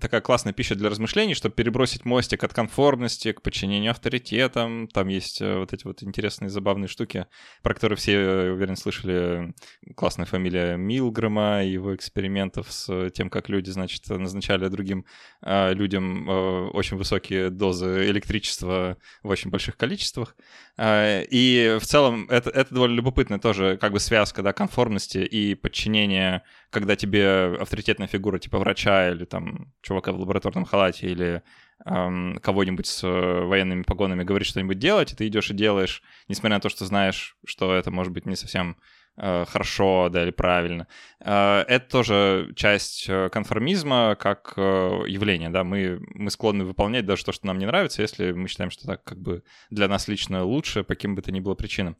такая 0.00 0.20
классная 0.20 0.52
пища 0.52 0.74
для 0.74 0.90
размышлений, 0.90 1.34
чтобы 1.34 1.54
перебросить 1.54 2.04
мостик 2.04 2.44
от 2.44 2.52
конформности 2.52 3.32
к 3.32 3.42
подчинению 3.42 3.92
авторитетам. 3.92 4.88
Там 4.88 5.08
есть 5.08 5.40
э, 5.40 5.58
вот 5.58 5.72
эти 5.72 5.84
вот 5.84 6.02
интересные, 6.02 6.50
забавные 6.50 6.83
штуки, 6.88 7.26
про 7.62 7.74
которые 7.74 7.96
все, 7.96 8.50
уверен, 8.52 8.76
слышали. 8.76 9.54
Классная 9.96 10.26
фамилия 10.26 10.76
Милгрэма, 10.76 11.64
его 11.64 11.94
экспериментов 11.94 12.70
с 12.70 13.10
тем, 13.10 13.30
как 13.30 13.48
люди, 13.48 13.70
значит, 13.70 14.08
назначали 14.08 14.68
другим 14.68 15.04
э, 15.42 15.74
людям 15.74 16.28
э, 16.28 16.68
очень 16.68 16.96
высокие 16.96 17.50
дозы 17.50 18.08
электричества 18.10 18.96
в 19.22 19.28
очень 19.28 19.50
больших 19.50 19.76
количествах. 19.76 20.36
И 20.80 21.78
в 21.80 21.84
целом 21.86 22.26
это, 22.30 22.50
это 22.50 22.74
довольно 22.74 22.96
любопытная 22.96 23.38
тоже 23.38 23.78
как 23.80 23.92
бы 23.92 24.00
связка, 24.00 24.42
да, 24.42 24.52
конформности 24.52 25.18
и 25.18 25.54
подчинения 25.54 26.42
когда 26.74 26.96
тебе 26.96 27.56
авторитетная 27.60 28.08
фигура 28.08 28.38
типа 28.40 28.58
врача 28.58 29.10
или 29.10 29.24
там 29.24 29.72
чувака 29.80 30.12
в 30.12 30.18
лабораторном 30.18 30.64
халате 30.64 31.06
или 31.06 31.42
кого-нибудь 31.84 32.86
с 32.86 33.04
э, 33.04 33.44
военными 33.44 33.82
погонами 33.82 34.24
говорит 34.24 34.48
что-нибудь 34.48 34.78
делать, 34.78 35.12
и 35.12 35.16
ты 35.16 35.26
идешь 35.26 35.50
и 35.50 35.54
делаешь, 35.54 36.02
несмотря 36.28 36.56
на 36.56 36.60
то, 36.60 36.68
что 36.68 36.84
знаешь, 36.84 37.36
что 37.46 37.74
это 37.74 37.90
может 37.90 38.12
быть 38.12 38.26
не 38.26 38.36
совсем 38.36 38.76
э, 39.16 39.44
хорошо, 39.46 40.08
да, 40.10 40.22
или 40.22 40.30
правильно. 40.30 40.86
Э, 41.20 41.64
это 41.68 41.90
тоже 41.90 42.52
часть 42.56 43.06
э, 43.08 43.28
конформизма 43.28 44.16
как 44.18 44.54
явление, 44.56 45.50
да, 45.50 45.64
мы, 45.64 46.00
мы 46.14 46.30
склонны 46.30 46.64
выполнять 46.64 47.06
даже 47.06 47.24
то, 47.24 47.32
что 47.32 47.46
нам 47.46 47.58
не 47.58 47.66
нравится, 47.66 48.02
если 48.02 48.32
мы 48.32 48.48
считаем, 48.48 48.70
что 48.70 48.86
так 48.86 49.04
как 49.04 49.20
бы 49.20 49.42
для 49.70 49.88
нас 49.88 50.08
лично 50.08 50.44
лучше, 50.44 50.84
по 50.84 50.94
каким 50.94 51.14
бы 51.14 51.22
то 51.22 51.32
ни 51.32 51.40
было 51.40 51.54
причинам 51.54 51.96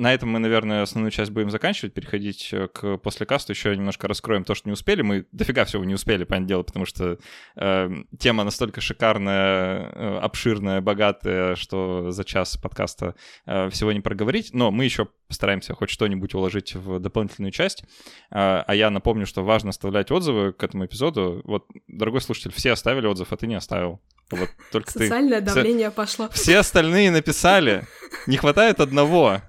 на 0.00 0.14
этом 0.14 0.30
мы, 0.30 0.38
наверное, 0.38 0.82
основную 0.82 1.10
часть 1.10 1.30
будем 1.30 1.50
заканчивать, 1.50 1.92
переходить 1.92 2.48
э, 2.52 2.68
к 2.68 2.96
послекасту. 2.96 3.52
Еще 3.52 3.76
немножко 3.76 4.08
раскроем 4.08 4.44
то, 4.44 4.54
что 4.54 4.68
не 4.68 4.72
успели. 4.72 5.02
Мы 5.02 5.26
дофига 5.32 5.64
всего 5.64 5.84
не 5.84 5.94
успели, 5.94 6.24
понятное 6.24 6.48
дело, 6.48 6.62
потому 6.62 6.86
что 6.86 7.18
э, 7.56 7.90
тема 8.18 8.44
настолько 8.44 8.80
шикарная, 8.80 9.90
э, 9.92 10.18
обширная, 10.18 10.80
богатая, 10.80 11.54
что 11.54 12.10
за 12.10 12.24
час 12.24 12.56
подкаста 12.56 13.14
э, 13.46 13.68
всего 13.70 13.92
не 13.92 14.00
проговорить. 14.00 14.50
Но 14.54 14.70
мы 14.70 14.84
еще 14.84 15.08
постараемся 15.28 15.74
хоть 15.74 15.90
что-нибудь 15.90 16.34
уложить 16.34 16.74
в 16.74 16.98
дополнительную 16.98 17.52
часть. 17.52 17.84
Э, 18.30 18.64
а 18.66 18.74
я 18.74 18.90
напомню, 18.90 19.26
что 19.26 19.44
важно 19.44 19.70
оставлять 19.70 20.10
отзывы 20.10 20.52
к 20.52 20.62
этому 20.62 20.86
эпизоду. 20.86 21.42
Вот, 21.44 21.66
дорогой 21.86 22.22
слушатель, 22.22 22.52
все 22.52 22.72
оставили 22.72 23.06
отзыв, 23.06 23.32
а 23.32 23.36
ты 23.36 23.46
не 23.46 23.54
оставил. 23.54 24.00
Вот 24.30 24.48
только 24.70 24.90
Социальное 24.90 25.40
ты... 25.40 25.46
давление 25.46 25.90
пошло. 25.90 26.28
Все 26.32 26.58
остальные 26.58 27.10
написали. 27.10 27.86
Не 28.26 28.36
хватает 28.36 28.80
одного. 28.80 29.40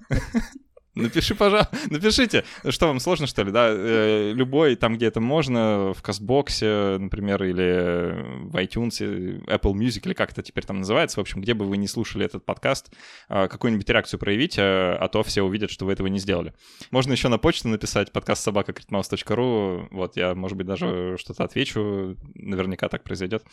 Напиши, 0.94 1.34
пожалуйста, 1.34 1.74
напишите, 1.88 2.44
что 2.68 2.86
вам 2.86 3.00
сложно, 3.00 3.26
что 3.26 3.42
ли, 3.42 3.50
да, 3.50 3.68
э, 3.70 4.32
любой, 4.34 4.76
там, 4.76 4.96
где 4.96 5.06
это 5.06 5.20
можно, 5.20 5.94
в 5.94 6.02
Кастбоксе, 6.02 6.98
например, 6.98 7.42
или 7.44 8.50
в 8.50 8.56
iTunes, 8.56 9.00
Apple 9.46 9.72
Music, 9.72 10.02
или 10.04 10.12
как 10.12 10.32
это 10.32 10.42
теперь 10.42 10.66
там 10.66 10.80
называется, 10.80 11.18
в 11.18 11.22
общем, 11.22 11.40
где 11.40 11.54
бы 11.54 11.64
вы 11.64 11.78
не 11.78 11.88
слушали 11.88 12.26
этот 12.26 12.44
подкаст, 12.44 12.92
э, 13.30 13.48
какую-нибудь 13.48 13.88
реакцию 13.88 14.20
проявить, 14.20 14.58
э, 14.58 14.62
а 14.62 15.08
то 15.08 15.22
все 15.22 15.42
увидят, 15.42 15.70
что 15.70 15.86
вы 15.86 15.94
этого 15.94 16.08
не 16.08 16.18
сделали. 16.18 16.52
Можно 16.90 17.12
еще 17.12 17.28
на 17.28 17.38
почту 17.38 17.68
написать 17.68 18.12
подкаст 18.12 18.42
собака 18.42 18.74
вот, 18.92 20.16
я, 20.16 20.34
может 20.34 20.58
быть, 20.58 20.66
даже 20.66 21.16
что-то 21.16 21.44
отвечу, 21.44 22.18
наверняка 22.34 22.90
так 22.90 23.02
произойдет. 23.02 23.44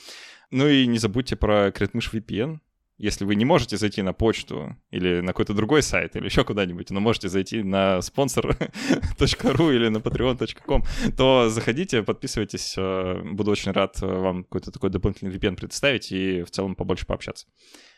Ну 0.51 0.67
и 0.67 0.85
не 0.87 0.97
забудьте 0.97 1.37
про 1.37 1.71
Критмыш 1.71 2.11
VPN, 2.11 2.59
если 2.99 3.25
вы 3.25 3.35
не 3.35 3.45
можете 3.45 3.77
зайти 3.77 4.01
на 4.01 4.13
почту 4.13 4.75
или 4.91 5.21
на 5.21 5.27
какой-то 5.27 5.53
другой 5.53 5.81
сайт 5.81 6.15
или 6.15 6.25
еще 6.25 6.43
куда-нибудь, 6.43 6.91
но 6.91 6.99
можете 6.99 7.29
зайти 7.29 7.63
на 7.63 7.99
sponsor.ru 7.99 9.75
или 9.75 9.87
на 9.87 9.97
patreon.com, 9.97 10.83
то 11.17 11.49
заходите, 11.49 12.03
подписывайтесь. 12.03 12.75
Э, 12.77 13.21
буду 13.23 13.51
очень 13.51 13.71
рад 13.71 13.97
э, 14.01 14.05
вам 14.05 14.43
какой-то 14.43 14.71
такой 14.71 14.89
дополнительный 14.89 15.33
VPN 15.35 15.55
представить 15.55 16.11
и 16.11 16.43
в 16.43 16.51
целом 16.51 16.75
побольше 16.75 17.05
пообщаться. 17.05 17.47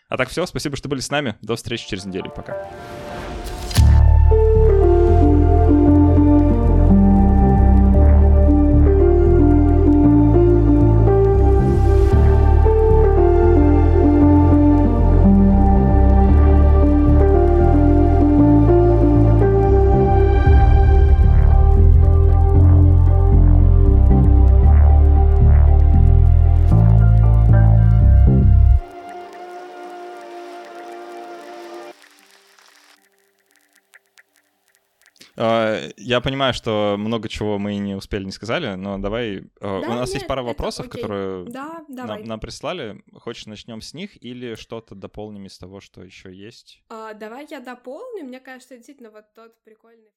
А 0.08 0.18
так 0.18 0.30
все, 0.30 0.46
спасибо, 0.46 0.78
что 0.78 0.88
были 0.88 1.00
с 1.00 1.10
нами. 1.10 1.36
До 1.42 1.56
встречи 1.56 1.88
через 1.88 2.06
неделю. 2.06 2.32
Пока. 2.36 2.70
Я 35.36 36.22
понимаю, 36.22 36.54
что 36.54 36.96
много 36.98 37.30
чего 37.30 37.58
мы 37.58 37.78
не 37.78 37.96
успели, 37.96 38.26
не 38.26 38.32
сказали, 38.32 38.76
но 38.76 38.98
давай... 38.98 39.44
А, 39.60 39.82
да, 39.82 39.90
У 39.90 39.94
нас 39.94 40.10
нет, 40.10 40.16
есть 40.16 40.28
пара 40.28 40.44
вопросов, 40.44 40.88
окей. 40.88 41.02
которые 41.02 41.46
да, 41.46 41.86
нам, 41.88 42.24
нам 42.24 42.40
прислали. 42.40 43.04
Хочешь, 43.14 43.46
начнем 43.46 43.82
с 43.82 43.94
них 43.94 44.22
или 44.24 44.56
что-то 44.56 44.96
дополним 44.96 45.46
из 45.46 45.58
того, 45.58 45.80
что 45.80 46.04
еще 46.04 46.34
есть? 46.34 46.84
А, 46.90 47.14
давай 47.14 47.48
я 47.50 47.60
дополню. 47.60 48.26
Мне 48.26 48.40
кажется, 48.40 48.76
действительно, 48.76 49.12
вот 49.12 49.26
тот 49.34 49.64
прикольный 49.64 50.10